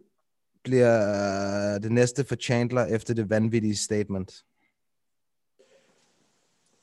bliver 0.64 1.80
det 1.80 1.92
næste 1.92 2.24
for 2.26 2.36
Chandler 2.36 2.86
efter 2.86 3.14
det 3.14 3.30
vanvittige 3.30 3.76
statement? 3.76 4.46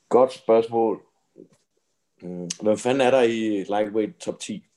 Godt 0.09 0.33
spørgsmål. 0.33 1.01
Mm, 2.21 2.49
Hvem 2.61 2.77
fanden 2.77 3.01
er 3.01 3.11
der 3.11 3.21
i 3.21 3.63
lightweight 3.63 4.17
top 4.17 4.39
10? 4.39 4.67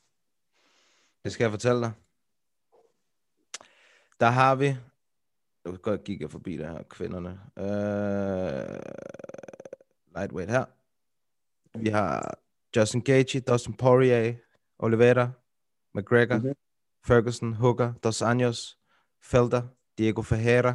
Det 1.25 1.33
skal 1.33 1.45
jeg 1.45 1.51
fortælle 1.51 1.81
dig. 1.81 1.93
Der 4.21 4.27
har 4.27 4.55
vi... 4.55 4.67
Jeg 5.65 5.73
kan 5.73 5.79
godt 5.79 6.05
kigge 6.05 6.29
forbi 6.29 6.57
det 6.57 6.67
her, 6.67 6.83
kvinderne. 6.83 7.41
Uh, 7.57 8.81
lightweight 10.17 10.51
her. 10.51 10.65
Vi 11.79 11.89
har 11.89 12.39
Justin 12.77 13.03
Gaethje, 13.03 13.41
Dustin 13.41 13.75
Poirier, 13.75 14.35
Oliveira, 14.79 15.31
McGregor, 15.95 16.37
Mhm. 16.37 16.47
mm-hmm. 16.47 16.57
Ferguson, 17.07 17.55
Hooker, 17.55 17.93
Dos 18.03 18.23
Anjos, 18.23 18.79
Felder, 19.23 19.63
Diego 19.99 20.23
Ferreira 20.23 20.75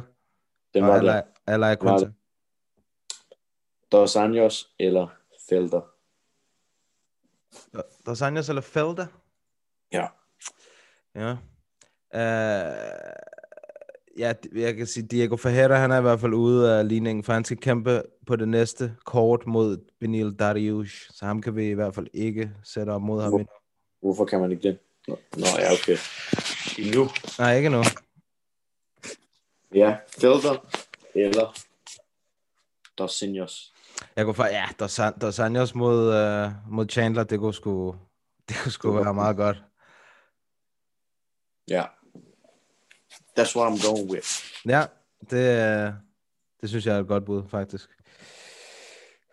Den 0.74 0.82
og 0.84 0.88
var 0.88 1.00
Var 1.76 1.76
Quinta. 1.76 2.04
det. 2.06 2.14
Dos 3.92 4.16
Anjos 4.16 4.74
eller 4.78 5.08
Felder. 5.48 5.80
Dos 8.06 8.22
Anjos 8.22 8.48
eller 8.48 8.62
Felder? 8.62 9.06
Ja. 9.92 10.06
Ja. 11.14 11.36
Uh, 12.14 13.12
ja, 14.18 14.32
jeg 14.54 14.76
kan 14.76 14.86
sige, 14.86 15.06
Diego 15.06 15.36
Ferreira, 15.36 15.74
han 15.74 15.90
er 15.90 15.98
i 15.98 16.02
hvert 16.02 16.20
fald 16.20 16.34
ude 16.34 16.78
af 16.78 16.88
ligningen, 16.88 17.24
for 17.24 17.32
han 17.32 17.44
skal 17.44 17.56
kæmpe 17.56 18.02
på 18.26 18.36
det 18.36 18.48
næste 18.48 18.96
kort 19.04 19.46
mod 19.46 19.78
Benil 20.00 20.32
Dariush, 20.38 21.10
så 21.12 21.26
ham 21.26 21.42
kan 21.42 21.56
vi 21.56 21.70
i 21.70 21.72
hvert 21.72 21.94
fald 21.94 22.06
ikke 22.12 22.50
sætte 22.64 22.90
op 22.90 23.02
mod 23.02 23.22
ham 23.22 23.30
Hvor- 23.30 23.38
endnu. 23.38 23.52
Hvorfor 24.00 24.24
kan 24.24 24.40
man 24.40 24.50
ikke 24.50 24.62
det? 24.68 24.78
Nå, 25.08 25.18
Nå 25.36 25.46
ja, 25.58 25.72
okay. 25.72 25.96
Nu. 26.94 27.08
Nej, 27.38 27.56
ikke 27.56 27.68
nu. 27.68 27.82
Ja, 29.74 29.96
Felder 30.20 30.66
eller 31.14 31.56
Dos 32.98 33.22
Anjos. 33.22 33.72
Jeg 34.16 34.24
kunne 34.24 34.34
for, 34.34 34.44
ja, 34.44 34.64
Dos, 34.80 35.00
Dos 35.20 35.38
Anjos 35.38 35.74
mod, 35.74 35.98
uh, 36.08 36.72
mod 36.72 36.88
Chandler, 36.88 37.24
det 37.24 37.38
kunne 37.38 37.54
sgu, 37.54 37.96
det 38.48 38.56
kunne 38.62 38.72
sgu 38.72 38.92
være 38.92 39.14
meget 39.14 39.36
godt. 39.36 39.62
Ja. 41.68 41.84
That's 43.38 43.56
what 43.56 43.72
I'm 43.72 43.90
going 43.90 44.10
with. 44.10 44.28
Ja, 44.68 44.84
det, 45.30 45.86
øh, 45.86 45.92
det 46.60 46.68
synes 46.68 46.86
jeg 46.86 46.96
er 46.96 47.00
et 47.00 47.08
godt 47.08 47.24
bud, 47.24 47.42
faktisk. 47.48 47.90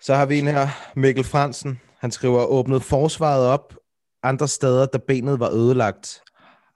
Så 0.02 0.16
har 0.16 0.26
vi 0.26 0.40
en 0.40 0.48
her, 0.48 0.68
Mikkel 0.96 1.24
Fransen. 1.24 1.82
Han 1.98 2.12
skriver, 2.12 2.46
åbnet 2.46 2.84
forsvaret 2.84 3.48
op 3.48 3.76
andre 4.24 4.48
steder, 4.48 4.86
da 4.86 4.98
benet 4.98 5.40
var 5.40 5.50
ødelagt. 5.52 6.24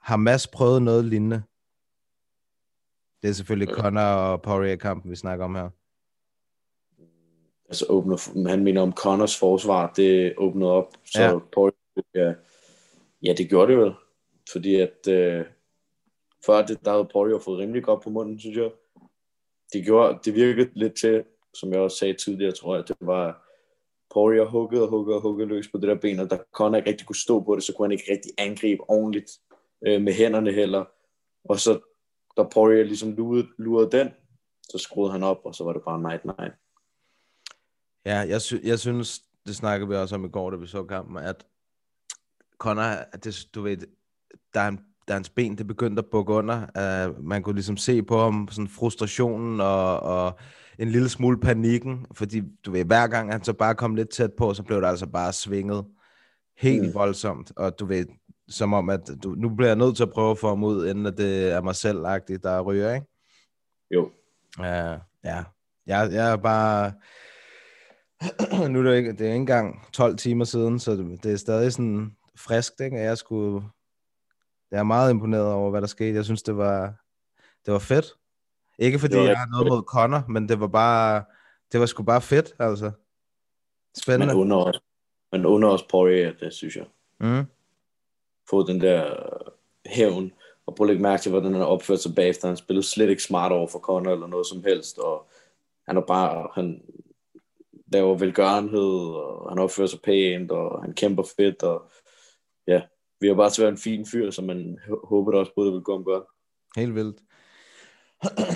Har 0.00 0.16
Mads 0.16 0.46
prøvet 0.46 0.82
noget 0.82 1.04
lignende? 1.04 1.42
Det 3.22 3.30
er 3.30 3.34
selvfølgelig 3.34 3.74
Connor 3.74 4.00
og 4.02 4.42
Poirier-kampen, 4.42 5.10
vi 5.10 5.16
snakker 5.16 5.44
om 5.44 5.54
her. 5.54 5.68
Altså 7.68 7.86
åbner, 7.88 8.48
han 8.48 8.64
mener 8.64 8.82
om 8.82 8.92
Connors 8.92 9.38
forsvar, 9.38 9.92
det 9.96 10.34
åbnede 10.36 10.70
op, 10.70 10.92
så 11.04 11.22
Ja. 11.54 11.70
ja, 12.14 12.34
ja, 13.22 13.32
det 13.32 13.48
gjorde 13.48 13.72
det 13.72 13.80
vel, 13.80 13.92
fordi 14.52 14.74
at 14.74 15.08
øh, 15.08 15.44
før 16.46 16.66
det, 16.66 16.84
der 16.84 16.90
havde 16.90 17.08
Paul 17.12 17.30
jo 17.30 17.38
fået 17.38 17.58
rimelig 17.58 17.82
godt 17.84 18.02
på 18.02 18.10
munden, 18.10 18.40
synes 18.40 18.56
jeg. 18.56 18.70
Det, 19.72 19.84
gjorde, 19.84 20.18
det 20.24 20.34
virkede 20.34 20.70
lidt 20.74 20.96
til, 20.96 21.24
som 21.54 21.72
jeg 21.72 21.80
også 21.80 21.96
sagde 21.96 22.14
tidligere, 22.14 22.52
tror 22.52 22.74
jeg, 22.76 22.88
det 22.88 22.96
var 23.00 23.44
Poirier 24.14 24.44
huggede 24.44 24.82
og 24.82 24.88
huggede 24.88 25.16
og 25.16 25.22
huggede 25.22 25.48
løs 25.48 25.68
på 25.68 25.78
det 25.78 25.88
der 25.88 25.94
ben, 25.94 26.20
og 26.20 26.30
da 26.30 26.38
Conor 26.52 26.76
ikke 26.76 26.90
rigtig 26.90 27.06
kunne 27.06 27.16
stå 27.16 27.40
på 27.40 27.54
det, 27.54 27.64
så 27.64 27.74
kunne 27.74 27.84
han 27.84 27.92
ikke 27.92 28.12
rigtig 28.12 28.30
angribe 28.38 28.90
ordentligt 28.90 29.30
øh, 29.86 30.02
med 30.02 30.12
hænderne 30.12 30.52
heller. 30.52 30.84
Og 31.44 31.58
så, 31.58 31.80
da 32.36 32.42
Poirier 32.42 32.84
ligesom 32.84 33.12
lurede, 33.12 33.48
lurede 33.58 33.98
den, 33.98 34.08
så 34.62 34.78
skruede 34.78 35.12
han 35.12 35.22
op, 35.22 35.40
og 35.44 35.54
så 35.54 35.64
var 35.64 35.72
det 35.72 35.82
bare 35.84 36.00
night 36.00 36.24
night. 36.24 36.54
Ja, 38.04 38.16
jeg, 38.18 38.42
sy- 38.42 38.64
jeg 38.64 38.78
synes, 38.78 39.22
det 39.46 39.56
snakkede 39.56 39.88
vi 39.88 39.94
også 39.94 40.14
om 40.14 40.24
i 40.24 40.28
går, 40.28 40.50
da 40.50 40.56
vi 40.56 40.66
så 40.66 40.84
kampen, 40.84 41.16
at 41.16 41.46
Conor, 42.58 42.82
at 42.82 43.24
det, 43.24 43.48
du 43.54 43.62
ved, 43.62 43.76
da, 44.54 44.60
han, 44.60 44.78
da 45.08 45.12
hans 45.12 45.30
ben 45.30 45.58
det 45.58 45.66
begyndte 45.66 46.00
at 46.00 46.06
bukke 46.10 46.32
under, 46.32 46.56
uh, 47.08 47.24
man 47.24 47.42
kunne 47.42 47.54
ligesom 47.54 47.76
se 47.76 48.02
på 48.02 48.18
ham 48.20 48.48
sådan 48.50 48.68
frustrationen 48.68 49.60
og, 49.60 50.00
og 50.00 50.38
en 50.78 50.88
lille 50.88 51.08
smule 51.08 51.40
panikken, 51.40 52.06
fordi 52.12 52.42
du 52.66 52.70
ved, 52.70 52.84
hver 52.84 53.06
gang 53.06 53.32
han 53.32 53.44
så 53.44 53.52
bare 53.52 53.74
kom 53.74 53.94
lidt 53.94 54.10
tæt 54.10 54.32
på, 54.38 54.54
så 54.54 54.62
blev 54.62 54.80
det 54.80 54.86
altså 54.86 55.06
bare 55.06 55.32
svinget 55.32 55.84
helt 56.58 56.86
mm. 56.86 56.94
Voldsomt, 56.94 57.52
og 57.56 57.78
du 57.80 57.86
ved, 57.86 58.06
som 58.48 58.72
om, 58.72 58.90
at 58.90 59.10
du, 59.22 59.34
nu 59.34 59.48
bliver 59.48 59.68
jeg 59.68 59.76
nødt 59.76 59.96
til 59.96 60.02
at 60.02 60.10
prøve 60.10 60.30
at 60.30 60.38
få 60.38 60.48
ham 60.48 60.64
ud, 60.64 60.86
inden 60.86 61.06
at 61.06 61.18
det 61.18 61.52
er 61.52 61.62
mig 61.62 61.74
selv 61.74 61.98
der 62.42 62.60
ryger, 62.60 62.94
ikke? 62.94 63.06
Jo, 63.90 64.10
Uh, 64.58 64.98
ja, 65.24 65.44
jeg, 65.86 66.12
jeg 66.12 66.32
er 66.32 66.36
bare... 66.36 66.92
nu 68.70 68.78
er 68.78 68.82
det, 68.82 68.96
ikke, 68.96 69.12
det 69.12 69.20
er 69.20 69.24
ikke 69.24 69.34
engang 69.34 69.86
12 69.92 70.16
timer 70.16 70.44
siden, 70.44 70.78
så 70.78 70.92
det, 70.92 71.22
det 71.22 71.32
er 71.32 71.36
stadig 71.36 71.72
sådan 71.72 72.16
friskt, 72.36 72.80
ikke? 72.80 72.96
Og 72.96 73.02
Jeg 73.02 73.18
skulle... 73.18 73.62
Jeg 74.70 74.78
er 74.78 74.82
meget 74.82 75.10
imponeret 75.10 75.52
over, 75.52 75.70
hvad 75.70 75.80
der 75.80 75.86
skete. 75.86 76.16
Jeg 76.16 76.24
synes, 76.24 76.42
det 76.42 76.56
var, 76.56 76.94
det 77.66 77.72
var 77.72 77.78
fedt. 77.78 78.14
Ikke 78.78 78.98
fordi 78.98 79.16
jeg 79.16 79.38
har 79.38 79.46
noget 79.46 79.66
mod 79.68 79.82
Connor, 79.82 80.24
men 80.28 80.48
det 80.48 80.60
var 80.60 80.66
bare... 80.66 81.24
Det 81.72 81.80
var 81.80 81.86
sgu 81.86 82.02
bare 82.02 82.20
fedt, 82.20 82.54
altså. 82.58 82.84
man 82.84 82.94
Spændende. 83.96 84.34
under 84.34 84.56
os, 84.56 84.80
man 85.32 85.46
under 85.46 85.68
os 85.68 85.82
Poirier, 85.82 86.32
det 86.32 86.52
synes 86.52 86.76
jeg. 86.76 86.86
Mm. 87.20 87.44
Få 88.50 88.66
den 88.66 88.80
der 88.80 89.06
øh, 89.06 89.52
hævn, 89.86 90.32
og 90.66 90.74
prøv 90.74 90.84
at 90.84 90.88
lægge 90.88 91.02
mærke 91.02 91.22
til, 91.22 91.30
hvordan 91.30 91.52
han 91.52 91.60
har 91.60 91.68
opført 91.68 92.00
sig 92.00 92.14
bagefter. 92.14 92.48
Han 92.48 92.56
spillede 92.56 92.86
slet 92.86 93.10
ikke 93.10 93.22
smart 93.22 93.52
over 93.52 93.66
for 93.66 93.78
Conor 93.78 94.12
eller 94.12 94.26
noget 94.26 94.46
som 94.46 94.64
helst, 94.64 94.98
og 94.98 95.28
han 95.88 95.96
er 95.96 96.00
bare, 96.00 96.48
han 96.54 96.82
laver 97.92 98.14
velgørenhed, 98.14 99.14
og 99.14 99.50
han 99.50 99.58
opfører 99.58 99.88
sig 99.88 100.00
pænt, 100.04 100.50
og 100.50 100.82
han 100.82 100.94
kæmper 100.94 101.22
fedt, 101.36 101.62
og 101.62 101.90
ja, 102.66 102.82
vi 103.20 103.26
har 103.28 103.34
bare 103.34 103.50
være 103.62 103.68
en 103.68 103.78
fin 103.78 104.06
fyr, 104.06 104.30
så 104.30 104.42
man 104.42 104.78
håber 105.04 105.32
da 105.32 105.38
også 105.38 105.52
på, 105.54 105.60
at 105.60 105.66
det 105.66 105.72
vil 105.74 105.82
gå 105.82 105.94
om 105.94 106.04
godt. 106.04 106.24
Helt 106.76 106.94
vildt. 106.94 107.20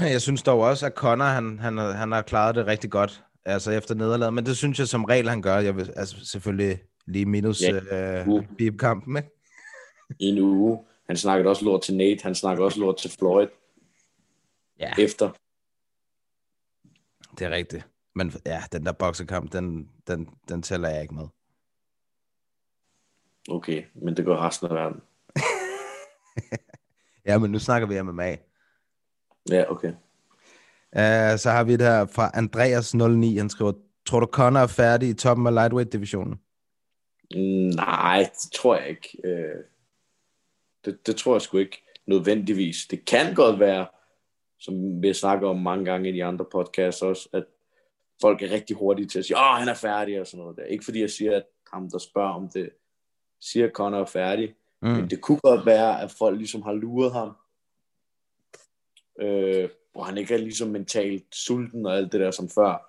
Jeg 0.00 0.22
synes 0.22 0.42
dog 0.42 0.60
også, 0.60 0.86
at 0.86 0.92
Connor, 0.94 1.24
han, 1.24 1.58
han, 1.58 1.76
har- 1.78 1.92
han 1.92 2.12
har 2.12 2.22
klaret 2.22 2.54
det 2.54 2.66
rigtig 2.66 2.90
godt, 2.90 3.24
altså 3.44 3.70
efter 3.70 3.94
nederlaget, 3.94 4.34
men 4.34 4.46
det 4.46 4.56
synes 4.56 4.78
jeg 4.78 4.88
som 4.88 5.04
regel, 5.04 5.28
han 5.28 5.42
gør. 5.42 5.58
Jeg 5.58 5.76
vil, 5.76 5.92
altså 5.96 6.16
selvfølgelig 6.26 6.82
lige 7.06 7.26
minus 7.26 7.62
Ja. 7.62 7.72
yeah. 7.72 8.28
Uh. 8.28 8.38
øh, 8.42 8.48
Bib-kampen, 8.58 9.16
ikke? 9.16 9.28
I 10.18 10.24
en 10.24 10.38
uge, 10.38 10.78
han 11.06 11.16
snakkede 11.16 11.48
også 11.50 11.64
lort 11.64 11.82
til 11.82 11.96
Nate, 11.96 12.22
han 12.22 12.34
snakkede 12.34 12.64
også 12.64 12.80
lort 12.80 12.96
til 12.96 13.10
Floyd 13.10 13.48
Ja, 14.80 14.92
efter. 14.98 15.30
det 17.38 17.44
er 17.46 17.50
rigtigt. 17.50 17.88
Men 18.14 18.32
ja, 18.46 18.62
den 18.72 18.86
der 18.86 18.92
boksekamp, 18.92 19.52
den, 19.52 19.88
den, 20.06 20.28
den 20.48 20.62
tæller 20.62 20.88
jeg 20.88 21.02
ikke 21.02 21.14
med. 21.14 21.24
Okay, 23.48 23.82
men 23.94 24.16
det 24.16 24.24
går 24.24 24.36
resten 24.36 24.68
af 24.68 24.74
verden. 24.74 25.00
Ja, 27.26 27.38
men 27.38 27.50
nu 27.50 27.58
snakker 27.58 27.88
vi 27.88 28.02
MMA. 28.02 28.36
Ja, 29.50 29.70
okay. 29.70 29.92
Uh, 30.96 31.38
så 31.38 31.50
har 31.50 31.64
vi 31.64 31.72
det 31.72 31.86
her 31.86 32.06
fra 32.06 32.28
Andreas09, 32.28 33.38
han 33.38 33.50
skriver, 33.50 33.72
tror 34.06 34.20
du 34.20 34.26
Connor 34.26 34.60
er 34.60 34.66
færdig 34.66 35.08
i 35.08 35.14
toppen 35.14 35.46
af 35.46 35.54
lightweight-divisionen? 35.54 36.40
Nej, 37.76 38.18
det 38.18 38.52
tror 38.52 38.76
jeg 38.76 38.88
ikke. 38.88 39.18
Øh, 39.24 39.64
det, 40.84 41.06
det 41.06 41.16
tror 41.16 41.34
jeg 41.34 41.42
sgu 41.42 41.58
ikke 41.58 41.84
nødvendigvis. 42.06 42.76
Det 42.90 43.04
kan 43.04 43.34
godt 43.34 43.60
være, 43.60 43.86
som 44.58 45.02
vi 45.02 45.14
snakker 45.14 45.48
om 45.48 45.58
mange 45.58 45.84
gange 45.84 46.08
i 46.08 46.12
de 46.12 46.24
andre 46.24 46.44
podcasts 46.52 47.02
også, 47.02 47.28
at 47.32 47.44
folk 48.20 48.42
er 48.42 48.50
rigtig 48.50 48.76
hurtige 48.76 49.08
til 49.08 49.18
at 49.18 49.24
sige, 49.24 49.36
åh, 49.36 49.56
han 49.58 49.68
er 49.68 49.74
færdig 49.74 50.20
og 50.20 50.26
sådan 50.26 50.42
noget 50.42 50.56
der. 50.56 50.64
Ikke 50.64 50.84
fordi 50.84 51.00
jeg 51.00 51.10
siger, 51.10 51.36
at 51.36 51.44
ham, 51.72 51.90
der 51.90 51.98
spørger 51.98 52.32
om 52.32 52.48
det, 52.48 52.70
siger, 53.42 53.66
at 53.66 53.72
Conor 53.72 54.00
er 54.00 54.04
færdig. 54.04 54.54
Mm. 54.82 54.88
Men 54.88 55.10
det 55.10 55.20
kunne 55.20 55.40
godt 55.40 55.66
være, 55.66 56.02
at 56.02 56.10
folk 56.10 56.38
ligesom 56.38 56.62
har 56.62 56.72
luret 56.72 57.12
ham. 57.12 57.36
Øh, 59.20 59.68
hvor 59.92 60.02
han 60.02 60.18
ikke 60.18 60.34
er 60.34 60.38
ligesom 60.38 60.68
mentalt 60.68 61.34
sulten 61.34 61.86
og 61.86 61.96
alt 61.96 62.12
det 62.12 62.20
der 62.20 62.30
som 62.30 62.48
før. 62.48 62.88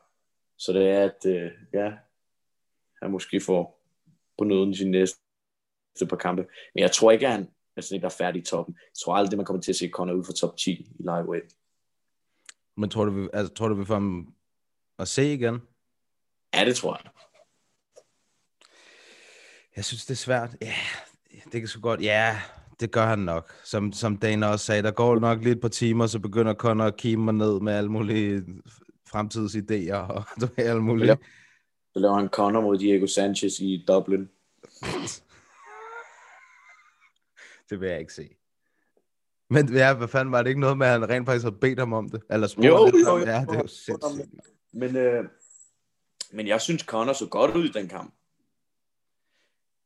Så 0.58 0.74
det 0.74 0.90
er, 0.90 1.04
at 1.04 1.26
øh, 1.26 1.52
ja, 1.74 1.94
han 3.02 3.12
måske 3.12 3.42
får 3.42 3.84
på 4.38 4.44
noget 4.44 4.76
i 4.76 4.78
sin 4.78 4.92
næste 4.92 5.18
par 6.10 6.18
kampe. 6.18 6.42
Men 6.76 6.82
jeg 6.82 6.92
tror 6.92 7.12
ikke, 7.12 7.28
at 7.28 7.32
han 7.32 7.50
er 7.78 7.82
sådan 7.82 7.96
en, 7.96 8.02
der 8.02 8.08
er 8.08 8.16
færdig 8.18 8.42
i 8.42 8.46
toppen. 8.46 8.76
Jeg 8.76 8.98
tror 9.04 9.16
aldrig, 9.16 9.38
man 9.38 9.46
kommer 9.46 9.62
til 9.62 9.72
at 9.72 9.76
se 9.76 9.90
Conor 9.90 10.14
ud 10.14 10.24
for 10.24 10.34
top 10.34 10.58
10 10.58 10.72
i 10.72 10.86
lightweight. 11.00 11.56
Men 12.78 12.90
tror 12.90 13.06
du, 13.06 13.30
altså, 13.34 13.54
tror 13.54 13.68
du, 13.68 13.76
vi 13.76 13.86
får 13.86 13.94
ham 13.94 14.34
at 15.00 15.08
se 15.08 15.34
igen? 15.34 15.62
Ja, 16.54 16.66
det 16.66 16.76
tror 16.76 17.00
jeg. 17.04 17.12
Jeg 19.76 19.86
synes, 19.86 20.06
det 20.06 20.12
er 20.12 20.16
svært. 20.16 20.56
Ja, 20.62 20.74
det 21.52 21.62
kan 21.62 21.68
så 21.68 21.80
godt. 21.80 22.02
Ja, 22.02 22.38
det 22.80 22.92
gør 22.92 23.06
han 23.06 23.20
nok. 23.20 23.54
Som, 23.64 23.94
som 23.94 24.18
Dana 24.18 24.48
også 24.48 24.66
sagde, 24.66 24.84
der 24.84 24.92
går 24.92 25.20
nok 25.20 25.44
lidt 25.44 25.62
på 25.62 25.70
timer, 25.70 26.08
så 26.08 26.20
begynder 26.20 26.54
Conor 26.54 26.86
at 26.86 26.98
kime 26.98 27.24
mig 27.24 27.34
ned 27.34 27.60
med 27.60 27.74
alle 27.74 27.92
mulige 27.92 28.44
fremtidsidéer 29.16 29.96
og 29.96 30.24
alle 30.58 30.82
mulige. 30.82 31.08
Ja. 31.08 31.16
Så 31.94 32.00
laver 32.00 32.16
han 32.16 32.28
Conor 32.28 32.62
mod 32.62 32.78
Diego 32.78 33.08
Sanchez 33.08 33.60
i 33.60 33.86
Dublin. 33.88 34.30
det 37.70 37.80
vil 37.80 37.90
jeg 37.90 38.00
ikke 38.00 38.14
se. 38.14 38.30
Men 39.50 39.74
ja, 39.74 39.94
hvad 39.94 40.08
fanden 40.08 40.32
var 40.32 40.42
det 40.42 40.50
ikke 40.50 40.62
noget 40.62 40.78
med, 40.78 40.88
at 40.88 40.94
han 40.94 41.10
rent 41.10 41.26
faktisk 41.26 41.44
havde 41.44 41.58
bedt 41.62 41.80
ham 41.80 41.94
om 41.94 42.10
det? 42.10 42.22
Eller 42.30 42.48
spurgt 42.48 42.68
Jo, 42.68 42.86
lidt 42.86 43.08
jo, 43.08 43.18
jo. 43.18 43.26
Ja, 43.26 43.46
det 43.50 43.56
er 43.56 43.62
jo 43.62 43.68
sindssygt. 43.68 44.30
Men, 44.74 44.96
øh, 44.96 45.24
men 46.32 46.48
jeg 46.48 46.62
synes, 46.62 46.82
Conor 46.82 47.14
så 47.14 47.28
godt 47.28 47.56
ud 47.56 47.66
i 47.66 47.72
den 47.72 47.88
kamp. 47.88 48.14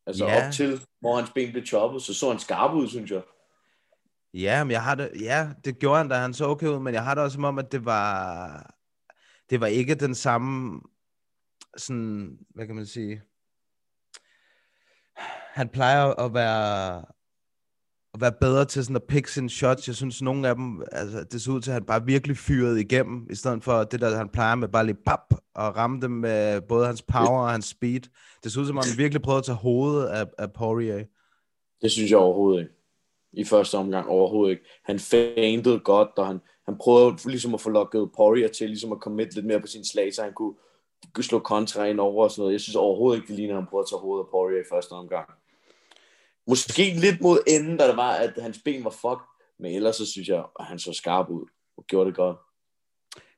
Altså 0.08 0.26
Ja. 0.26 0.48
op 0.48 0.54
til, 0.54 0.82
hvor 1.00 1.16
hans 1.16 1.32
ben 1.36 1.52
blev 1.52 1.66
choppet, 1.66 2.02
så 2.02 2.14
så 2.14 2.30
han 2.30 2.40
skarp 2.40 2.74
ud, 2.74 2.88
synes 2.88 3.12
jeg. 3.12 3.22
Ja, 4.34 4.64
men 4.64 4.72
jeg 4.72 4.84
har 4.84 4.96
det, 4.96 5.12
ja, 5.20 5.50
det 5.66 5.80
gjorde 5.80 5.98
han, 5.98 6.10
da 6.10 6.16
han 6.16 6.34
så 6.34 6.46
okay 6.46 6.68
ud, 6.68 6.80
men 6.80 6.94
jeg 6.94 7.04
har 7.04 7.16
det 7.16 7.24
også 7.24 7.36
som 7.36 7.44
om, 7.44 7.60
at 7.60 7.72
det 7.72 7.86
var, 7.86 8.76
det 9.50 9.62
var 9.62 9.68
ikke 9.68 9.96
den 9.96 10.16
samme, 10.16 10.82
sådan, 11.78 12.38
hvad 12.50 12.66
kan 12.66 12.76
man 12.76 12.86
sige, 12.86 13.22
han 15.54 15.70
plejer 15.70 16.06
at 16.06 16.34
være, 16.34 17.06
at 18.18 18.22
være 18.22 18.32
bedre 18.42 18.66
til 18.66 18.84
sådan 18.84 18.96
at 18.96 19.04
pick 19.04 19.28
sine 19.28 19.50
shots. 19.50 19.88
Jeg 19.88 19.96
synes, 19.96 20.22
nogle 20.22 20.48
af 20.48 20.56
dem, 20.56 20.84
altså, 20.92 21.24
det 21.24 21.42
så 21.42 21.52
ud 21.52 21.62
til, 21.62 21.72
at 21.72 21.74
han 21.74 21.84
bare 21.84 22.06
virkelig 22.06 22.38
fyrede 22.38 22.82
igennem, 22.82 23.28
i 23.30 23.36
stedet 23.36 23.64
for 23.64 23.84
det 23.84 24.02
der, 24.02 24.18
han 24.18 24.30
plejer 24.30 24.56
med 24.56 24.68
bare 24.68 24.86
lige 24.86 24.98
pap, 25.06 25.34
og 25.56 25.78
ramme 25.78 26.02
dem 26.02 26.12
med 26.12 26.62
både 26.62 26.86
hans 26.86 27.02
power 27.02 27.42
og 27.42 27.52
hans 27.52 27.66
speed. 27.66 28.02
Det 28.44 28.52
så 28.52 28.60
ud 28.60 28.66
som 28.66 28.78
om, 28.78 28.84
han 28.90 28.98
virkelig 28.98 29.22
prøvede 29.22 29.40
at 29.40 29.46
tage 29.46 29.56
hovedet 29.56 30.08
af, 30.08 30.26
af 30.38 30.54
Poirier. 30.54 31.04
Det 31.82 31.92
synes 31.92 32.12
jeg 32.12 32.20
overhovedet 32.20 32.60
ikke. 32.60 32.74
I 33.34 33.44
første 33.44 33.76
omgang 33.76 34.08
overhovedet 34.08 34.52
ikke. 34.52 34.64
Han 34.84 35.00
feintede 35.00 35.80
godt, 35.80 36.10
og 36.18 36.28
han, 36.28 36.40
han 36.66 36.78
prøvede 36.78 37.16
ligesom 37.26 37.54
at 37.54 37.62
få 37.62 37.70
lukket 37.70 38.10
Poirier 38.16 38.48
til 38.48 38.68
ligesom 38.68 38.92
at 38.92 39.00
komme 39.00 39.24
lidt 39.24 39.46
mere 39.46 39.60
på 39.60 39.68
sin 39.68 39.86
slag, 39.86 40.14
så 40.14 40.24
han 40.24 40.34
kunne 40.34 40.54
slå 41.22 41.40
kontra 41.40 41.86
ind 41.86 42.00
over 42.00 42.24
og 42.24 42.32
sådan 42.32 42.42
noget. 42.42 42.54
Jeg 42.54 42.62
synes 42.62 42.76
overhovedet 42.76 43.18
ikke, 43.18 43.28
det 43.28 43.36
ligner, 43.36 43.54
at 43.54 43.62
han 43.62 43.70
prøvede 43.70 43.84
at 43.84 43.90
tage 43.90 44.00
hovedet 44.00 44.24
af 44.24 44.30
Poirier 44.32 44.60
i 44.60 44.70
første 44.72 44.92
omgang. 44.92 45.30
Måske 46.48 46.94
lidt 46.94 47.22
mod 47.22 47.40
enden, 47.48 47.78
da 47.78 47.88
det 47.88 47.98
var, 47.98 48.12
at 48.12 48.34
hans 48.42 48.60
ben 48.66 48.84
var 48.84 48.90
fucked, 48.90 49.28
men 49.60 49.76
ellers 49.76 49.96
så 49.96 50.12
synes 50.12 50.28
jeg, 50.28 50.46
at 50.60 50.66
han 50.66 50.80
så 50.80 50.94
skarp 50.94 51.30
ud 51.30 51.46
og 51.78 51.86
gjorde 51.88 52.08
det 52.08 52.16
godt. 52.16 52.38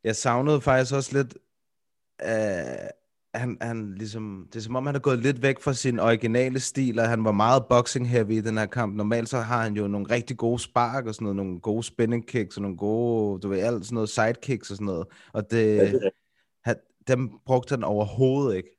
jeg 0.03 0.16
savnede 0.16 0.62
faktisk 0.62 0.93
også 0.93 1.18
lidt, 1.18 1.38
øh, 2.24 2.89
han, 3.34 3.57
han 3.62 3.95
ligesom, 3.95 4.47
det 4.53 4.60
er 4.60 4.64
som 4.64 4.76
om, 4.76 4.86
han 4.86 4.95
er 4.95 4.99
gået 4.99 5.20
lidt 5.20 5.41
væk 5.41 5.60
fra 5.60 5.74
sin 5.74 5.99
originale 5.99 6.60
stil, 6.60 6.99
og 6.99 7.10
han 7.10 7.24
var 7.24 7.32
meget 7.32 7.66
boxing 7.70 8.10
heavy 8.10 8.32
i 8.32 8.41
den 8.41 8.57
her 8.57 8.66
kamp. 8.66 8.95
Normalt 8.95 9.30
så 9.30 9.38
har 9.38 9.64
han 9.64 9.74
jo 9.74 9.88
nogle 9.88 10.10
rigtig 10.10 10.38
gode 10.38 10.60
spark 10.60 11.05
og 11.05 11.16
sådan 11.16 11.24
noget, 11.24 11.36
nogle 11.36 11.60
gode 11.60 11.84
spinning 11.84 12.28
kicks 12.28 12.55
og 12.55 12.62
nogle 12.62 12.78
gode, 12.78 13.41
du 13.41 13.49
ved, 13.49 13.60
alt 13.60 13.86
sådan 13.86 13.93
noget 13.93 14.10
sidekicks 14.10 14.72
og 14.72 14.76
sådan 14.76 14.86
noget. 14.86 15.07
Og 15.34 15.51
det, 15.51 15.76
Ja, 15.78 15.91
det 15.91 16.10
han, 16.66 16.76
dem 17.07 17.30
brugte 17.45 17.72
han 17.72 17.84
overhovedet 17.84 18.57
ikke. 18.57 18.70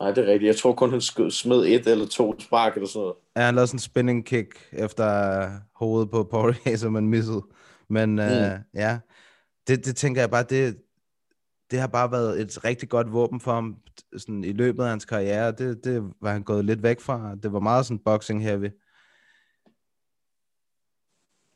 Nej, 0.00 0.10
det 0.10 0.24
er 0.24 0.32
rigtigt. 0.32 0.48
Jeg 0.48 0.56
tror 0.56 0.74
kun, 0.74 0.90
han 0.90 1.00
skød, 1.00 1.30
smed 1.30 1.66
et 1.66 1.86
eller 1.86 2.06
to 2.06 2.40
spark 2.40 2.74
eller 2.74 2.88
sådan 2.88 3.00
noget. 3.00 3.14
Ja, 3.36 3.42
han 3.42 3.54
lavede 3.54 3.66
sådan 3.66 3.76
en 3.76 3.80
spinning 3.80 4.26
kick 4.26 4.68
efter 4.72 5.50
hovedet 5.74 6.10
på 6.10 6.24
Poirier, 6.24 6.76
som 6.76 6.94
han 6.94 7.08
missede. 7.08 7.42
Men 7.88 8.10
mm. 8.10 8.18
øh, 8.18 8.58
ja, 8.74 8.98
det, 9.66 9.84
det 9.84 9.96
tænker 9.96 10.22
jeg 10.22 10.30
bare, 10.30 10.42
det, 10.42 10.82
det 11.70 11.80
har 11.80 11.86
bare 11.86 12.12
været 12.12 12.40
et 12.40 12.64
rigtig 12.64 12.88
godt 12.88 13.12
våben 13.12 13.40
for 13.40 13.54
ham 13.54 13.76
sådan 14.16 14.44
i 14.44 14.52
løbet 14.52 14.82
af 14.82 14.90
hans 14.90 15.04
karriere. 15.04 15.52
Det, 15.52 15.84
det 15.84 16.12
var 16.20 16.32
han 16.32 16.42
gået 16.42 16.64
lidt 16.64 16.82
væk 16.82 17.00
fra. 17.00 17.34
Det 17.42 17.52
var 17.52 17.60
meget 17.60 17.86
sådan 17.86 17.98
boxing 17.98 18.42
heavy. 18.42 18.70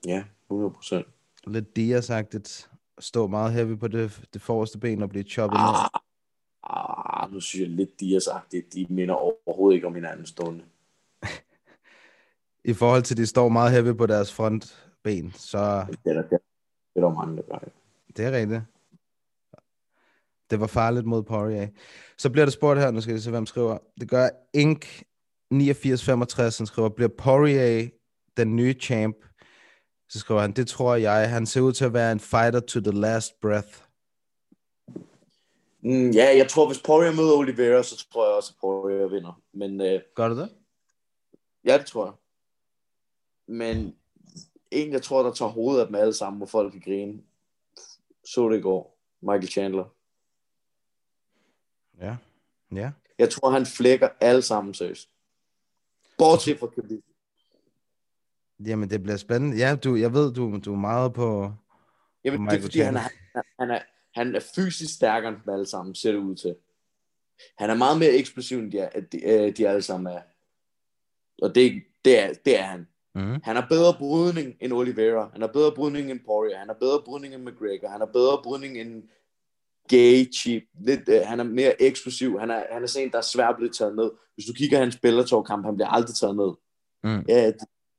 Ja, 0.07 0.25
100 0.51 0.71
procent. 0.71 1.07
Lidt 1.47 1.79
Diaz-agtigt. 1.79 2.71
Stå 2.99 3.27
meget 3.27 3.53
heavy 3.53 3.79
på 3.79 3.89
det, 3.89 4.25
det 4.35 4.43
forreste 4.43 4.79
ben 4.79 5.03
og 5.03 5.09
blive 5.09 5.25
choppet 5.25 5.61
ned. 5.61 6.01
Ah, 6.67 7.33
nu 7.33 7.41
synes 7.41 7.61
jeg 7.61 7.77
lidt, 7.77 8.01
de 8.01 8.13
har 8.13 8.21
sagt 8.21 8.53
det. 8.53 8.75
De 8.75 8.87
minder 8.91 9.15
overhovedet 9.15 9.75
ikke 9.75 9.87
om 9.87 9.95
hinanden 9.95 10.27
stående. 10.27 10.65
I 12.65 12.73
forhold 12.73 13.03
til, 13.03 13.17
de 13.17 13.27
står 13.27 13.49
meget 13.49 13.73
heavy 13.73 13.97
på 13.97 14.07
deres 14.07 14.33
frontben, 14.33 15.33
så 15.33 15.87
Det 16.05 16.11
er 16.11 16.13
der, 16.13 16.23
det 16.23 16.39
er 16.97 17.01
der 17.01 17.15
mange, 17.15 17.37
der 17.37 17.43
gør. 17.43 17.69
Det 18.17 18.25
er 18.25 18.33
rigtigt. 18.33 18.63
Det 20.51 20.61
var 20.61 20.67
farligt 20.67 21.07
mod 21.07 21.23
Poirier. 21.23 21.69
Så 22.19 22.31
bliver 22.31 22.45
der 22.45 22.51
spurgt 22.51 22.81
her, 22.81 22.91
nu 22.91 23.01
skal 23.01 23.13
jeg 23.13 23.23
se, 23.23 23.31
hvem 23.31 23.47
skriver. 23.47 23.79
Det 24.01 24.09
gør 24.09 24.29
Ink 24.53 25.03
8965, 25.51 26.59
han 26.59 26.67
skriver, 26.67 26.89
bliver 26.89 27.11
Poirier 27.19 27.89
den 28.37 28.57
nye 28.57 28.73
champ? 28.73 29.17
Så 30.09 30.19
skriver 30.19 30.41
han, 30.41 30.53
det 30.53 30.69
tror 30.69 30.95
jeg. 30.95 31.31
Han 31.31 31.47
ser 31.47 31.61
ud 31.61 31.73
til 31.73 31.85
at 31.85 31.93
være 31.93 32.13
en 32.13 32.21
fighter 32.21 32.61
to 32.61 32.81
the 32.81 33.01
last 33.01 33.41
breath. 33.41 33.84
Mm, 35.85 36.11
ja, 36.11 36.37
jeg 36.37 36.51
tror, 36.51 36.67
hvis 36.67 36.83
Poirier 36.83 37.13
møder 37.13 37.37
Oliveira, 37.37 37.83
så 37.83 38.07
tror 38.13 38.27
jeg 38.27 38.35
også, 38.35 38.53
at 38.55 38.61
Poirier 38.61 39.07
vinder. 39.07 39.43
Men 39.53 39.81
øh, 39.81 40.01
Gør 40.15 40.29
du 40.29 40.39
det? 40.39 40.55
ja, 41.65 41.79
det 41.79 41.87
tror 41.87 42.05
jeg. 42.05 42.15
Men 43.47 43.97
en, 44.71 44.93
jeg 44.93 45.03
tror, 45.03 45.23
der 45.23 45.33
tager 45.33 45.51
hovedet 45.51 45.81
af 45.81 45.87
dem 45.87 45.95
alle 45.95 46.15
sammen, 46.15 46.39
hvor 46.39 46.47
folk 46.47 46.73
kan 46.73 46.81
grine. 46.81 47.23
Så 48.25 48.49
det 48.49 48.59
i 48.59 48.61
går. 48.61 48.99
Michael 49.21 49.49
Chandler. 49.49 49.85
Ja. 52.01 52.17
Ja. 52.75 52.91
Jeg 53.19 53.31
tror, 53.31 53.51
han 53.51 53.67
flækker 53.67 54.09
alle 54.21 54.43
sammen 54.43 54.75
seriøst. 54.75 55.09
Bortset 56.19 56.59
fra 56.59 56.67
Khabib. 56.67 57.05
Jamen, 58.67 58.91
det 58.91 59.03
bliver 59.03 59.17
spændende. 59.17 59.57
Ja, 59.57 59.77
du, 59.77 59.95
jeg 59.95 60.13
ved, 60.13 60.35
du, 60.35 60.59
du 60.59 60.73
er 60.73 60.79
meget 60.79 61.13
på... 61.13 61.53
Jamen, 62.25 62.51
det 62.51 62.59
er 62.59 62.63
fordi, 62.63 62.81
han 62.81 62.97
er, 62.97 63.09
han, 63.61 63.71
er, 63.71 63.83
han 64.15 64.35
er 64.35 64.41
fysisk 64.55 64.95
stærkere 64.95 65.33
end 65.33 65.41
dem 65.45 65.55
alle 65.55 65.67
sammen, 65.67 65.95
ser 65.95 66.13
det 66.13 66.19
ud 66.19 66.37
til. 66.37 66.57
Han 67.59 67.71
er 67.71 67.75
meget 67.75 67.99
mere 67.99 68.11
eksplosiv, 68.11 68.59
end 68.59 68.73
de, 68.73 68.79
er, 68.79 69.01
de, 69.01 69.25
øh, 69.25 69.57
de 69.57 69.69
alle 69.69 69.83
sammen 69.83 70.15
er. 70.15 70.21
Og 71.43 71.55
det, 71.55 71.83
det, 72.05 72.19
er, 72.19 72.33
det 72.45 72.59
er 72.59 72.63
han. 72.63 72.87
Mm. 73.15 73.41
Han 73.45 73.57
har 73.57 73.67
bedre 73.69 73.95
brydning 73.99 74.57
end 74.61 74.73
Oliveira. 74.73 75.31
Han 75.33 75.41
har 75.41 75.49
bedre 75.49 75.73
brydning 75.73 76.11
end 76.11 76.21
Poirier. 76.27 76.59
Han 76.59 76.69
har 76.69 76.77
bedre 76.81 77.03
brydning 77.05 77.35
end 77.35 77.43
McGregor. 77.43 77.89
Han 77.89 78.01
har 78.01 78.07
bedre 78.07 78.43
brydning 78.43 78.81
end 78.81 79.03
Gaethje. 79.89 80.63
Lidt, 80.81 81.09
øh, 81.09 81.21
han 81.25 81.41
er 81.41 81.45
mere 81.45 81.83
eksplosiv. 81.83 82.39
Han 82.39 82.51
er, 82.51 82.65
han 82.73 82.83
er 82.83 82.87
sådan 82.87 83.07
en, 83.07 83.13
der 83.13 83.19
er 83.19 83.23
svært 83.23 83.51
at 83.51 83.57
blive 83.57 83.71
taget 83.71 83.97
ned. 83.97 84.11
Hvis 84.35 84.47
du 84.47 84.53
kigger 84.53 84.79
hans 84.79 84.97
Bellator-kamp, 84.97 85.65
han 85.65 85.77
bliver 85.77 85.89
aldrig 85.89 86.17
taget 86.17 86.37
ned. 86.37 86.53
Mm. 87.05 87.25
Ja, 87.29 87.53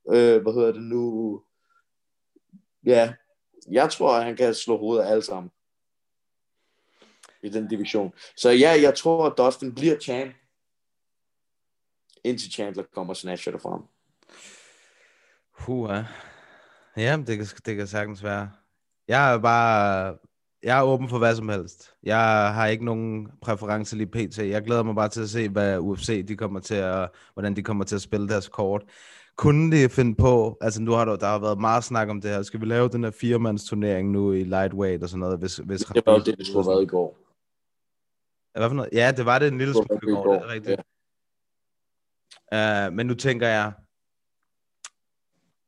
øh, 0.09 0.41
hvad 0.41 0.53
hedder 0.53 0.71
det 0.71 0.83
nu? 0.83 1.41
Ja, 2.85 3.13
jeg 3.71 3.91
tror, 3.91 4.11
at 4.11 4.23
han 4.23 4.35
kan 4.35 4.53
slå 4.53 4.77
hovedet 4.77 5.03
af 5.03 5.11
alle 5.11 5.23
sammen. 5.23 5.51
I 7.45 7.49
den 7.49 7.67
division. 7.67 8.13
Så 8.37 8.49
ja, 8.49 8.75
jeg 8.81 8.95
tror, 8.95 9.25
at 9.25 9.33
Dustin 9.37 9.75
bliver 9.75 9.99
champ. 9.99 10.35
Indtil 12.23 12.51
Chandler 12.51 12.83
kommer 12.93 13.13
og 13.13 13.17
snatcher 13.17 13.51
det 13.51 13.61
fra 13.61 13.69
ham. 13.69 13.85
Puh, 15.59 15.89
ja, 16.97 17.17
det 17.27 17.37
kan, 17.37 17.47
det 17.65 17.75
kan 17.75 17.87
sagtens 17.87 18.23
være. 18.23 18.49
Jeg 19.07 19.33
er 19.33 19.37
bare, 19.37 20.17
jeg 20.63 20.77
er 20.77 20.83
åben 20.83 21.09
for 21.09 21.17
hvad 21.17 21.35
som 21.35 21.49
helst. 21.49 21.91
Jeg 22.03 22.53
har 22.53 22.67
ikke 22.67 22.85
nogen 22.85 23.27
præference 23.41 23.97
lige 23.97 24.07
pt. 24.07 24.37
Jeg 24.37 24.63
glæder 24.63 24.83
mig 24.83 24.95
bare 24.95 25.09
til 25.09 25.21
at 25.21 25.29
se, 25.29 25.49
hvad 25.49 25.79
UFC 25.79 26.25
de 26.27 26.35
kommer 26.35 26.59
til 26.59 26.75
at, 26.75 27.09
hvordan 27.33 27.55
de 27.55 27.63
kommer 27.63 27.83
til 27.83 27.95
at 27.95 28.01
spille 28.01 28.27
deres 28.27 28.47
kort. 28.47 28.83
Kunne 29.37 29.71
de 29.71 29.89
finde 29.89 30.15
på, 30.15 30.57
altså 30.61 30.81
nu 30.81 30.91
har 30.91 31.05
der, 31.05 31.15
der 31.15 31.27
har 31.27 31.39
været 31.39 31.59
meget 31.59 31.83
snak 31.83 32.09
om 32.09 32.21
det 32.21 32.31
her, 32.31 32.41
skal 32.41 32.61
vi 32.61 32.65
lave 32.65 32.89
den 32.89 33.03
her 33.03 33.11
firemands 33.11 33.63
turnering 33.63 34.11
nu 34.11 34.33
i 34.33 34.43
lightweight 34.43 35.03
og 35.03 35.09
sådan 35.09 35.19
noget, 35.19 35.39
hvis, 35.39 35.57
hvis 35.57 35.81
Det 35.81 36.03
var 36.05 36.17
det, 36.17 36.37
det 36.37 36.47
skulle 36.47 36.63
have 36.63 36.71
været 36.71 36.83
i 36.83 36.87
går. 36.87 37.24
Hvad 38.55 38.69
for 38.69 38.75
noget? 38.75 38.89
Ja, 38.93 39.11
det 39.17 39.25
var 39.25 39.39
det 39.39 39.47
en 39.47 39.57
lille 39.57 39.73
smule 39.73 39.99
i 40.03 40.05
det 40.05 40.41
er 40.41 40.47
rigtigt. 40.47 40.81
Uh, 42.51 42.93
men 42.95 43.05
nu 43.07 43.13
tænker 43.13 43.47
jeg, 43.47 43.73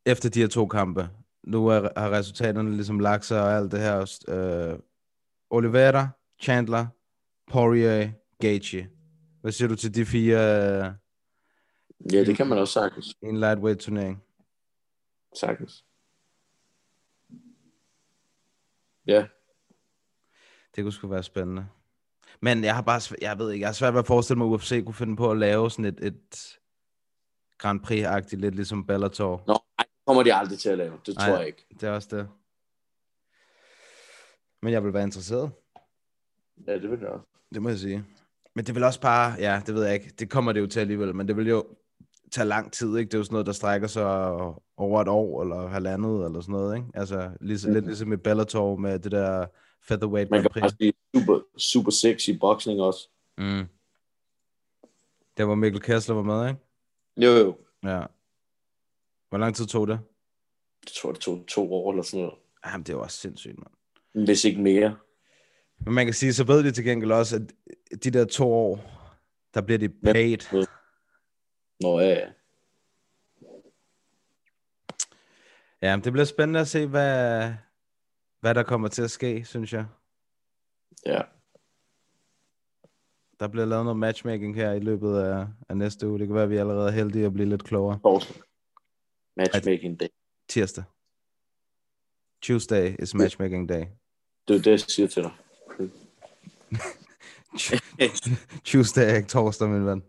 efter 0.05 0.29
de 0.29 0.39
her 0.39 0.47
to 0.47 0.67
kampe, 0.67 1.09
nu 1.43 1.67
er, 1.67 1.89
har 1.99 2.11
resultaterne 2.11 2.71
ligesom 2.75 2.99
lagt 2.99 3.25
sig 3.25 3.41
og 3.43 3.51
alt 3.57 3.71
det 3.71 3.79
her. 3.79 4.73
Uh, 4.73 4.79
Oliveira, 5.49 6.07
Chandler, 6.41 6.87
Poirier, 7.47 8.11
Gaethje. 8.39 8.89
Hvad 9.41 9.51
siger 9.51 9.67
du 9.67 9.75
til 9.75 9.95
de 9.95 10.05
fire 10.05 10.37
øh, 10.37 10.91
Ja, 12.13 12.23
det 12.23 12.37
kan 12.37 12.47
man 12.47 12.57
også 12.57 12.73
sagtens. 12.73 13.07
i 13.21 13.25
en 13.25 13.39
lightweight 13.39 13.79
turnering? 13.79 14.23
Sagtens. 15.35 15.85
Ja, 19.05 19.27
Det 20.75 20.83
kunne 20.83 20.91
sgu 20.93 21.07
være 21.07 21.23
spændende. 21.23 21.67
Men 22.41 22.63
jeg 22.63 22.75
har 22.75 22.81
bare, 22.81 23.15
jeg 23.21 23.39
ved 23.39 23.51
ikke, 23.51 23.61
jeg 23.61 23.67
har 23.67 23.73
svært 23.73 23.93
ved 23.93 23.99
at 23.99 24.07
forestille 24.07 24.37
mig, 24.37 24.47
at 24.47 24.53
UFC 24.53 24.83
kunne 24.85 24.93
finde 24.93 25.15
på 25.15 25.31
at 25.31 25.37
lave 25.37 25.71
sådan 25.71 25.85
et, 25.85 25.99
et 26.01 26.57
Grand 27.57 27.79
Prix-agtigt, 27.81 28.41
lidt 28.41 28.55
ligesom 28.55 28.85
Bellator. 28.85 29.43
Nå, 29.47 29.53
ej, 29.53 29.85
det 29.85 30.05
kommer 30.07 30.23
de 30.23 30.33
aldrig 30.33 30.59
til 30.59 30.69
at 30.69 30.77
lave. 30.77 30.93
Det 31.05 31.15
tror 31.15 31.33
Ej. 31.33 31.37
jeg 31.37 31.47
ikke. 31.47 31.65
Det 31.73 31.83
er 31.83 31.91
også 31.91 32.07
det. 32.11 32.27
Men 34.61 34.73
jeg 34.73 34.83
vil 34.83 34.93
være 34.93 35.03
interesseret. 35.03 35.51
Ja, 36.67 36.73
det 36.73 36.91
vil 36.91 36.99
jeg 36.99 37.09
også. 37.09 37.25
Det 37.53 37.61
må 37.61 37.69
jeg 37.69 37.77
sige. 37.77 38.05
Men 38.55 38.65
det 38.65 38.75
vil 38.75 38.83
også 38.83 39.01
bare, 39.01 39.35
ja, 39.39 39.61
det 39.65 39.75
ved 39.75 39.83
jeg 39.85 39.93
ikke. 39.93 40.13
Det 40.19 40.29
kommer 40.29 40.51
det 40.51 40.59
jo 40.59 40.67
til 40.67 40.79
alligevel, 40.79 41.15
men 41.15 41.27
det 41.27 41.37
vil 41.37 41.47
jo 41.47 41.65
tage 42.31 42.47
lang 42.47 42.73
tid, 42.73 42.97
ikke? 42.97 43.09
Det 43.09 43.13
er 43.13 43.17
jo 43.17 43.23
sådan 43.23 43.33
noget, 43.33 43.45
der 43.45 43.53
strækker 43.53 43.87
sig 43.87 44.05
over 44.77 45.01
et 45.01 45.07
år, 45.07 45.43
eller 45.43 45.67
halvandet, 45.67 46.25
eller 46.25 46.41
sådan 46.41 46.53
noget, 46.53 46.75
ikke? 46.75 46.87
Altså, 46.93 47.31
ligesom, 47.41 47.69
mm. 47.69 47.73
lidt 47.73 47.85
ligesom 47.85 48.13
i 48.13 48.15
Bellator 48.15 48.75
med 48.75 48.99
det 48.99 49.11
der 49.11 49.45
featherweight 49.87 50.31
Man 50.31 50.41
kan 50.41 50.51
bare 50.61 50.69
sige 50.69 50.93
super, 51.19 51.39
super 51.57 51.91
sexy 51.91 52.29
boxing 52.39 52.81
også. 52.81 53.09
Mm. 53.37 53.67
Der 55.37 55.45
hvor 55.45 55.55
Mikkel 55.55 55.81
Kessler 55.81 56.15
var 56.15 56.23
med, 56.23 56.47
ikke? 56.49 56.59
Jo, 57.17 57.31
jo. 57.31 57.57
Ja. 57.83 58.05
Hvor 59.29 59.37
lang 59.37 59.55
tid 59.55 59.65
tog 59.65 59.87
det? 59.87 59.99
Jeg 60.85 60.91
tror, 60.95 61.11
det 61.11 61.21
tog 61.21 61.43
to 61.47 61.73
år 61.73 61.91
eller 61.91 62.03
sådan 62.03 62.19
noget. 62.19 62.39
Jamen, 62.65 62.83
det 62.83 62.95
var 62.95 63.01
også 63.01 63.17
sindssygt, 63.17 63.57
mand. 63.57 64.25
Hvis 64.25 64.45
ikke 64.45 64.61
mere. 64.61 64.97
Men 65.79 65.93
man 65.93 66.05
kan 66.05 66.13
sige, 66.13 66.33
så 66.33 66.43
ved 66.43 66.63
de 66.63 66.71
til 66.71 66.83
gengæld 66.83 67.11
også, 67.11 67.47
at 67.91 68.03
de 68.03 68.11
der 68.11 68.25
to 68.25 68.53
år, 68.53 68.91
der 69.53 69.61
bliver 69.61 69.77
de 69.77 69.89
paid. 69.89 70.67
Nå, 71.79 71.99
ja, 71.99 72.09
ja. 72.09 72.27
Ja, 75.81 75.99
det 76.03 76.11
bliver 76.11 76.25
spændende 76.25 76.59
at 76.59 76.67
se, 76.67 76.87
hvad, 76.87 77.53
hvad 78.39 78.55
der 78.55 78.63
kommer 78.63 78.87
til 78.87 79.01
at 79.01 79.11
ske, 79.11 79.45
synes 79.45 79.73
jeg. 79.73 79.85
Ja. 81.07 81.21
Der 83.39 83.47
bliver 83.47 83.65
lavet 83.65 83.85
noget 83.85 83.99
matchmaking 83.99 84.55
her 84.55 84.71
i 84.71 84.79
løbet 84.79 85.17
af, 85.17 85.47
af 85.69 85.77
næste 85.77 86.07
uge. 86.07 86.19
Det 86.19 86.27
kan 86.27 86.35
være, 86.35 86.43
at 86.43 86.49
vi 86.49 86.55
er 86.55 86.61
allerede 86.61 86.91
heldige 86.91 87.25
at 87.25 87.33
blive 87.33 87.49
lidt 87.49 87.63
klogere. 87.63 87.99
Torsdag. 88.03 88.41
Matchmaking 89.37 89.99
day. 89.99 90.07
Tirsdag. 90.49 90.83
Tuesday 92.41 92.95
is 92.99 93.13
matchmaking 93.13 93.69
day. 93.69 93.85
Det 94.47 94.55
er 94.55 94.61
det, 94.61 94.71
jeg 94.71 94.79
siger 94.79 95.07
til 95.07 95.23
dig. 95.23 95.31
Tuesday 98.65 99.11
er 99.11 99.15
ikke 99.15 99.29
torsdag, 99.29 99.69
min 99.69 99.85
ven. 99.85 100.03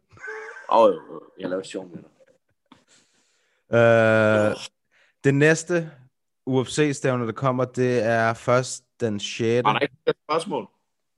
Åh, 0.72 0.84
oh, 0.84 0.94
jeg 1.40 1.51
laver 1.51 1.62
sjov 1.62 1.88
med 1.88 1.96
dig. 1.96 2.11
Uh, 3.70 4.57
det 5.24 5.34
næste 5.34 5.90
UFC-stævne, 6.46 7.26
der 7.26 7.32
kommer, 7.32 7.64
det 7.64 8.03
er 8.03 8.34
først 8.34 8.84
den 9.01 9.20
6. 9.20 9.66
Har 9.66 9.72
der 9.72 9.80
ikke 9.80 9.94
flere 10.05 10.14
spørgsmål? 10.28 10.68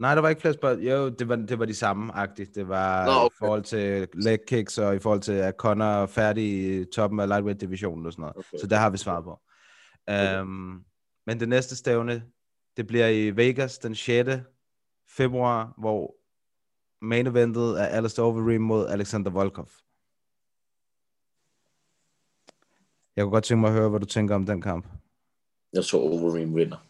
Nej, 0.01 0.15
der 0.15 0.23
var 0.23 0.29
ikke 0.29 0.41
flere 0.41 0.55
spørgsmål. 0.55 0.87
Jo, 0.87 1.09
det 1.09 1.29
var, 1.29 1.37
det 1.37 1.59
var 1.59 1.65
de 1.65 1.75
samme 1.75 2.13
agtigt. 2.13 2.55
Det 2.55 2.69
var 2.69 3.07
Nå, 3.07 3.13
okay. 3.13 3.35
i 3.35 3.39
forhold 3.39 3.63
til 3.63 4.09
leg 4.15 4.39
kicks, 4.47 4.79
og 4.79 4.97
i 4.97 4.99
forhold 4.99 5.21
til, 5.21 5.33
at 5.33 5.55
Conor 5.55 5.85
er 5.85 6.07
færdig 6.07 6.45
i 6.45 6.85
toppen 6.85 7.21
af 7.21 7.29
lightweight-divisionen 7.29 8.07
og 8.07 8.13
sådan 8.13 8.23
noget. 8.23 8.37
Okay. 8.37 8.59
Så 8.59 8.67
der 8.67 8.77
har 8.77 8.91
vi 8.91 8.97
svaret 8.97 9.25
på. 9.25 9.41
Okay. 10.07 10.41
Um, 10.41 10.85
men 11.27 11.41
det 11.41 11.49
næste 11.49 11.77
stævne, 11.77 12.23
det 12.77 12.87
bliver 12.87 13.09
i 13.09 13.31
Vegas 13.31 13.79
den 13.79 13.95
6. 13.95 14.31
februar, 15.09 15.75
hvor 15.79 16.15
main 17.03 17.27
eventet 17.27 17.81
er 17.81 17.85
Alistair 17.85 18.25
Overeem 18.25 18.61
mod 18.63 18.87
Alexander 18.89 19.31
Volkov. 19.31 19.69
Jeg 23.17 23.25
kunne 23.25 23.33
godt 23.33 23.45
tænke 23.45 23.61
mig 23.61 23.69
at 23.69 23.75
høre, 23.75 23.89
hvad 23.89 24.01
du 24.01 24.07
tænker 24.07 24.35
om 24.35 24.47
den 24.47 24.63
kamp. 24.63 24.87
Jeg 25.73 25.85
tror 25.85 26.01
Overeem 26.01 26.57
vinder. 26.57 26.87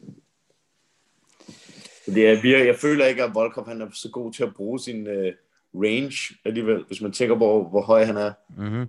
Fordi 2.11 2.23
jeg, 2.23 2.43
virker, 2.43 2.65
jeg 2.65 2.77
føler 2.77 3.07
ikke, 3.07 3.25
at 3.25 3.35
Volkov 3.35 3.69
han 3.69 3.81
er 3.81 3.87
så 3.93 4.11
god 4.11 4.33
til 4.33 4.43
at 4.43 4.55
bruge 4.55 4.81
sin 4.81 5.07
uh, 5.07 5.33
range 5.75 6.35
alligevel, 6.45 6.85
hvis 6.87 7.01
man 7.01 7.13
tænker 7.13 7.39
på, 7.39 7.69
hvor 7.69 7.83
høj 7.83 8.05
han 8.05 8.17
er. 8.17 8.33
Mm-hmm. 8.57 8.89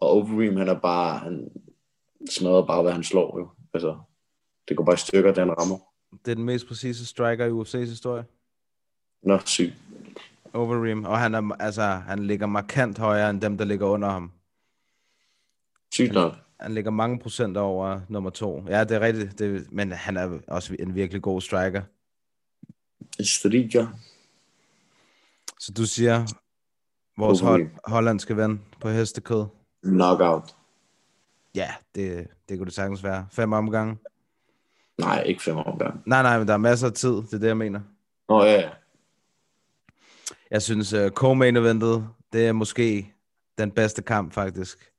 Og 0.00 0.08
Overeem, 0.08 0.56
han 0.56 0.68
er 0.68 0.80
bare, 0.80 1.18
han 1.18 1.50
smadrer 2.30 2.66
bare, 2.66 2.82
hvad 2.82 2.92
han 2.92 3.04
slår 3.04 3.38
jo. 3.38 3.48
Altså, 3.74 3.98
det 4.68 4.76
går 4.76 4.84
bare 4.84 4.94
i 4.94 4.98
stykker, 4.98 5.32
den 5.32 5.50
rammer. 5.50 5.78
Det 6.24 6.30
er 6.30 6.34
den 6.34 6.44
mest 6.44 6.68
præcise 6.68 7.06
striker 7.06 7.46
i 7.46 7.50
UFC's 7.50 7.90
historie. 7.90 8.24
Nå, 9.22 9.38
sygt. 9.44 9.74
Overeem, 10.52 11.04
og 11.04 11.18
han, 11.18 11.34
er, 11.34 11.56
altså, 11.60 11.82
han 11.82 12.26
ligger 12.26 12.46
markant 12.46 12.98
højere 12.98 13.30
end 13.30 13.40
dem, 13.40 13.58
der 13.58 13.64
ligger 13.64 13.86
under 13.86 14.08
ham. 14.08 14.32
Sygt 15.92 16.12
nok. 16.12 16.43
Han 16.64 16.74
ligger 16.74 16.90
mange 16.90 17.18
procent 17.18 17.56
over 17.56 18.00
nummer 18.08 18.30
to. 18.30 18.64
Ja, 18.68 18.84
det 18.84 18.90
er 18.96 19.00
rigtigt, 19.00 19.38
det, 19.38 19.72
men 19.72 19.92
han 19.92 20.16
er 20.16 20.38
også 20.48 20.76
en 20.78 20.94
virkelig 20.94 21.22
god 21.22 21.40
striker. 21.40 21.82
Striker. 23.20 23.86
Så 25.60 25.72
du 25.72 25.86
siger, 25.86 26.26
vores 27.18 27.40
hold, 27.40 27.60
Overeem. 27.62 27.78
hollandske 27.84 28.36
ven 28.36 28.62
på 28.80 28.88
hestekød? 28.88 29.44
Knockout. 29.82 30.56
Ja, 31.54 31.68
det, 31.94 32.26
det 32.48 32.58
kunne 32.58 32.66
det 32.66 32.74
sagtens 32.74 33.04
være. 33.04 33.26
Fem 33.32 33.52
omgange? 33.52 33.96
Nej, 34.98 35.22
ikke 35.22 35.42
fem 35.42 35.56
omgang. 35.56 36.02
Nej, 36.06 36.22
nej, 36.22 36.38
men 36.38 36.48
der 36.48 36.54
er 36.54 36.58
masser 36.58 36.86
af 36.86 36.92
tid, 36.92 37.14
det 37.14 37.32
er 37.32 37.38
det, 37.38 37.46
jeg 37.46 37.56
mener. 37.56 37.80
Nå 38.28 38.44
ja, 38.44 38.52
ja. 38.52 38.70
Jeg 40.50 40.62
synes, 40.62 40.92
uh, 40.92 41.06
co-main 41.06 41.56
eventet, 41.56 42.08
det 42.32 42.46
er 42.46 42.52
måske 42.52 43.14
den 43.58 43.70
bedste 43.70 44.02
kamp, 44.02 44.32
faktisk. 44.32 44.93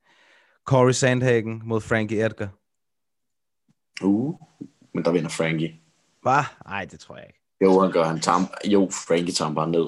Corey 0.66 0.92
Sandhagen 0.92 1.62
mod 1.66 1.82
Frankie 1.82 2.26
Edgar. 2.26 2.50
Uh, 4.02 4.36
men 4.94 5.06
der 5.06 5.12
vinder 5.12 5.30
Frankie. 5.30 5.80
Hvad? 6.22 6.44
Nej, 6.66 6.86
det 6.86 7.00
tror 7.00 7.16
jeg 7.16 7.26
ikke. 7.28 7.40
Jo, 7.62 7.80
han 7.80 7.92
gør 7.92 8.04
han 8.04 8.20
tam. 8.20 8.48
Jo, 8.66 8.90
Frankie 9.08 9.34
tager 9.34 9.48
ham 9.48 9.56
bare 9.56 9.70
ned. 9.70 9.86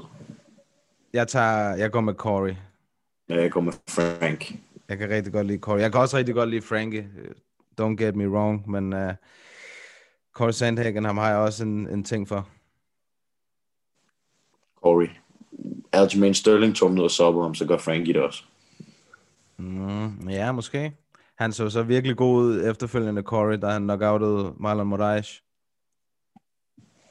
Jeg, 1.13 1.27
tager, 1.27 1.75
jeg 1.75 1.91
går 1.91 2.01
med 2.01 2.13
Corey. 2.13 2.55
Ja, 3.29 3.41
Jeg 3.41 3.51
går 3.51 3.61
med 3.61 3.73
Frank. 3.89 4.51
Jeg 4.89 4.97
kan 4.97 5.09
rigtig 5.09 5.33
godt 5.33 5.47
lide 5.47 5.59
Corey. 5.59 5.81
Jeg 5.81 5.91
kan 5.91 6.01
også 6.01 6.17
rigtig 6.17 6.35
godt 6.35 6.49
lide 6.49 6.61
Frankie. 6.61 7.09
Don't 7.81 7.95
get 8.03 8.15
me 8.15 8.29
wrong, 8.29 8.69
men 8.69 8.93
uh, 8.93 9.13
Corey 10.33 10.51
Sandhagen, 10.51 11.05
ham 11.05 11.17
har 11.17 11.29
jeg 11.29 11.37
også 11.37 11.63
en, 11.63 11.87
en 11.89 12.03
ting 12.03 12.27
for. 12.27 12.49
Corey. 14.81 15.09
Aljamain 15.91 16.33
Sterling 16.33 16.75
tog 16.75 16.89
ham 16.89 16.95
ned 16.95 17.03
og 17.03 17.11
soppede 17.11 17.43
ham, 17.43 17.55
så 17.55 17.65
gør 17.65 17.77
Frankie 17.77 18.13
det 18.13 18.21
også. 18.21 18.43
Mm, 19.59 20.29
ja, 20.29 20.51
måske. 20.51 20.97
Han 21.35 21.53
så 21.53 21.69
så 21.69 21.83
virkelig 21.83 22.17
god 22.17 22.41
ud 22.43 22.65
efterfølgende 22.69 23.21
Corey, 23.21 23.57
da 23.61 23.67
han 23.67 23.81
knockoutede 23.83 24.53
Marlon 24.59 24.87
Moraes. 24.87 25.43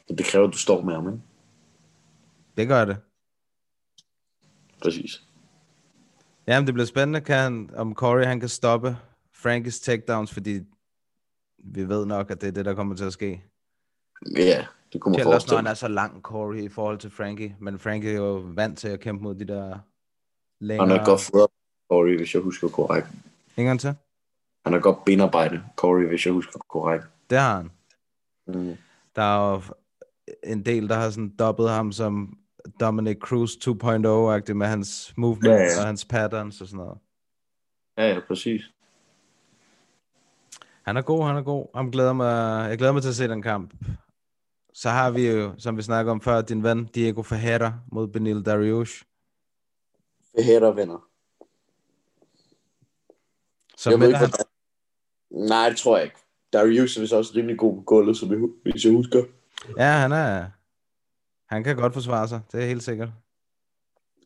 Det 0.08 0.26
kræver, 0.26 0.46
at 0.46 0.52
du 0.52 0.58
står 0.58 0.82
med 0.82 0.94
ham, 0.94 1.06
ikke? 1.08 1.22
Det 2.56 2.68
gør 2.68 2.84
det. 2.84 2.96
Præcis. 4.82 5.22
Jamen, 6.46 6.66
det 6.66 6.74
bliver 6.74 6.86
spændende, 6.86 7.20
kan 7.20 7.36
han, 7.36 7.70
om 7.76 7.94
Corey 7.94 8.24
han 8.24 8.40
kan 8.40 8.48
stoppe 8.48 8.96
Frankies 9.32 9.80
takedowns, 9.80 10.32
fordi 10.32 10.60
vi 11.58 11.88
ved 11.88 12.06
nok, 12.06 12.30
at 12.30 12.40
det 12.40 12.46
er 12.48 12.52
det, 12.52 12.64
der 12.64 12.74
kommer 12.74 12.94
til 12.96 13.04
at 13.04 13.12
ske. 13.12 13.44
Ja, 14.36 14.66
det 14.92 15.00
kunne 15.00 15.12
man 15.12 15.18
Selv 15.18 15.26
også 15.28 15.28
når 15.28 15.30
forestille. 15.30 15.56
han 15.58 15.66
er 15.66 15.74
så 15.74 15.88
lang, 15.88 16.22
Corey, 16.22 16.62
i 16.62 16.68
forhold 16.68 16.98
til 16.98 17.10
Frankie. 17.10 17.56
Men 17.60 17.78
Frankie 17.78 18.10
er 18.10 18.16
jo 18.16 18.34
vant 18.54 18.78
til 18.78 18.88
at 18.88 19.00
kæmpe 19.00 19.22
mod 19.22 19.34
de 19.34 19.44
der 19.44 19.78
længere... 20.60 20.88
Han 20.88 21.00
er 21.00 21.04
godt 21.04 21.20
fået 21.20 21.48
Corey, 21.90 22.16
hvis 22.16 22.34
jeg 22.34 22.42
husker 22.42 22.68
korrekt. 22.68 23.08
Ingen 23.56 23.68
gang 23.70 23.80
til? 23.80 23.94
Han 24.64 24.72
har 24.72 24.80
godt 24.80 25.04
benarbejde, 25.04 25.62
Corey, 25.76 26.06
hvis 26.06 26.26
jeg 26.26 26.32
husker 26.32 26.58
korrekt. 26.68 27.04
Det 27.30 27.38
har 27.38 27.56
han. 27.56 27.70
Mm. 28.46 28.76
Der 29.16 29.22
er 29.22 29.50
jo 29.52 29.62
en 30.44 30.64
del, 30.64 30.88
der 30.88 30.94
har 30.94 31.10
sådan 31.10 31.34
dobbet 31.38 31.70
ham 31.70 31.92
som 31.92 32.38
Dominic 32.80 33.18
Cruz 33.18 33.52
2.0-agtig 33.52 34.52
med 34.54 34.66
hans 34.66 35.14
movement 35.16 35.54
Ja, 35.54 35.62
ja, 35.62 35.80
og 35.80 35.86
hans 35.86 36.04
patterns 36.04 36.60
og 36.60 36.66
sådan 36.66 36.84
noget. 36.84 36.98
Ja, 37.98 38.08
ja, 38.14 38.20
præcis. 38.28 38.62
Han 40.82 40.96
er 40.96 41.02
god, 41.02 41.26
han 41.26 41.36
er 41.36 41.42
god. 41.42 41.66
Jeg 41.74 41.88
glæder 41.92 42.12
mig, 42.12 42.68
jeg 42.68 42.78
glæder 42.78 42.92
mig 42.92 43.02
til 43.02 43.08
at 43.08 43.14
se 43.14 43.28
den 43.28 43.42
kamp. 43.42 43.74
Så 44.74 44.90
har 44.90 45.10
vi 45.10 45.30
jo, 45.30 45.54
som 45.58 45.76
vi 45.76 45.82
snakker 45.82 46.12
om 46.12 46.20
før, 46.20 46.40
din 46.42 46.62
ven 46.62 46.84
Diego 46.84 47.22
Ferreira 47.22 47.72
mod 47.92 48.08
Benil 48.08 48.42
Dariush. 48.46 49.02
Ferreira 50.34 50.70
vinder. 50.70 51.08
Så 53.76 53.90
Jeg 53.90 54.00
ved 54.00 54.06
ikke, 54.06 54.18
han, 54.18 54.28
hvordan... 54.28 55.48
Nej, 55.48 55.68
det 55.68 55.78
tror 55.78 55.96
jeg 55.96 56.04
ikke. 56.04 56.16
Darius 56.52 56.96
er 56.96 57.00
vist 57.00 57.12
også 57.12 57.32
rimelig 57.36 57.58
god 57.58 57.76
på 57.76 57.82
gulvet, 57.82 58.16
så 58.16 58.26
vi- 58.26 58.70
hvis 58.72 58.84
jeg 58.84 58.92
husker. 58.92 59.24
ja, 59.76 59.90
han 59.92 60.12
er, 60.12 60.46
han 61.54 61.64
kan 61.64 61.76
godt 61.76 61.92
forsvare 61.92 62.28
sig, 62.28 62.40
det 62.52 62.62
er 62.62 62.66
helt 62.66 62.82
sikkert. 62.82 63.08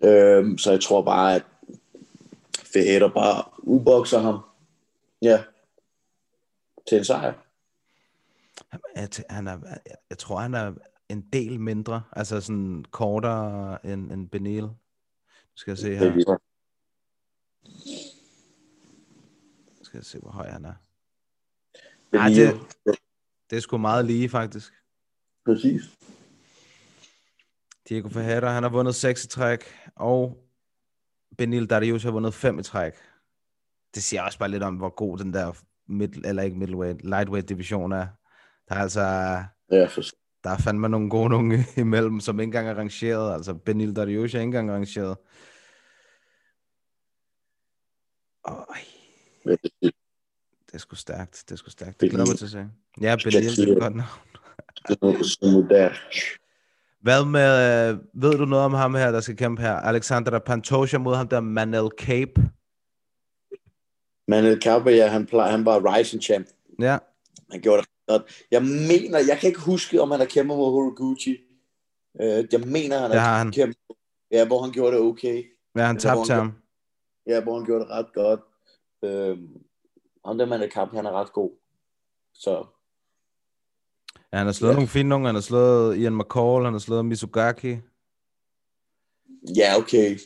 Øhm, 0.05 0.59
så 0.59 0.71
jeg 0.71 0.81
tror 0.81 1.03
bare, 1.03 1.35
at 1.35 1.43
Ferreira 2.59 3.09
bare 3.09 3.45
udbokser 3.59 4.19
ham. 4.19 4.41
Ja. 5.23 5.45
Til 6.89 6.99
en 6.99 7.05
sejr. 7.05 7.33
Jeg, 8.97 9.09
t- 9.15 9.23
han 9.31 9.47
er, 9.49 9.59
jeg, 9.87 9.97
jeg 10.11 10.19
tror, 10.19 10.39
han 10.39 10.55
er 10.55 10.73
en 11.09 11.21
del 11.33 11.61
mindre. 11.61 12.03
Altså 12.13 12.41
sådan 12.41 12.85
kortere 12.91 13.87
end, 13.87 14.13
end 14.13 14.29
Benil. 14.29 14.63
Nu 14.63 14.71
skal 15.55 15.71
jeg 15.71 15.79
se 15.79 15.95
er 15.95 15.99
her. 15.99 16.15
lige 16.15 16.25
godt. 16.25 16.43
Nu 19.79 19.80
skal 19.91 20.05
se, 20.05 20.19
hvor 20.19 20.31
høj 20.31 20.49
han 20.49 20.65
er. 20.65 20.75
Det 22.13 22.21
Ej, 22.21 22.29
lige- 22.29 22.47
det- 22.87 22.99
Det 23.51 23.57
er 23.57 23.61
sgu 23.61 23.79
meget 23.79 24.05
lige, 24.05 24.29
faktisk. 24.29 24.73
Præcis. 25.47 25.83
Diego 27.89 28.09
Ferreira, 28.09 28.53
han 28.53 28.63
har 28.63 28.71
vundet 28.71 28.95
6 28.95 29.25
i 29.25 29.29
træk, 29.29 29.65
og 29.97 30.47
Benil 31.39 31.67
Darius 31.71 32.03
har 32.03 32.11
vundet 32.11 32.35
5 32.35 32.59
i 32.59 32.63
træk. 32.63 32.93
Det 33.95 34.03
siger 34.03 34.23
også 34.23 34.39
bare 34.39 34.49
lidt 34.49 34.63
om, 34.63 34.77
hvor 34.77 34.89
god 34.89 35.19
den 35.19 35.33
der 35.35 35.53
middle, 35.87 36.29
eller 36.29 36.43
ikke 36.43 36.57
middleweight, 36.59 37.03
lightweight 37.05 37.49
division 37.49 37.93
er. 37.93 38.07
Der 38.69 38.75
er 38.75 38.81
altså, 38.81 39.01
Ja, 39.71 39.87
for 39.87 40.03
der 40.45 40.51
er 40.51 40.59
fandme 40.59 40.89
nogle 40.89 41.11
gode 41.11 41.29
nogle 41.29 41.59
imellem, 41.77 42.21
som 42.21 42.41
ikke 42.41 42.49
engang 42.49 42.69
er 42.69 42.75
rangeret. 42.75 43.35
Altså, 43.35 43.55
Benil 43.55 43.97
Darius 43.97 44.35
er 44.35 44.39
ikke 44.39 44.45
engang 44.45 44.71
rangeret. 44.73 45.17
Ja, 48.49 48.55
det 49.45 50.75
er 50.75 50.79
sgu 50.79 50.97
stærkt. 50.97 51.45
Det 51.49 51.53
er 51.53 51.57
sgu 51.57 51.71
stærkt. 51.71 52.01
Det 52.01 52.11
glæder 52.11 52.27
mig 52.27 52.39
til 52.39 52.45
at 52.45 52.51
se. 52.51 52.69
Ja, 53.01 53.17
Benil, 53.25 53.45
det 53.57 53.69
er 53.69 53.73
et 53.73 53.81
godt 53.81 53.97
navn. 53.97 54.09
Hvad 57.01 57.25
med, 57.25 57.91
øh, 57.91 57.99
ved 58.15 58.39
du 58.39 58.45
noget 58.45 58.65
om 58.65 58.75
ham 58.75 58.95
her, 58.95 59.11
der 59.11 59.21
skal 59.21 59.37
kæmpe 59.37 59.63
her? 59.63 59.73
Alexander 59.73 60.39
Pantoja 60.39 60.99
mod 60.99 61.15
ham 61.17 61.29
der 61.29 61.41
Manel 61.41 61.89
Cape. 61.99 62.51
Men 64.29 64.45
El 64.45 64.63
Cabo, 64.63 64.89
ja, 64.89 65.07
han, 65.09 65.27
plejer, 65.27 65.51
han 65.51 65.65
var 65.65 65.97
Rising 65.97 66.23
Champ. 66.23 66.47
Ja, 66.81 66.99
Han 67.51 67.61
gjorde 67.61 67.83
det 67.83 67.91
godt. 68.09 68.23
Jeg 68.51 68.63
mener, 68.63 69.19
jeg 69.29 69.39
kan 69.41 69.49
ikke 69.49 69.61
huske, 69.61 70.03
om 70.03 70.11
han 70.11 70.21
har 70.21 70.27
kæmpet 70.27 70.57
mod 70.57 70.71
Horiguchi. 70.71 71.37
Øh, 72.21 72.45
jeg 72.53 72.61
mener, 72.61 72.99
han 72.99 73.11
har 73.11 73.39
han. 73.39 73.53
kæmpet. 73.53 73.77
Ja, 74.31 74.47
hvor 74.47 74.63
han 74.63 74.73
gjorde 74.73 74.97
det 74.97 75.03
okay. 75.05 75.45
ja 75.77 75.83
han 75.83 75.99
tabte 75.99 76.35
ham. 76.35 76.53
Ja, 77.27 77.41
hvor 77.41 77.57
han 77.57 77.67
gjorde 77.67 77.85
det 77.85 77.91
ret 77.91 78.13
godt. 78.15 78.41
Øh, 79.03 79.39
ham 80.27 80.39
der 80.39 80.47
mand 80.47 80.71
kamp, 80.71 80.95
han 80.95 81.07
er 81.07 81.11
ret 81.13 81.33
god. 81.33 81.51
Så 82.35 82.67
Ja, 84.33 84.37
han 84.39 84.47
har 84.47 84.53
slået 84.53 84.71
Ja. 84.71 84.75
nogle 84.75 84.89
fine 84.89 85.09
nogle. 85.09 85.27
Han 85.27 85.35
har 85.35 85.43
slået 85.43 85.97
Ian 85.97 86.17
McCall, 86.19 86.65
han 86.65 86.73
har 86.75 86.79
slået 86.79 87.05
Misugaki. 87.05 87.77
ja, 89.57 89.77
okay. 89.79 90.19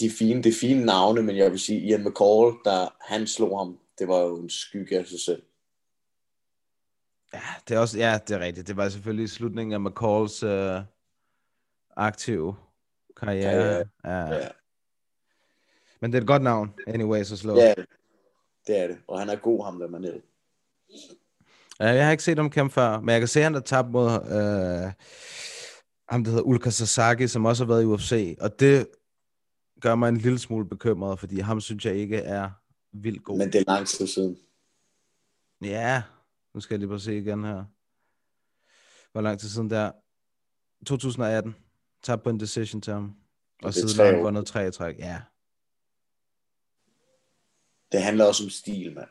De 0.00 0.06
er 0.06 0.10
fine, 0.18 0.42
det 0.42 0.50
er 0.50 0.58
fine 0.60 0.84
navne, 0.84 1.22
men 1.22 1.36
jeg 1.36 1.50
vil 1.50 1.58
sige, 1.60 1.80
Ian 1.80 2.00
McCall, 2.08 2.56
der 2.64 2.88
han 3.14 3.26
slog 3.26 3.58
ham, 3.58 3.78
det 3.98 4.08
var 4.08 4.18
jo 4.20 4.36
en 4.36 4.50
skygge 4.50 4.98
af 4.98 5.06
sig 5.06 5.20
selv. 5.20 5.42
Ja, 7.32 7.40
det 7.68 7.74
er 7.74 7.78
også, 7.78 7.98
ja, 7.98 8.18
det 8.28 8.34
er 8.36 8.40
rigtigt. 8.40 8.66
Det 8.66 8.76
var 8.76 8.88
selvfølgelig 8.88 9.30
slutningen 9.30 9.72
af 9.72 9.80
McCalls 9.80 10.42
øh, 10.42 10.80
aktive 11.96 12.56
karriere. 13.16 13.84
Ja. 14.04 14.10
Ja, 14.10 14.48
Men 16.04 16.12
det 16.12 16.18
er 16.18 16.22
et 16.22 16.26
godt 16.26 16.42
navn, 16.42 16.74
anyways, 16.86 17.32
at 17.32 17.38
slå. 17.38 17.56
ja 17.56 17.74
det 18.66 18.78
er 18.78 18.86
det. 18.86 18.98
Og 19.08 19.18
han 19.18 19.28
er 19.28 19.36
god, 19.36 19.64
ham 19.64 19.78
der 19.78 19.88
Manel. 19.88 20.22
Ja, 21.80 21.86
jeg 21.86 22.04
har 22.04 22.10
ikke 22.10 22.24
set 22.24 22.38
ham 22.38 22.50
kæmpe 22.50 22.74
før, 22.74 23.00
men 23.00 23.08
jeg 23.08 23.20
kan 23.20 23.28
se, 23.28 23.40
at 23.40 23.44
han 23.44 23.54
har 23.54 23.60
tabt 23.60 23.90
mod 23.90 24.06
øh, 24.06 24.92
ham, 26.08 26.24
der 26.24 26.30
hedder 26.30 26.42
Ulka 26.42 26.70
Sasaki, 26.70 27.26
som 27.28 27.44
også 27.44 27.64
har 27.64 27.68
været 27.68 27.82
i 27.82 27.86
UFC, 27.86 28.36
og 28.40 28.60
det 28.60 28.86
gør 29.80 29.94
mig 29.94 30.08
en 30.08 30.16
lille 30.16 30.38
smule 30.38 30.68
bekymret, 30.68 31.18
fordi 31.18 31.40
ham 31.40 31.60
synes 31.60 31.84
jeg 31.86 31.94
ikke 31.94 32.16
er 32.16 32.50
vildt 32.92 33.24
god. 33.24 33.38
Men 33.38 33.52
det 33.52 33.60
er 33.60 33.72
lang 33.72 33.86
tid 33.86 34.06
siden. 34.06 34.38
Ja, 35.62 36.02
nu 36.54 36.60
skal 36.60 36.74
jeg 36.74 36.86
lige 36.86 36.94
at 36.94 37.00
se 37.00 37.18
igen 37.18 37.44
her. 37.44 37.64
Hvor 39.12 39.20
lang 39.20 39.40
tid 39.40 39.48
siden 39.48 39.70
der? 39.70 39.90
2018. 40.86 41.54
Tabt 42.02 42.22
på 42.22 42.30
en 42.30 42.40
decision 42.40 42.80
til 42.80 42.92
ham. 42.92 43.14
Og 43.62 43.68
er 43.68 43.72
siden 43.72 44.06
har 44.06 44.12
han 44.14 44.24
vundet 44.24 44.46
tre 44.46 44.70
træk. 44.70 44.98
Ja, 44.98 45.20
Det 47.94 48.02
handler 48.02 48.24
også 48.24 48.44
om 48.44 48.50
stil, 48.50 48.94
mand. 48.94 49.08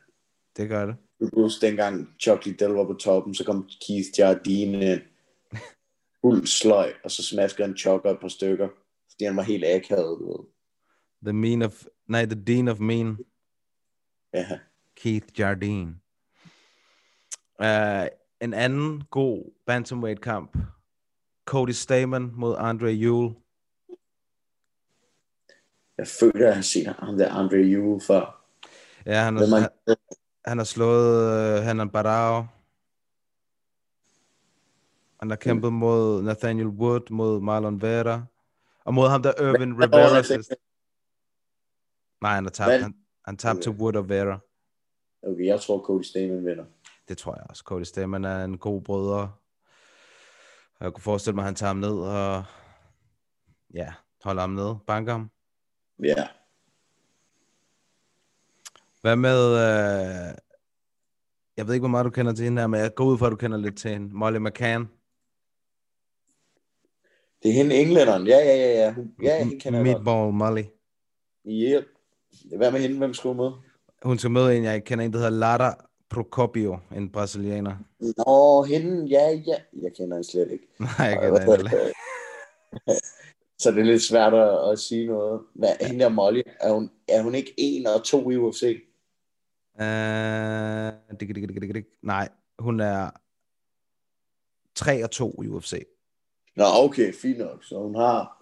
det 0.58 0.70
gør 0.70 0.86
det. 0.86 0.96
Du 1.20 1.30
kan 1.30 1.42
huske, 1.42 1.66
dengang 1.68 2.10
Chuck 2.20 2.46
Liddell 2.46 2.74
var 2.74 2.86
på 2.86 2.94
toppen, 2.94 3.36
så 3.36 3.46
kom 3.46 3.70
Keith 3.88 4.10
Jardine. 4.20 5.02
Fuld 6.22 6.48
sløj, 6.48 6.94
og 7.04 7.12
så 7.12 7.24
smaskede 7.24 7.68
han 7.68 7.78
Chuck 7.78 8.06
et 8.06 8.18
par 8.22 8.28
stykker, 8.28 8.70
fordi 9.12 9.26
han 9.26 9.36
var 9.36 9.44
helt 9.44 9.66
akavet, 9.66 10.20
du 10.20 10.32
ved. 10.32 10.46
The 11.24 11.34
mean 11.34 11.62
of, 11.62 11.84
nej, 12.08 12.26
the 12.26 12.44
dean 12.44 12.68
of 12.68 12.80
mean, 12.80 13.18
Ja, 14.34 14.60
Keith 14.96 15.40
Jardine. 15.40 15.96
Uh, 17.60 18.08
en 18.42 18.54
anden 18.54 19.04
god 19.12 19.54
bantamweight 19.66 20.22
kamp. 20.22 20.58
Cody 21.46 21.72
Stamen 21.72 22.32
mod 22.36 22.56
Andre 22.58 22.94
Ewell. 22.94 23.36
jeg 25.98 26.08
føler, 26.08 26.36
at 26.36 26.46
jeg 26.46 26.56
har 26.56 26.62
set 26.62 26.88
ham 26.88 27.18
der 27.18 27.32
Andre 27.32 27.58
Ewell 27.58 28.02
før. 28.02 28.43
Ja, 29.06 29.24
han 29.24 29.36
har, 29.38 29.46
han, 29.60 29.70
han 30.46 30.58
har 30.58 30.66
slået 30.66 31.58
uh, 31.60 31.64
Hanan 31.66 31.90
Barao. 31.90 32.46
Han 35.20 35.30
har 35.30 35.36
kæmpet 35.38 35.74
mod 35.74 36.22
Nathaniel 36.24 36.68
Wood, 36.68 37.10
mod 37.12 37.42
Marlon 37.42 37.82
Vera. 37.82 38.24
Og 38.86 38.94
mod 38.94 39.10
ham 39.10 39.24
der 39.24 39.42
Irvin 39.42 39.72
Hvad- 39.72 39.88
Rivera. 39.88 40.24
sidst. 40.24 40.54
Nej, 42.22 42.34
han 42.36 42.44
har 42.44 42.52
tabt. 42.52 42.68
Hvad- 42.70 42.82
Han, 42.82 42.96
han 43.26 43.38
tabte 43.38 43.62
til 43.62 43.72
Wood 43.72 43.96
og 43.96 44.10
Vera. 44.10 44.40
Okay, 45.28 45.46
jeg 45.46 45.62
tror, 45.62 45.80
Cody 45.86 46.02
Stamen 46.04 46.46
vinder. 46.46 46.66
Det 47.08 47.18
tror 47.18 47.36
jeg 47.36 47.46
også. 47.50 47.64
Cody 47.66 47.84
Stamen 47.84 48.26
er 48.26 48.44
en 48.44 48.58
god 48.58 48.82
brødre. 48.82 49.32
Jeg 50.80 50.94
kunne 50.94 51.02
forestille 51.04 51.36
mig, 51.36 51.42
at 51.42 51.46
han 51.46 51.56
tager 51.56 51.68
ham 51.68 51.78
ned 51.78 52.00
og 52.00 52.44
ja, 53.74 53.94
holder 54.24 54.42
ham 54.42 54.50
ned. 54.50 54.76
Banker 54.88 55.12
ham. 55.12 55.30
Ja, 56.04 56.28
Hvad 59.04 59.16
med... 59.16 59.42
Øh... 59.54 60.38
Jeg 61.58 61.68
ved 61.68 61.74
ikke, 61.74 61.82
hvor 61.82 61.88
meget 61.88 62.06
du 62.06 62.10
kender 62.10 62.34
til 62.34 62.44
hende 62.44 62.62
her, 62.62 62.68
men 62.68 62.80
jeg 62.80 62.96
går 62.96 63.06
ud 63.06 63.18
fra, 63.18 63.26
at 63.26 63.32
du 63.32 63.36
kender 63.36 63.58
lidt 63.58 63.78
til 63.78 63.92
hende. 63.92 64.10
Molly 64.14 64.38
McCann. 64.38 64.90
det 67.44 67.50
er 67.50 67.54
hende 67.54 67.76
englænderen. 67.76 68.28
Ja, 68.28 68.38
ja, 68.38 68.56
ja, 68.56 68.84
ja. 68.84 68.94
Hun, 68.94 69.12
ja, 69.24 69.44
hende 69.44 69.60
kender 69.60 69.80
jeg 69.80 69.86
godt. 69.86 70.06
Meatball 70.06 70.34
Molly. 70.34 70.64
Ja. 71.46 71.82
Hvad 72.58 72.72
med 72.72 72.80
hende? 72.80 72.98
Hvem 72.98 73.14
skulle 73.14 73.38
med? 73.38 73.52
Hun 74.04 74.18
skal 74.18 74.32
møde 74.32 74.58
en, 74.58 74.64
jeg 74.64 74.84
kender, 74.84 75.06
en, 75.06 75.14
der 75.14 75.18
hedder 75.18 75.32
Lara 75.32 75.76
Procopio, 76.10 76.78
en 76.96 77.12
brasilianer. 77.12 77.76
Nå, 78.00 78.64
hende, 78.64 79.06
ja, 79.06 79.30
ja. 79.30 79.56
Jeg 79.82 79.92
kender 79.98 80.16
hende 80.16 80.32
slet 80.32 80.52
ikke. 80.52 80.68
Nej, 80.80 81.08
jeg 81.08 81.20
kender 81.22 81.40
hende 81.40 81.56
heller 81.56 81.86
ikke. 81.86 81.96
Så 83.62 83.72
det 83.72 83.80
er 83.80 83.84
lidt 83.84 84.02
svært 84.02 84.34
at, 84.34 84.72
at 84.72 84.80
sige 84.80 85.08
noget. 85.08 85.42
Hvad, 85.54 85.70
hende 85.82 86.00
der 86.00 86.10
Molly, 86.10 86.42
er 86.60 86.74
hun, 86.74 86.92
er 87.08 87.22
hun 87.22 87.36
ikke 87.36 87.54
en 87.58 87.88
og 87.88 88.04
to 88.04 88.32
i 88.32 88.38
UFC? 88.38 88.84
Uh, 89.80 91.18
dik, 91.20 91.36
dik, 91.36 91.48
dik, 91.50 91.62
dik, 91.62 91.76
dik. 91.76 91.86
Nej, 92.02 92.30
hun 92.60 92.80
er 92.80 93.10
3 94.76 95.04
og 95.04 95.12
2 95.12 95.44
i 95.44 95.48
UFC. 95.48 95.86
Nå, 96.56 96.64
okay, 96.74 97.14
fint 97.14 97.38
nok. 97.40 97.64
Så 97.64 97.80
hun 97.80 97.96
har... 97.96 98.40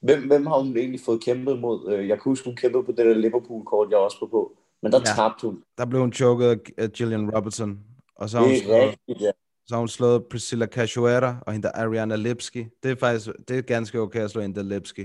Hvem, 0.00 0.26
hvem 0.26 0.46
har 0.46 0.58
hun 0.58 0.76
egentlig 0.76 1.00
fået 1.00 1.24
kæmpet 1.24 1.58
mod? 1.60 1.92
Øh, 1.92 2.08
Jeg 2.08 2.16
kan 2.16 2.24
huske, 2.30 2.44
hun 2.44 2.56
kæmpede 2.56 2.84
på 2.84 2.90
det 2.92 3.06
der 3.06 3.14
Liverpool-kort, 3.14 3.90
jeg 3.90 3.98
også 3.98 4.16
var 4.20 4.26
på. 4.26 4.56
Men 4.82 4.92
der 4.92 4.98
Ja. 4.98 5.04
tabte 5.04 5.46
hun. 5.46 5.62
Der 5.78 5.84
blev 5.86 6.00
hun 6.00 6.12
choket 6.12 6.60
af 6.78 6.92
Gillian 6.92 7.30
Robertson. 7.36 7.80
Og 8.14 8.30
så 8.30 8.38
har 8.38 8.44
hun 8.46 8.56
slået, 8.56 8.82
rigtigt, 8.82 9.20
ja. 9.20 9.30
så 9.66 9.74
har 9.74 9.78
hun 9.78 9.88
slået 9.88 10.24
Priscilla 10.30 10.66
Cachoeira 10.66 11.36
og 11.46 11.52
hende 11.52 11.68
der 11.68 11.72
Ariana 11.74 12.16
Lipski. 12.16 12.66
Det 12.82 12.90
er 12.90 12.96
faktisk 12.96 13.28
det 13.48 13.58
er 13.58 13.62
ganske 13.62 14.00
okay 14.00 14.20
at 14.20 14.30
slå 14.30 14.42
hende 14.42 14.56
der 14.60 14.66
Lipski. 14.66 15.02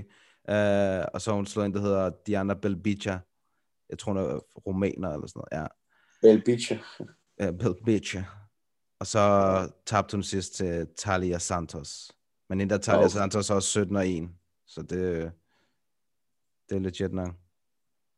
Uh, 0.48 1.04
og 1.14 1.20
så 1.20 1.30
har 1.30 1.32
hun 1.36 1.46
slået 1.46 1.66
en, 1.66 1.74
der 1.74 1.80
hedder 1.80 2.10
Diana 2.26 2.54
Belbica. 2.54 3.18
Jeg 3.90 3.98
tror, 3.98 4.12
hun 4.12 4.22
er 4.22 4.38
rumæner 4.66 5.10
eller 5.10 5.26
sådan 5.26 5.42
noget. 5.52 5.62
Ja. 5.62 5.66
Bell 6.22 6.42
Beecher. 6.44 6.78
Ja, 7.40 7.50
Belbica. 7.50 8.24
Og 8.98 9.06
så 9.06 9.68
tabte 9.86 10.16
hun 10.16 10.22
sidst 10.22 10.54
til 10.54 10.86
Talia 10.96 11.38
Santos. 11.38 12.12
Men 12.48 12.60
hende 12.60 12.74
der 12.74 12.80
Talia 12.80 12.98
Okay. 13.00 13.08
Santos 13.08 13.50
er 13.50 13.54
også 13.54 13.68
17 13.68 13.96
og 13.96 14.08
1. 14.08 14.28
Så 14.66 14.82
det, 14.82 15.32
det 16.68 16.76
er 16.76 16.78
legit 16.78 17.12
nok. 17.12 17.34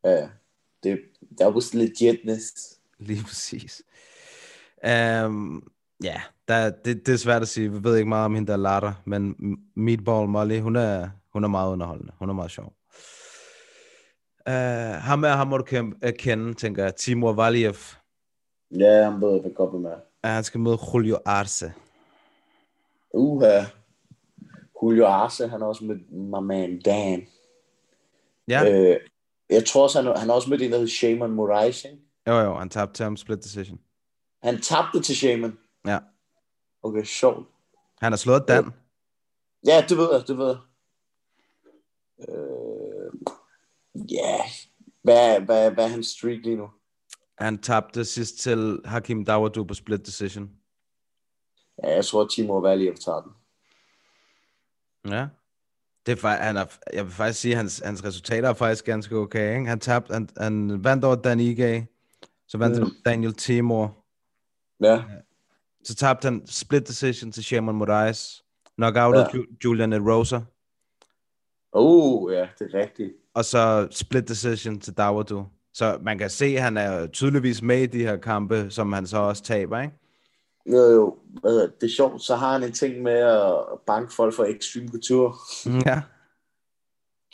Ja, 0.04 0.28
det, 0.82 1.00
that 1.40 1.54
was 1.54 1.74
legitness. 1.74 2.80
Lige 2.98 3.22
præcis. 3.22 3.82
Um, 5.24 5.72
ja, 6.04 6.22
der, 6.48 6.70
det, 6.70 7.06
det 7.06 7.12
er 7.12 7.16
svært 7.16 7.42
at 7.42 7.48
sige. 7.48 7.72
Vi 7.72 7.84
ved 7.84 7.96
ikke 7.96 8.08
meget 8.08 8.24
om 8.24 8.34
hende, 8.34 8.52
der 8.52 8.56
latter, 8.56 8.92
men 9.04 9.36
Meatball 9.76 10.28
Molly, 10.28 10.60
hun 10.60 10.76
er, 10.76 11.10
hun 11.32 11.44
er 11.44 11.48
meget 11.48 11.72
underholdende. 11.72 12.12
Hun 12.18 12.28
er 12.28 12.34
meget 12.34 12.50
sjov. 12.50 12.78
Uh, 14.49 14.94
ham 14.94 15.24
er, 15.24 15.28
ham 15.28 15.46
må 15.46 15.57
du 15.57 15.64
kæmpe, 15.64 16.09
uh, 16.09 16.12
kende, 16.18 16.55
tænker 16.55 16.84
jeg. 16.84 16.96
Timur 16.96 17.32
Valiev. 17.32 17.74
Ja, 18.70 19.11
han 19.11 19.20
ved, 19.20 19.40
hvad 19.40 19.51
godt 19.55 19.80
med. 19.82 19.90
Uh, 19.90 20.30
han 20.30 20.44
skal 20.44 20.61
møde 20.61 20.78
Julio 20.94 21.18
Arce. 21.24 21.72
Uha. 23.14 23.64
Julio 24.82 25.07
Arce, 25.07 25.49
han 25.49 25.62
er 25.62 25.66
også 25.66 25.84
med 25.84 25.96
my 26.11 26.46
man 26.46 26.80
Dan. 26.80 27.26
Ja, 28.49 28.70
Øh, 28.70 29.01
jeg 29.51 29.64
tror 29.66 29.82
også, 29.82 30.03
han, 30.03 30.16
han 30.16 30.30
er 30.30 30.34
også 30.34 30.51
med 30.51 30.61
en, 30.61 30.70
der 30.70 30.78
hedder 30.78 30.90
Shaman 30.90 31.30
Moraes, 31.30 31.84
ikke? 31.84 31.99
jo 32.26 32.40
jo, 32.40 32.55
han 32.55 32.68
tabte 32.68 32.94
til 32.94 33.05
ham 33.05 33.16
split 33.16 33.44
decision. 33.44 33.80
Han 34.42 34.61
tabte 34.61 35.03
til 35.03 35.16
Shaman. 35.16 35.59
Ja. 35.86 35.99
Okay, 36.82 37.05
sjovt. 37.05 37.46
Han 38.01 38.12
har 38.12 38.16
slået 38.16 38.49
Dan. 38.49 38.72
Ja, 39.66 39.84
det 39.88 39.96
ved 39.99 40.09
jeg, 40.12 40.28
det 40.28 40.38
ved 40.38 40.46
jeg. 40.46 40.59
Øh, 42.28 43.12
ja, 44.11 44.38
hvad, 45.03 45.40
hvad, 45.40 45.70
hvad 45.70 45.84
er 45.84 45.88
hans 45.88 46.07
streak 46.07 46.38
lige 46.44 46.57
nu? 46.57 46.68
Han 47.38 47.59
tabte 47.59 48.05
sidst 48.05 48.38
til 48.38 48.80
Hakim 48.84 49.24
Dawadu 49.24 49.64
på 49.64 49.74
split 49.74 50.07
decision. 50.07 50.51
Ja, 51.82 51.94
jeg 51.94 52.05
tror, 52.05 52.26
Timo 52.26 52.59
Valjev 52.59 52.94
tager 52.94 53.20
den. 53.20 53.32
Ja. 55.12 55.26
Det 56.07 56.24
er, 56.24 56.28
han 56.28 56.57
er, 56.57 56.64
jeg 56.92 57.05
vil 57.05 57.12
faktisk 57.12 57.40
sige, 57.40 57.53
at 57.53 57.59
hans, 57.59 57.82
hans 57.84 58.05
resultater 58.05 58.49
er 58.49 58.55
faktisk 58.55 58.84
ganske 58.84 59.16
okay. 59.16 59.59
Ikke? 59.59 59.68
Han, 59.68 59.80
tabte, 59.80 60.12
han, 60.14 60.28
han 60.36 60.84
vandt 60.84 61.05
over 61.05 61.14
Dan 61.16 61.40
Ige, 61.40 61.88
så 62.46 62.59
vandt 62.59 62.80
Mm. 62.80 62.90
Daniel 63.05 63.34
Timor, 63.34 64.05
Ja, 64.80 65.05
så 65.84 65.94
tabte 65.94 66.24
han 66.24 66.46
split 66.46 66.88
decision 66.88 67.32
til 67.32 67.44
Shimon 67.44 67.74
Moraes, 67.74 68.44
knockoutet 68.76 69.20
Ja. 69.20 69.38
ja. 69.38 69.44
Julian 69.64 69.92
Erosa, 69.92 70.40
oh, 71.72 72.32
ja, 72.32 72.49
det 72.59 72.74
er 72.74 72.78
rigtigt. 72.78 73.12
Og 73.39 73.45
så 73.45 73.89
split 73.91 74.28
decision 74.28 74.80
til 74.80 74.93
Dawadu. 74.93 75.45
Så 75.72 75.99
man 76.03 76.18
kan 76.18 76.30
se, 76.30 76.45
at 76.45 76.62
han 76.62 76.76
er 76.76 77.07
tydeligvis 77.07 77.62
med 77.62 77.82
i 77.82 77.86
de 77.86 78.03
her 78.03 78.16
kampe, 78.16 78.70
som 78.70 78.93
han 78.93 79.07
så 79.07 79.18
også 79.18 79.43
taber, 79.43 79.80
ikke? 79.80 79.95
Jo, 80.66 80.78
jo, 80.78 81.18
hedder 81.45 81.66
det? 81.66 81.82
er 81.82 81.95
sjovt, 81.97 82.22
så 82.22 82.36
har 82.36 82.53
han 82.53 82.62
en 82.62 82.72
ting 82.72 83.03
med 83.03 83.12
at 83.12 83.64
banke 83.86 84.14
folk 84.14 84.34
for 84.34 84.45
Extreme 84.45 84.89
Couture. 84.89 85.34
Ja. 85.86 86.03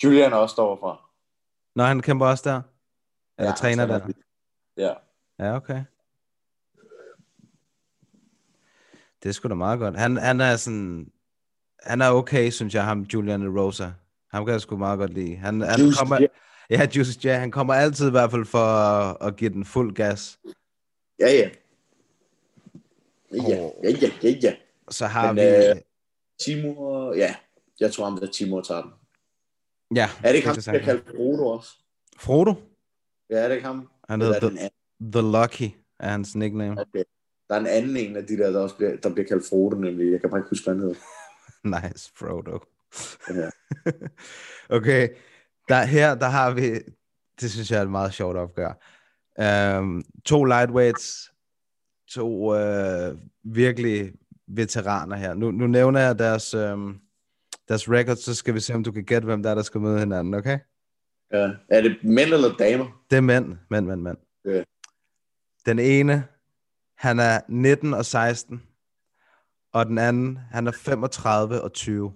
Julian 0.05 0.33
er 0.33 0.37
også 0.37 0.57
overfra. 0.59 1.01
Når 1.75 1.85
han 1.85 2.01
kæmper 2.01 2.27
også 2.27 2.51
der? 2.51 2.63
Eller 3.39 3.51
ja, 3.51 3.57
træner 3.57 3.87
der? 3.87 4.01
Ja. 4.77 4.95
Ja, 5.39 5.57
okay. 5.57 5.85
Det 9.23 9.29
er 9.29 9.33
sgu 9.33 9.49
da 9.49 9.55
meget 9.55 9.79
godt. 9.79 9.97
Han, 9.97 10.17
han 10.17 10.41
er 10.41 10.57
sådan... 10.57 11.11
Han 11.83 12.01
er 12.01 12.11
okay, 12.11 12.51
synes 12.51 12.75
jeg, 12.75 12.85
ham 12.85 13.01
Julian 13.01 13.59
Rosa. 13.59 13.91
Ham 14.35 14.45
kan 14.45 14.53
jeg 14.53 14.61
sgu 14.61 14.77
meget 14.77 14.99
godt 14.99 15.15
lide. 15.15 15.37
Han, 15.37 15.61
han 15.61 15.81
Juicy 15.81 15.99
kommer, 15.99 16.21
J. 16.21 16.27
ja, 16.71 16.89
Juicy 16.97 17.27
J. 17.27 17.29
Han 17.29 17.51
kommer 17.51 17.75
altid 17.75 18.09
i 18.09 18.11
hvert 18.11 18.31
fald 18.31 18.45
for 18.45 18.59
at, 18.59 19.17
at 19.21 19.37
give 19.37 19.51
den 19.51 19.65
fuld 19.65 19.95
gas. 19.95 20.39
Ja, 21.21 21.27
ja. 21.33 21.51
Ja, 23.33 23.49
ja, 23.49 23.91
ja, 24.03 24.11
ja, 24.23 24.35
ja. 24.43 24.55
Så 24.91 25.07
har 25.07 25.33
Men, 25.33 25.45
vi... 25.45 25.67
øh, 25.67 25.77
Timur, 26.45 27.15
ja. 27.15 27.35
Jeg 27.81 27.93
tror, 27.93 28.05
ham 28.05 28.21
der 28.21 28.27
Timur 28.27 28.61
tager 28.61 28.83
den. 28.83 28.91
ja, 29.97 30.11
Er 30.25 30.29
det 30.29 30.35
ikke 30.35 30.49
ham, 30.49 30.57
der 30.57 30.71
bliver 30.73 30.85
kaldt 30.85 31.07
Frodo 31.17 31.47
også? 31.47 31.71
Frodo? 32.19 32.55
Ja, 33.31 33.37
er 33.37 33.49
det 33.49 33.55
ikke 33.55 33.67
ham? 33.67 33.89
Han 34.09 34.21
hedder 34.21 34.35
er 34.35 34.41
The? 34.41 34.71
The 35.13 35.23
Lucky, 35.23 35.75
er 36.01 36.11
hans 36.11 36.35
nickname. 36.35 36.81
Okay. 36.81 37.05
Der 37.49 37.55
er 37.55 37.61
en 37.61 37.67
anden 37.67 37.97
en 37.97 38.17
af 38.17 38.27
de 38.27 38.37
der, 38.37 38.51
der 38.51 38.61
også 38.61 38.77
bliver, 38.77 38.97
der 38.97 39.13
bliver 39.15 39.29
kaldt 39.29 39.49
Frodo, 39.49 39.77
nemlig. 39.77 40.13
Jeg 40.13 40.21
kan 40.21 40.31
bare 40.31 40.39
ikke 40.39 40.49
huske, 40.49 40.65
hvad 40.65 40.75
han 40.75 40.83
hedder. 40.83 41.01
Nice, 41.89 42.13
Frodo. 42.17 42.59
Ja. 43.29 43.51
okay, 44.77 45.09
der, 45.69 45.85
her 45.85 46.15
der 46.15 46.29
har 46.29 46.51
vi, 46.51 46.79
det 47.41 47.51
synes 47.51 47.71
jeg 47.71 47.79
er 47.79 47.83
et 47.83 47.91
meget 47.91 48.15
sjovt 48.15 48.37
opgør. 48.37 48.73
Um, 49.79 50.05
to 50.25 50.45
lightweights, 50.45 51.33
to 52.11 52.55
uh, 52.55 53.19
virkelig 53.45 54.13
veteraner 54.47 55.17
her. 55.17 55.35
Nu, 55.35 55.51
nu 55.51 55.67
nævner 55.67 56.01
jeg 56.01 56.19
deres, 56.19 56.55
um, 56.55 57.01
deres 57.69 57.91
records, 57.91 58.25
så 58.25 58.35
skal 58.35 58.55
vi 58.55 58.61
se, 58.61 58.75
om 58.75 58.85
du 58.85 58.93
kan 58.93 59.05
gætte, 59.05 59.25
hvem 59.25 59.43
der 59.43 59.51
er, 59.51 59.55
der 59.55 59.63
skal 59.63 59.81
møde 59.81 59.99
hinanden, 59.99 60.35
okay? 60.35 60.59
ja. 61.33 61.51
Er 61.69 61.81
det 61.81 61.97
mænd 62.05 62.33
eller 62.33 62.57
damer? 62.57 63.05
Det 63.11 63.17
er 63.17 63.21
mænd, 63.21 63.57
mænd, 63.71 63.87
mænd, 63.87 64.01
mænd. 64.01 64.17
Ja. 64.45 64.63
Den 65.67 65.79
ene, 65.79 66.25
han 66.99 67.19
er 67.19 67.41
19 67.49 67.95
og 67.95 68.05
16, 68.05 68.63
og 69.73 69.87
den 69.87 69.99
anden, 69.99 70.39
han 70.51 70.67
er 70.67 70.73
35 70.73 71.63
og 71.63 71.73
20. 71.73 72.13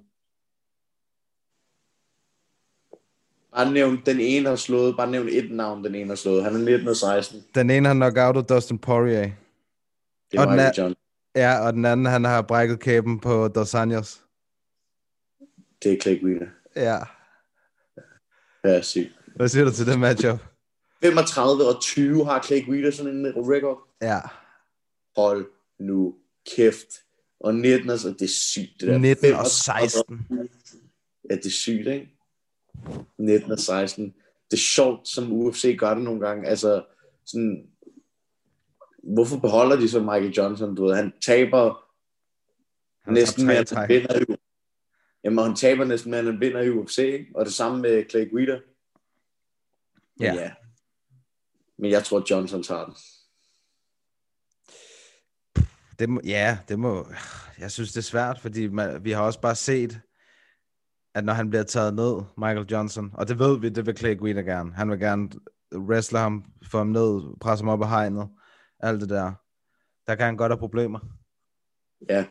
Bare 3.58 3.72
nævn 3.72 4.02
den 4.06 4.20
ene 4.20 4.48
har 4.48 4.56
slået. 4.56 4.96
Bare 4.96 5.10
nævn 5.10 5.28
et 5.28 5.50
navn, 5.50 5.84
den 5.84 5.94
ene 5.94 6.08
har 6.08 6.14
slået. 6.14 6.44
Han 6.44 6.54
er 6.54 6.58
19 6.58 6.88
og 6.88 6.96
16. 6.96 7.44
Den 7.54 7.70
ene, 7.70 7.88
han 7.88 7.96
knockoutet 7.96 8.48
Dustin 8.48 8.78
Poirier. 8.78 9.30
Det 10.32 10.40
Og 10.40 10.44
er 10.44 10.46
den 10.46 10.56
Michael 10.56 10.74
John. 10.78 10.94
Ja, 11.36 11.66
og 11.66 11.72
den 11.72 11.84
anden, 11.84 12.06
han 12.06 12.24
har 12.24 12.42
brækket 12.42 12.80
kæben 12.80 13.20
på 13.20 13.48
Dos 13.48 13.74
Anjos. 13.74 14.20
Det 15.82 15.92
er 15.92 16.00
Clay. 16.00 16.42
Ja. 16.76 16.98
Ja, 18.64 18.82
sygt. 18.82 19.12
Hvad 19.36 19.48
siger 19.48 19.64
du 19.64 19.72
til 19.72 19.86
det 19.86 20.00
matchup? 20.00 20.38
35 21.02 21.68
og 21.68 21.80
20 21.80 22.24
har 22.24 22.42
Clay 22.42 22.66
Guida 22.66 22.90
sådan 22.90 23.16
en 23.16 23.26
record. 23.36 23.78
Ja. 24.02 24.20
Hold 25.16 25.46
nu 25.80 26.14
kæft. 26.56 26.88
Og 27.40 27.54
19, 27.54 27.90
altså, 27.90 28.08
det 28.08 28.22
er 28.22 28.28
sygt. 28.28 28.80
Det 28.80 28.88
der. 28.88 28.98
19 28.98 29.32
og 29.34 29.46
35 29.46 29.88
16. 29.88 30.26
Ja, 31.30 31.36
det 31.36 31.46
er 31.46 31.50
sygt, 31.50 31.86
ikke? 31.86 32.17
19 33.18 33.52
og 33.52 33.58
16. 33.58 34.14
Det 34.50 34.56
er 34.56 34.56
sjovt, 34.56 35.08
som 35.08 35.32
UFC 35.32 35.76
gør 35.78 35.94
det 35.94 36.02
nogle 36.02 36.20
gange. 36.20 36.48
Altså, 36.48 36.84
sådan, 37.24 37.70
hvorfor 39.02 39.38
beholder 39.38 39.76
de 39.76 39.88
så 39.88 40.00
Michael 40.00 40.32
Johnson? 40.32 40.74
Du 40.74 40.84
ved, 40.84 40.94
han 40.94 41.12
taber 41.20 41.84
Han 43.04 43.14
næsten 43.14 43.46
mere, 43.46 43.58
end 43.58 43.76
han 43.76 43.88
vinder 43.88 44.20
i 44.20 44.36
Jamen, 45.24 45.44
han 45.44 45.56
taber 45.56 45.84
næsten 45.84 46.10
mere, 46.10 46.20
end 46.20 46.28
han 46.28 46.40
vinder 46.40 46.60
i 46.60 46.70
UFC, 46.70 46.98
ikke? 46.98 47.26
Og 47.34 47.44
det 47.44 47.54
samme 47.54 47.82
med 47.82 48.04
Clay 48.10 48.30
Guida. 48.30 48.60
Ja. 50.20 50.34
ja. 50.34 50.50
Men 51.78 51.90
jeg 51.90 52.04
tror, 52.04 52.24
Johnson 52.30 52.62
tager 52.62 52.84
den. 52.84 52.94
Det 55.98 56.08
må, 56.08 56.20
ja, 56.24 56.58
det 56.68 56.78
må... 56.78 57.06
Jeg 57.58 57.70
synes, 57.70 57.92
det 57.92 57.98
er 57.98 58.02
svært, 58.02 58.40
fordi 58.40 58.68
man, 58.68 59.04
vi 59.04 59.10
har 59.10 59.22
også 59.22 59.40
bare 59.40 59.54
set, 59.54 60.00
at 61.18 61.24
når 61.24 61.32
han 61.32 61.50
bliver 61.50 61.62
taget 61.62 61.94
ned, 61.94 62.22
Michael 62.36 62.66
Johnson, 62.70 63.10
og 63.14 63.28
det 63.28 63.38
ved 63.38 63.58
vi, 63.60 63.68
det 63.68 63.86
vil 63.86 63.96
Clay 63.96 64.18
Guida 64.18 64.40
gerne. 64.40 64.72
Han 64.72 64.90
vil 64.90 64.98
gerne 64.98 65.30
wrestle 65.74 66.18
ham, 66.18 66.44
få 66.70 66.78
ham 66.78 66.86
ned, 66.86 67.38
presse 67.40 67.64
ham 67.64 67.68
op 67.68 67.82
af 67.82 67.88
hegnet, 67.88 68.28
alt 68.80 69.00
det 69.00 69.08
der. 69.08 69.32
Der 70.06 70.14
kan 70.14 70.26
han 70.26 70.36
godt 70.36 70.52
have 70.52 70.58
problemer. 70.58 70.98
Ja, 72.08 72.26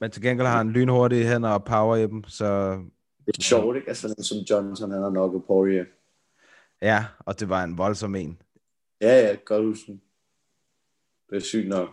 Men 0.00 0.10
til 0.10 0.22
gengæld 0.22 0.46
har 0.46 0.56
han 0.56 0.70
lynhurtige 0.70 1.26
hænder 1.26 1.48
og 1.50 1.64
power 1.64 1.96
i 1.96 2.02
dem, 2.06 2.24
så 2.24 2.72
det 3.26 3.38
er 3.38 3.42
sjovt, 3.42 3.76
ikke? 3.76 3.88
Altså, 3.88 4.14
som 4.18 4.38
Johnson, 4.50 4.90
han 4.90 5.02
har 5.02 5.10
nok 5.10 5.46
Poirier. 5.46 5.84
ja, 6.82 7.04
og 7.18 7.40
det 7.40 7.48
var 7.48 7.64
en 7.64 7.78
voldsom 7.78 8.14
en. 8.14 8.38
Ja, 9.00 9.26
ja, 9.28 9.36
godt 9.44 9.64
huske. 9.64 10.00
Det 11.30 11.36
er 11.36 11.40
sygt 11.40 11.68
nok. 11.68 11.88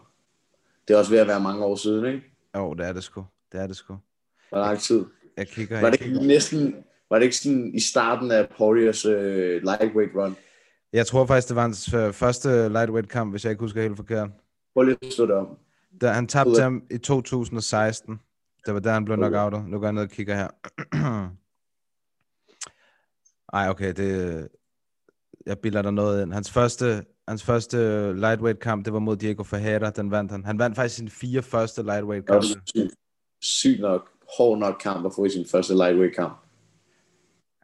Det 0.88 0.94
er 0.94 0.98
også 0.98 1.12
ved 1.12 1.20
at 1.20 1.28
være 1.28 1.40
mange 1.40 1.66
år 1.66 1.76
siden, 1.76 2.06
ikke? 2.06 2.22
Jo, 2.56 2.74
det 2.74 2.86
er 2.86 2.94
det 2.94 3.04
sgu. 3.04 3.26
Det 3.52 3.60
er 3.62 3.68
det 3.68 3.76
sgu. 3.76 3.98
Hvor 4.50 4.60
lang 4.60 4.80
tid. 4.80 5.06
Jeg 5.38 5.48
kigger, 5.48 5.82
Var 5.82 5.90
det 5.90 6.00
kigger. 6.00 6.16
ikke 6.16 6.28
næsten, 6.28 6.76
var 7.10 7.18
det 7.20 7.24
ikke 7.26 7.38
sådan 7.38 7.72
i 7.76 7.80
starten 7.80 8.32
af 8.32 8.50
Poiriers 8.58 9.06
øh, 9.06 9.62
lightweight 9.64 10.16
run? 10.16 10.36
Jeg 10.94 11.08
tror 11.08 11.26
faktisk, 11.26 11.48
det 11.48 11.56
var 11.56 11.62
hans 11.62 11.94
øh, 11.94 12.14
første 12.14 12.70
lightweight 12.70 13.10
kamp, 13.10 13.34
hvis 13.34 13.44
jeg 13.46 13.52
ikke 13.52 13.62
husker 13.62 13.82
helt 13.82 13.96
forkert. 13.98 14.30
Prøv 14.74 14.84
lige 14.84 14.98
at 15.02 15.14
slå 15.14 15.26
det 15.26 15.36
om. 15.36 15.58
Da 16.02 16.10
han 16.12 16.28
tabte 16.28 16.62
ham 16.62 16.84
i 16.92 16.98
2016. 16.98 18.20
Det 18.66 18.74
var 18.74 18.80
der, 18.80 18.92
han 18.94 19.06
blev 19.06 19.18
Okay. 19.18 19.28
knockoutet. 19.30 19.70
Nu 19.70 19.80
går 19.80 19.86
jeg 19.86 19.94
ned 19.94 20.02
og 20.04 20.10
kigger 20.10 20.36
her. 20.36 20.48
Ej, 23.54 23.70
okay, 23.70 23.94
det... 23.94 24.48
Jeg 25.46 25.60
bilder 25.60 25.82
der 25.82 25.92
noget 25.92 26.24
ind. 26.24 26.34
Hans 26.34 26.52
første, 26.52 27.06
hans 27.28 27.44
første 27.44 27.78
lightweight 28.14 28.60
kamp, 28.60 28.86
det 28.86 28.94
var 28.94 29.00
mod 29.00 29.18
Diego 29.18 29.44
Ferreira. 29.44 29.90
Den 29.90 30.12
vandt 30.12 30.32
han. 30.32 30.46
Han 30.46 30.60
vandt 30.60 30.76
faktisk 30.76 30.96
sine 30.96 31.10
fire 31.10 31.42
første 31.42 31.84
lightweight 31.84 32.28
kampe. 32.28 32.46
sygt, 32.48 32.94
sygt 33.42 33.82
nok, 33.82 34.10
hård 34.38 34.60
nok 34.60 34.76
kamp 34.80 35.06
at 35.06 35.12
få 35.16 35.26
i 35.26 35.30
sin 35.30 35.46
første 35.52 35.74
lightweight 35.74 36.16
kamp. 36.16 36.38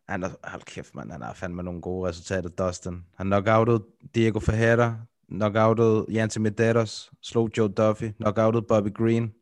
Han 0.07 0.23
er, 0.23 0.29
hold 0.43 0.61
kæft, 0.61 0.95
mand. 0.95 1.11
Han 1.11 1.21
har 1.21 1.33
fandme 1.33 1.63
nogle 1.63 1.81
gode 1.81 2.09
resultater, 2.09 2.49
Dustin. 2.49 3.05
Han 3.17 3.25
knockoutet 3.27 3.81
Diego 4.15 4.39
Ferreira, 4.39 4.95
knockoutet 5.29 6.05
Yancy 6.09 6.37
Medeiros, 6.37 7.11
slog 7.21 7.49
Joe 7.57 7.67
Duffy, 7.69 8.11
knockoutet 8.17 8.67
Bobby 8.67 8.93
Green. 8.93 9.33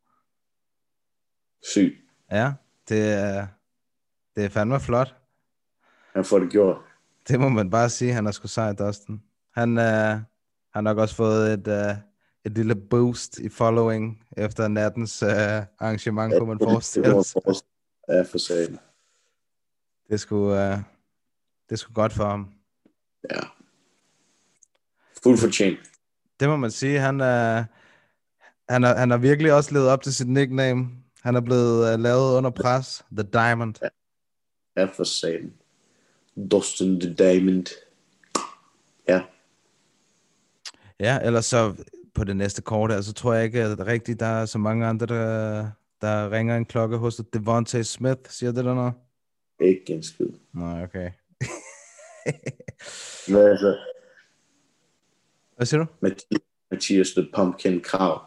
Sygt. 1.63 1.93
Ja, 2.31 2.53
det 2.89 3.13
er, 3.13 3.47
det 4.35 4.45
er 4.45 4.49
fandme 4.49 4.79
flot. 4.79 5.15
Han 6.13 6.25
får 6.25 6.39
det 6.39 6.51
gjort. 6.51 6.77
Det 7.27 7.39
må 7.39 7.49
man 7.49 7.69
bare 7.69 7.89
sige, 7.89 8.13
han 8.13 8.27
er 8.27 8.31
sgu 8.31 8.47
sej, 8.47 8.73
Dustin. 8.73 9.21
Han 9.53 9.77
øh, 9.77 10.19
har 10.73 10.81
nok 10.81 10.97
også 10.97 11.15
fået 11.15 11.53
et, 11.53 11.67
øh, 11.67 11.95
et 12.47 12.53
lille 12.53 12.75
boost 12.75 13.39
i 13.39 13.49
following 13.49 14.23
efter 14.37 14.67
nattens 14.67 15.23
øh, 15.23 15.29
arrangement, 15.79 16.33
kunne 16.37 16.47
man 16.47 16.59
forestille 16.59 17.23
sig. 17.23 17.41
Ja, 18.09 18.21
for 18.21 18.37
sagen. 18.37 18.79
Det 20.09 20.19
skulle, 20.19 20.73
øh, 20.73 20.79
det 21.69 21.79
skulle 21.79 21.95
godt 21.95 22.13
for 22.13 22.25
ham. 22.25 22.53
Ja. 23.31 23.39
Fuld 25.23 25.37
fortjent. 25.37 25.79
Det 26.39 26.49
må 26.49 26.55
man 26.55 26.71
sige. 26.71 26.99
Han, 26.99 27.21
øh, 27.21 27.63
han, 28.69 28.83
har, 28.83 28.95
han 28.95 29.09
har 29.09 29.17
virkelig 29.17 29.53
også 29.53 29.73
levet 29.73 29.89
op 29.89 30.01
til 30.01 30.15
sit 30.15 30.29
nickname. 30.29 30.89
Han 31.21 31.35
er 31.35 31.41
blevet 31.41 31.93
øh, 31.93 31.99
lavet 31.99 32.37
under 32.37 32.49
pres. 32.49 33.05
The 33.11 33.23
Diamond. 33.33 33.75
Ja, 34.77 34.85
for 34.85 35.03
sagen. 35.03 35.53
Dustin 36.51 36.99
the 36.99 37.13
Diamond. 37.13 37.67
Ja. 39.07 39.21
Ja, 40.99 41.19
ellers 41.23 41.45
så 41.45 41.75
på 42.17 42.23
det 42.23 42.37
næste 42.37 42.61
kort 42.61 43.05
så 43.05 43.13
tror 43.13 43.33
jeg 43.33 43.45
ikke, 43.45 43.63
at 43.63 43.87
rigtigt, 43.87 44.19
der 44.19 44.25
er 44.25 44.45
så 44.45 44.57
mange 44.57 44.85
andre, 44.85 45.05
der, 45.05 45.69
der 46.01 46.31
ringer 46.31 46.57
en 46.57 46.65
klokke 46.65 46.97
hos 46.97 47.15
dig. 47.15 47.33
Devontae 47.33 47.83
Smith, 47.83 48.21
siger 48.29 48.51
det 48.51 48.65
der 48.65 48.73
noget? 48.73 48.93
Ikke 49.61 49.93
en 49.93 50.03
skid. 50.03 50.29
Nej, 50.53 50.83
okay. 50.83 51.11
Hvad 53.31 53.57
så? 53.57 53.77
Hvad 55.55 55.65
siger 55.65 55.83
du? 55.83 55.85
Mathias, 55.99 56.41
Mathias 56.71 57.11
the 57.11 57.27
Pumpkin 57.35 57.81
Krav. 57.81 58.21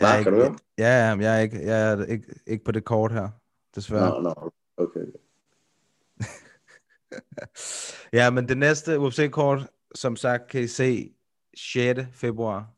Jeg 0.00 0.18
er 0.18 0.24
du 0.24 0.30
ikke, 0.30 0.42
høre? 0.42 0.58
ja, 0.78 1.08
ja, 1.08 1.14
men 1.14 1.24
jeg 1.24 1.36
er 1.36 1.40
ikke, 1.40 1.66
jeg 1.66 1.92
er 1.92 2.04
ikke, 2.04 2.40
ikke 2.46 2.64
på 2.64 2.72
det 2.72 2.84
kort 2.84 3.12
her, 3.12 3.28
desværre. 3.74 4.10
Nå, 4.10 4.20
nå, 4.20 4.52
okay. 4.76 5.00
Ja, 8.12 8.30
men 8.30 8.48
det 8.48 8.58
næste 8.58 8.98
UFC-kort, 8.98 9.66
som 9.94 10.16
sagt, 10.16 10.48
kan 10.48 10.62
I 10.62 10.66
se 10.66 11.14
6. 11.56 12.00
februar. 12.12 12.70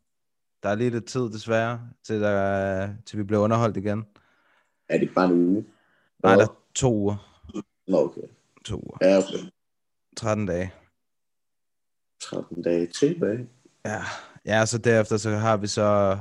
Der 0.63 0.69
er 0.69 0.75
lige 0.75 0.89
lidt 0.89 1.05
tid, 1.05 1.21
desværre, 1.21 1.89
til, 2.03 2.21
der, 2.21 2.89
til 3.05 3.19
vi 3.19 3.23
bliver 3.23 3.41
underholdt 3.41 3.77
igen. 3.77 4.05
Er 4.89 4.97
det 4.97 5.13
bare 5.15 5.25
en 5.25 5.31
uge? 5.31 5.65
Nej, 6.23 6.35
der 6.35 6.43
er 6.43 6.55
to 6.75 6.93
uger. 6.93 7.43
Nå, 7.87 7.97
okay. 7.97 8.21
To 8.65 8.75
uger. 8.75 8.97
Ja, 9.01 9.17
okay. 9.17 9.49
13 10.17 10.45
dage. 10.45 10.73
13 12.21 12.61
dage 12.61 12.87
tilbage. 12.87 13.49
Ja, 13.85 14.01
ja 14.45 14.65
så 14.65 14.77
derefter 14.77 15.17
så 15.17 15.29
har 15.29 15.57
vi 15.57 15.67
så 15.67 16.19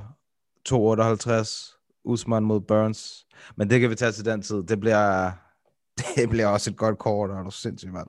258 0.64 1.76
Usman 2.04 2.42
mod 2.42 2.60
Burns. 2.60 3.26
Men 3.56 3.70
det 3.70 3.80
kan 3.80 3.90
vi 3.90 3.94
tage 3.94 4.12
til 4.12 4.24
den 4.24 4.42
tid. 4.42 4.62
Det 4.62 4.80
bliver, 4.80 5.32
det 6.16 6.28
bliver 6.30 6.46
også 6.46 6.70
et 6.70 6.76
godt 6.76 6.98
kort, 6.98 7.30
og 7.30 7.44
du 7.44 7.50
sindssygt, 7.50 7.92
mand. 7.92 8.08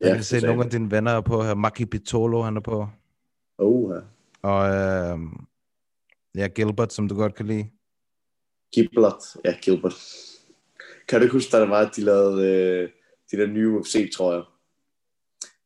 Jeg 0.00 0.14
kan 0.14 0.24
se, 0.24 0.40
nogle 0.46 0.64
af 0.64 0.70
dine 0.70 0.90
venner 0.90 1.12
er 1.12 1.20
på 1.20 1.42
her. 1.42 1.54
Maki 1.54 1.86
Pitolo, 1.86 2.42
han 2.42 2.56
er 2.56 2.60
på. 2.60 2.88
Oh, 3.58 3.94
ja. 3.94 4.00
Og 4.42 4.68
øh, 4.68 5.18
ja, 6.34 6.46
Gilbert, 6.46 6.92
som 6.92 7.08
du 7.08 7.14
godt 7.14 7.34
kan 7.34 7.46
lide. 7.46 7.70
Gilbert. 8.74 9.36
Ja, 9.44 9.56
Gilbert. 9.62 9.94
Kan 11.08 11.20
du 11.20 11.24
ikke 11.24 11.32
huske, 11.32 11.52
da 11.52 11.60
der 11.60 11.66
var, 11.66 11.80
at 11.80 11.96
de 11.96 12.00
lavede 12.00 12.48
øh, 12.48 12.90
de 13.30 13.36
der 13.36 13.46
nye 13.46 13.68
UFC-trøjer? 13.68 14.42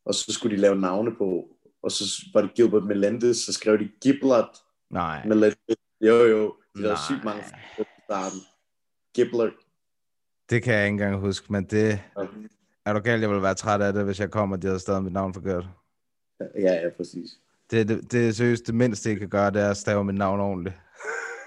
Og 0.05 0.15
så 0.15 0.33
skulle 0.33 0.57
de 0.57 0.61
lave 0.61 0.81
navne 0.81 1.15
på. 1.19 1.49
Og 1.83 1.91
så 1.93 2.05
var 2.35 2.43
det 2.43 2.55
Gilbert 2.55 2.85
Melendez, 2.85 3.37
så 3.37 3.53
skrev 3.53 3.79
de 3.79 3.89
Gilbert 4.03 4.49
Nej. 4.91 5.27
Melendez. 5.27 5.77
Jo, 6.01 6.15
jo. 6.15 6.55
De 6.77 6.83
lavede 6.83 6.99
sygt 7.09 7.25
mange 7.25 7.43
i 7.79 7.83
starten. 8.05 8.39
Gilbert. 9.15 9.53
Det 10.51 10.63
kan 10.63 10.75
jeg 10.75 10.85
ikke 10.85 10.93
engang 10.93 11.21
huske, 11.21 11.53
men 11.53 11.65
det 11.65 12.01
er 12.87 12.93
du 12.93 12.99
galt, 12.99 13.23
jeg 13.23 13.31
vil 13.31 13.43
være 13.43 13.55
træt 13.55 13.81
af 13.81 13.93
det, 13.93 14.05
hvis 14.05 14.21
jeg 14.21 14.31
kommer, 14.31 14.57
og 14.57 14.63
de 14.63 14.67
havde 14.67 14.81
stadig 14.81 15.03
mit 15.03 15.13
navn 15.13 15.35
forkert. 15.35 15.65
Ja, 16.41 16.73
ja, 16.73 16.89
præcis. 16.97 17.31
Det, 17.71 17.89
det, 17.89 18.13
det 18.13 18.29
er 18.29 18.33
seriøst 18.33 18.67
det 18.67 18.75
mindste, 18.75 19.11
jeg 19.11 19.19
kan 19.19 19.29
gøre, 19.29 19.51
det 19.51 19.63
er 19.63 19.71
at 19.71 19.77
stave 19.77 20.05
mit 20.05 20.15
navn 20.15 20.41
ordentligt. 20.41 20.77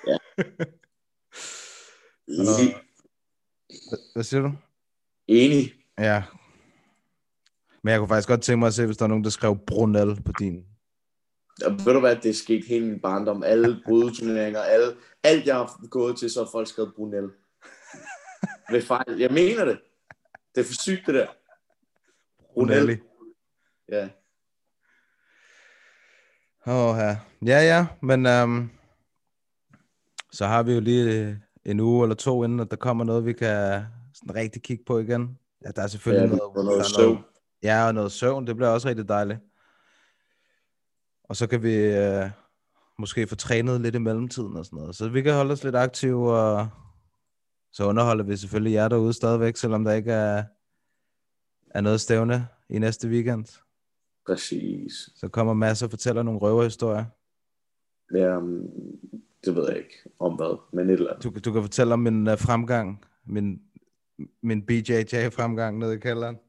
Enig. 2.28 2.76
Hvad 4.14 4.24
siger 4.24 4.42
du? 4.42 4.52
Enig. 5.28 5.74
Ja. 6.00 6.24
Men 7.84 7.92
jeg 7.92 8.00
kunne 8.00 8.08
faktisk 8.08 8.28
godt 8.28 8.42
tænke 8.42 8.60
mig 8.60 8.68
at 8.68 8.74
se, 8.74 8.86
hvis 8.86 8.98
der 8.98 9.04
er 9.04 9.10
nogen, 9.10 9.24
der 9.24 9.30
skrev 9.30 9.58
Brunel 9.68 10.22
på 10.26 10.32
din. 10.40 10.66
Og 11.66 11.72
ved 11.72 11.94
du 11.94 12.00
hvad, 12.00 12.16
det 12.16 12.30
er 12.30 12.34
sket 12.34 12.66
hele 12.66 12.86
min 12.86 13.00
barndom. 13.00 13.44
Alle 13.44 13.78
brudeturneringer, 13.86 14.60
alle, 14.60 14.96
alt 15.24 15.46
jeg 15.46 15.56
har 15.56 15.88
gået 15.88 16.18
til, 16.18 16.30
så 16.30 16.44
har 16.44 16.50
folk 16.52 16.68
skrevet 16.68 16.94
Brunel. 16.96 17.30
Ved 18.72 18.82
fejl. 18.82 19.20
Jeg 19.20 19.32
mener 19.32 19.66
det. 19.66 19.80
Det 20.56 20.62
er 20.62 20.66
for 20.66 20.82
sygt, 20.82 21.08
det 21.08 21.16
der. 21.16 21.28
Brunelli. 22.54 22.98
Ja. 23.90 24.10
Åh, 26.68 26.90
oh, 26.90 26.98
ja. 26.98 27.18
Ja, 27.46 27.62
ja, 27.62 27.88
men 28.02 28.26
um, 28.26 28.72
så 30.32 30.46
har 30.46 30.64
vi 30.64 30.74
jo 30.74 30.80
lige 30.80 31.28
øh, 31.28 31.36
en 31.66 31.80
uge 31.80 32.04
eller 32.04 32.16
to, 32.16 32.44
inden 32.44 32.60
at 32.60 32.72
der 32.72 32.78
kommer 32.78 33.04
noget, 33.04 33.26
vi 33.26 33.34
kan 33.34 33.86
sådan 34.14 34.36
rigtig 34.36 34.62
kigge 34.62 34.84
på 34.88 35.00
igen. 35.00 35.40
Ja, 35.66 35.72
der 35.72 35.82
er 35.82 35.88
selvfølgelig 35.88 36.30
Ja, 36.30 36.36
noget, 36.36 36.58
og 36.58 36.64
noget 36.66 36.80
er 36.80 36.84
søvn. 36.84 37.24
Ja, 37.64 37.88
og 37.88 37.94
noget 37.94 38.12
søvn, 38.12 38.48
det 38.48 38.56
bliver 38.56 38.70
også 38.70 38.88
rigtig 38.88 39.10
dejligt. 39.10 39.40
Og 41.24 41.36
så 41.36 41.48
kan 41.48 41.64
vi 41.64 41.76
øh, 41.76 42.30
måske 43.00 43.28
få 43.28 43.36
trænet 43.36 43.82
lidt 43.82 43.96
i 43.96 43.98
mellemtiden 43.98 44.58
og 44.58 44.66
sådan 44.66 44.78
noget. 44.78 44.96
Så 44.96 45.10
vi 45.10 45.22
kan 45.22 45.34
holde 45.34 45.52
os 45.52 45.64
lidt 45.64 45.76
aktive, 45.76 46.32
og 46.32 46.68
så 47.76 47.86
underholder 47.86 48.24
vi 48.24 48.38
selvfølgelig 48.38 48.74
jer 48.74 48.88
derude 48.88 49.14
stadigvæk, 49.14 49.58
selvom 49.58 49.84
der 49.84 49.94
ikke 49.94 50.12
er, 50.12 50.44
er 51.70 51.82
noget 51.82 52.02
stævne 52.02 52.48
i 52.70 52.80
næste 52.80 53.08
weekend. 53.08 53.46
Præcis. 54.26 55.10
Så 55.16 55.28
kommer 55.28 55.54
Mads 55.54 55.84
og 55.84 55.90
fortæller 55.90 56.24
nogle 56.24 56.40
røverhistorier. 56.40 57.06
Ja, 58.14 58.38
um, 58.38 58.70
det 59.46 59.56
ved 59.56 59.68
jeg 59.68 59.78
ikke 59.78 59.96
om 60.20 60.36
hvad, 60.36 60.58
men 60.74 60.90
et 60.90 60.94
eller 60.94 61.12
andet. 61.12 61.24
Du, 61.24 61.40
du 61.46 61.54
kan 61.54 61.62
fortælle 61.62 61.94
om 61.94 62.00
min 62.00 62.28
uh, 62.28 62.38
fremgang, 62.38 63.06
min, 63.26 63.62
min 64.42 64.66
BJJ-fremgang 64.66 65.78
nede 65.78 65.96
i 65.96 66.00
kælderen. 66.00 66.36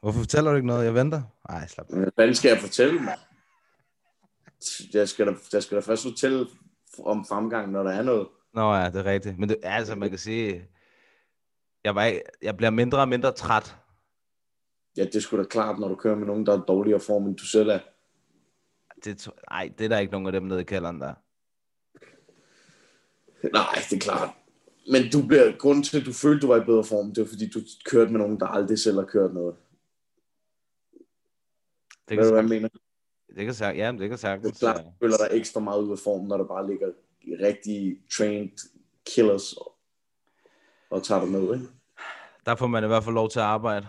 Hvorfor 0.00 0.18
fortæller 0.18 0.50
du 0.50 0.56
ikke 0.56 0.66
noget? 0.66 0.84
Jeg 0.84 0.94
venter. 0.94 1.22
Nej, 1.48 1.66
slap 1.66 1.86
Hvad 2.14 2.34
skal 2.34 2.48
jeg 2.48 2.58
fortælle 2.58 3.00
mig? 3.00 3.18
Jeg 4.94 5.08
skal 5.08 5.26
da, 5.26 5.32
jeg 5.52 5.62
skal 5.62 5.76
da 5.76 5.80
først 5.80 6.02
fortælle 6.02 6.46
om 6.98 7.24
fremgang, 7.24 7.72
når 7.72 7.82
der 7.82 7.90
er 7.90 8.02
noget. 8.02 8.28
Nå 8.54 8.74
ja, 8.74 8.86
det 8.86 8.96
er 8.96 9.04
rigtigt. 9.04 9.38
Men 9.38 9.48
det, 9.48 9.56
altså, 9.62 9.94
man 9.94 10.10
kan 10.10 10.18
sige, 10.18 10.68
jeg, 11.84 11.94
var, 11.94 12.12
jeg 12.42 12.56
bliver 12.56 12.70
mindre 12.70 13.00
og 13.00 13.08
mindre 13.08 13.32
træt. 13.32 13.76
Ja, 14.96 15.04
det 15.04 15.22
sgu 15.22 15.36
da 15.36 15.44
klart, 15.44 15.78
når 15.78 15.88
du 15.88 15.94
kører 15.94 16.16
med 16.16 16.26
nogen, 16.26 16.46
der 16.46 16.52
er 16.52 16.64
dårligere 16.64 17.00
form, 17.00 17.26
end 17.26 17.36
du 17.36 17.44
selv 17.44 17.68
er. 17.68 17.78
Det, 19.04 19.28
nej, 19.50 19.72
det 19.78 19.84
er 19.84 19.88
der 19.88 19.98
ikke 19.98 20.12
nogen 20.12 20.26
af 20.26 20.32
dem 20.32 20.42
nede 20.42 20.60
i 20.60 20.64
kælderen 20.64 21.00
der. 21.00 21.14
Nej, 23.52 23.82
det 23.90 23.96
er 23.96 24.00
klart. 24.00 24.30
Men 24.90 25.10
du 25.12 25.26
bliver, 25.26 25.58
grunden 25.58 25.82
til, 25.82 26.00
at 26.00 26.06
du 26.06 26.12
følte, 26.12 26.40
du 26.40 26.46
var 26.46 26.62
i 26.62 26.64
bedre 26.64 26.84
form, 26.84 27.14
det 27.14 27.20
var 27.22 27.28
fordi, 27.28 27.50
du 27.50 27.60
kørte 27.84 28.10
med 28.10 28.20
nogen, 28.20 28.40
der 28.40 28.46
aldrig 28.46 28.78
selv 28.78 28.96
har 28.96 29.04
kørt 29.04 29.34
noget. 29.34 29.56
Det 32.08 32.16
Ved 32.16 32.16
kan, 32.16 32.24
du, 32.24 32.30
hvad 32.30 32.42
jeg 32.42 32.48
mener? 32.48 32.68
Det 33.36 33.44
kan, 33.44 33.54
sagtens, 33.54 33.78
ja, 33.78 33.92
det 33.92 33.98
kan 33.98 34.08
Det 34.08 34.12
er 34.12 34.16
sagtens. 34.16 34.58
klart, 34.58 34.78
øh, 34.78 34.84
du 34.84 34.90
føler 35.02 35.16
dig 35.16 35.28
ekstra 35.38 35.60
meget 35.60 35.82
ud 35.82 35.92
af 35.92 35.98
form, 35.98 36.26
når 36.26 36.36
der 36.36 36.44
bare 36.44 36.66
ligger 36.70 36.88
rigtig 37.46 37.98
trained 38.12 38.58
killers 39.06 39.52
og, 39.52 39.72
og 40.90 41.02
tager 41.04 41.20
dig 41.20 41.30
med, 41.30 41.54
ikke? 41.54 41.66
Der 42.46 42.54
får 42.56 42.66
man 42.66 42.84
i 42.84 42.86
hvert 42.86 43.04
fald 43.04 43.14
lov 43.14 43.30
til 43.30 43.38
at 43.38 43.44
arbejde 43.44 43.86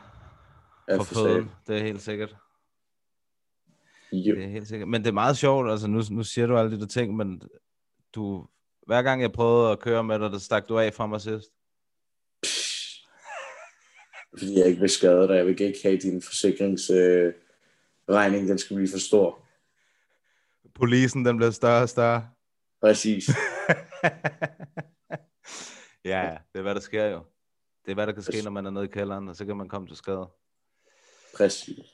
Ja, 0.89 0.97
for 0.97 1.03
føden. 1.03 1.51
Det 1.67 1.77
er 1.77 1.83
helt 1.83 2.01
sikkert. 2.01 2.35
Jo. 4.11 4.35
Det 4.35 4.43
er 4.43 4.47
helt 4.47 4.67
sikkert. 4.67 4.89
Men 4.89 5.01
det 5.01 5.07
er 5.07 5.13
meget 5.13 5.37
sjovt, 5.37 5.69
altså 5.71 5.87
nu, 5.87 6.01
nu 6.11 6.23
siger 6.23 6.47
du 6.47 6.57
alle 6.57 6.71
de 6.71 6.79
der 6.79 6.87
ting, 6.87 7.15
men 7.15 7.41
du, 8.15 8.47
hver 8.87 9.01
gang 9.01 9.21
jeg 9.21 9.31
prøvede 9.31 9.71
at 9.71 9.79
køre 9.79 10.03
med 10.03 10.19
dig, 10.19 10.31
der 10.31 10.37
stak 10.37 10.69
du 10.69 10.79
af 10.79 10.93
fra 10.93 11.07
mig 11.07 11.21
sidst. 11.21 11.49
Fordi 14.37 14.59
jeg 14.59 14.67
ikke 14.67 14.79
vil 14.79 14.89
skade 14.89 15.27
dig. 15.27 15.35
Jeg 15.35 15.45
vil 15.45 15.61
ikke 15.61 15.79
have 15.83 15.97
din 15.97 16.21
forsikringsregning, 16.21 17.25
øh, 17.27 17.33
regning, 18.10 18.47
den 18.47 18.57
skal 18.57 18.76
blive 18.76 18.89
for 18.91 18.99
stor. 18.99 19.39
Polisen, 20.74 21.26
den 21.26 21.38
blev 21.38 21.51
større 21.51 21.82
og 21.82 21.89
større. 21.89 22.28
Præcis. 22.82 23.30
ja, 26.05 26.38
det 26.53 26.60
er 26.60 26.62
hvad 26.62 26.76
der 26.76 26.82
sker 26.82 27.05
jo. 27.05 27.22
Det 27.86 27.91
er 27.91 27.93
hvad 27.93 28.07
der 28.07 28.14
kan 28.14 28.24
ske, 28.24 28.41
når 28.43 28.51
man 28.51 28.66
er 28.66 28.70
nede 28.70 28.86
i 28.86 28.88
kælderen, 28.88 29.30
og 29.30 29.36
så 29.36 29.45
kan 29.45 29.57
man 29.57 29.70
komme 29.70 29.88
til 29.88 29.97
skade. 29.97 30.28
Præcis. 31.38 31.86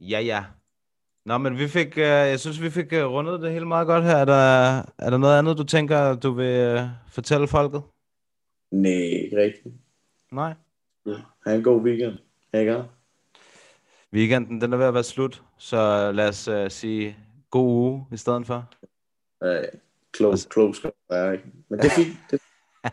Ja, 0.00 0.20
ja. 0.20 0.44
Nå, 1.24 1.38
men 1.38 1.58
vi 1.58 1.68
fik, 1.68 1.98
øh, 1.98 2.04
jeg 2.04 2.40
synes, 2.40 2.62
vi 2.62 2.70
fik 2.70 2.92
øh, 2.92 3.04
rundet 3.04 3.42
det 3.42 3.52
hele 3.52 3.66
meget 3.66 3.86
godt 3.86 4.04
her. 4.04 4.16
Er 4.16 4.24
der, 4.24 4.82
er 4.98 5.10
der 5.10 5.18
noget 5.18 5.38
andet, 5.38 5.58
du 5.58 5.64
tænker, 5.64 6.14
du 6.14 6.32
vil 6.32 6.46
øh, 6.46 6.80
fortælle 7.08 7.48
folket? 7.48 7.82
Nej, 8.70 8.92
ikke 8.92 9.36
rigtigt. 9.36 9.74
Nej. 10.32 10.54
Ja. 11.06 11.16
Ha' 11.46 11.54
en 11.54 11.62
god 11.62 11.82
weekend. 11.82 12.18
Ikke? 12.54 12.84
Weekenden, 14.14 14.60
den 14.60 14.72
er 14.72 14.76
ved 14.76 14.86
at 14.86 14.94
være 14.94 15.04
slut, 15.04 15.42
så 15.58 16.12
lad 16.12 16.28
os 16.28 16.48
øh, 16.48 16.70
sige 16.70 17.16
god 17.50 17.68
uge 17.68 18.06
i 18.12 18.16
stedet 18.16 18.46
for. 18.46 18.68
Ja, 19.42 19.60
klog, 20.12 20.34
klog 20.50 20.74
skal 20.74 20.90
du 20.90 21.14
være, 21.14 21.32
ikke? 21.32 21.44
Men 21.68 21.78
det 21.78 21.86
er 21.86 21.90
fint. 21.90 22.16
Det 22.30 22.40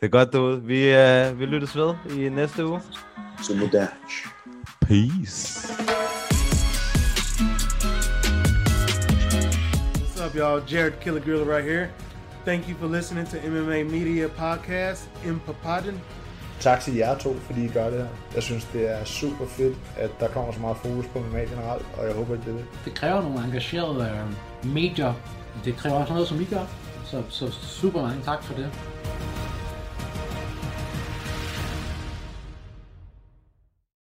Det 0.00 0.06
er 0.06 0.10
godt 0.10 0.32
derude. 0.32 0.62
Vi, 0.62 0.94
øh, 0.94 1.38
vi 1.38 1.46
lyttes 1.46 1.76
ved 1.76 1.94
i 2.10 2.28
næste 2.28 2.66
uge. 2.66 2.80
så. 3.42 3.88
Peace. 4.80 5.68
What's 9.94 10.26
up, 10.26 10.34
y'all? 10.34 10.72
Jared 10.74 11.00
Killer 11.00 11.20
Gorilla 11.20 11.44
right 11.56 11.64
here. 11.70 11.88
Thank 12.44 12.68
you 12.68 12.74
for 12.74 12.88
listening 12.96 13.26
to 13.28 13.36
MMA 13.48 13.84
Media 13.84 14.28
Podcast 14.28 15.10
in 15.26 15.40
Papadon. 15.40 16.00
Tak 16.62 16.80
til 16.80 16.94
jer 16.94 17.18
to, 17.18 17.34
fordi 17.34 17.64
I 17.64 17.68
gør 17.68 17.90
det 17.90 17.98
her. 17.98 18.06
Jeg 18.34 18.42
synes, 18.42 18.64
det 18.64 18.90
er 18.90 19.04
super 19.04 19.46
fedt, 19.46 19.76
at 19.96 20.10
der 20.20 20.28
kommer 20.28 20.52
så 20.52 20.60
meget 20.60 20.76
fokus 20.76 21.06
på 21.06 21.18
MMA 21.18 21.38
generelt, 21.38 21.86
og 21.98 22.06
jeg 22.06 22.14
håber, 22.14 22.34
at 22.34 22.40
det 22.40 22.48
er 22.48 22.56
det. 22.56 22.64
det 22.84 22.94
kræver 22.94 23.22
nogle 23.22 23.44
engagerede 23.44 24.10
øh, 24.64 24.72
medier. 24.74 25.14
Det 25.64 25.76
kræver 25.76 25.96
også 25.96 26.12
noget, 26.12 26.28
som 26.28 26.40
I 26.40 26.44
gør. 26.44 26.64
Så, 27.04 27.22
så 27.28 27.50
super 27.50 28.02
mange 28.02 28.22
tak 28.24 28.42
for 28.42 28.54
det. 28.54 28.70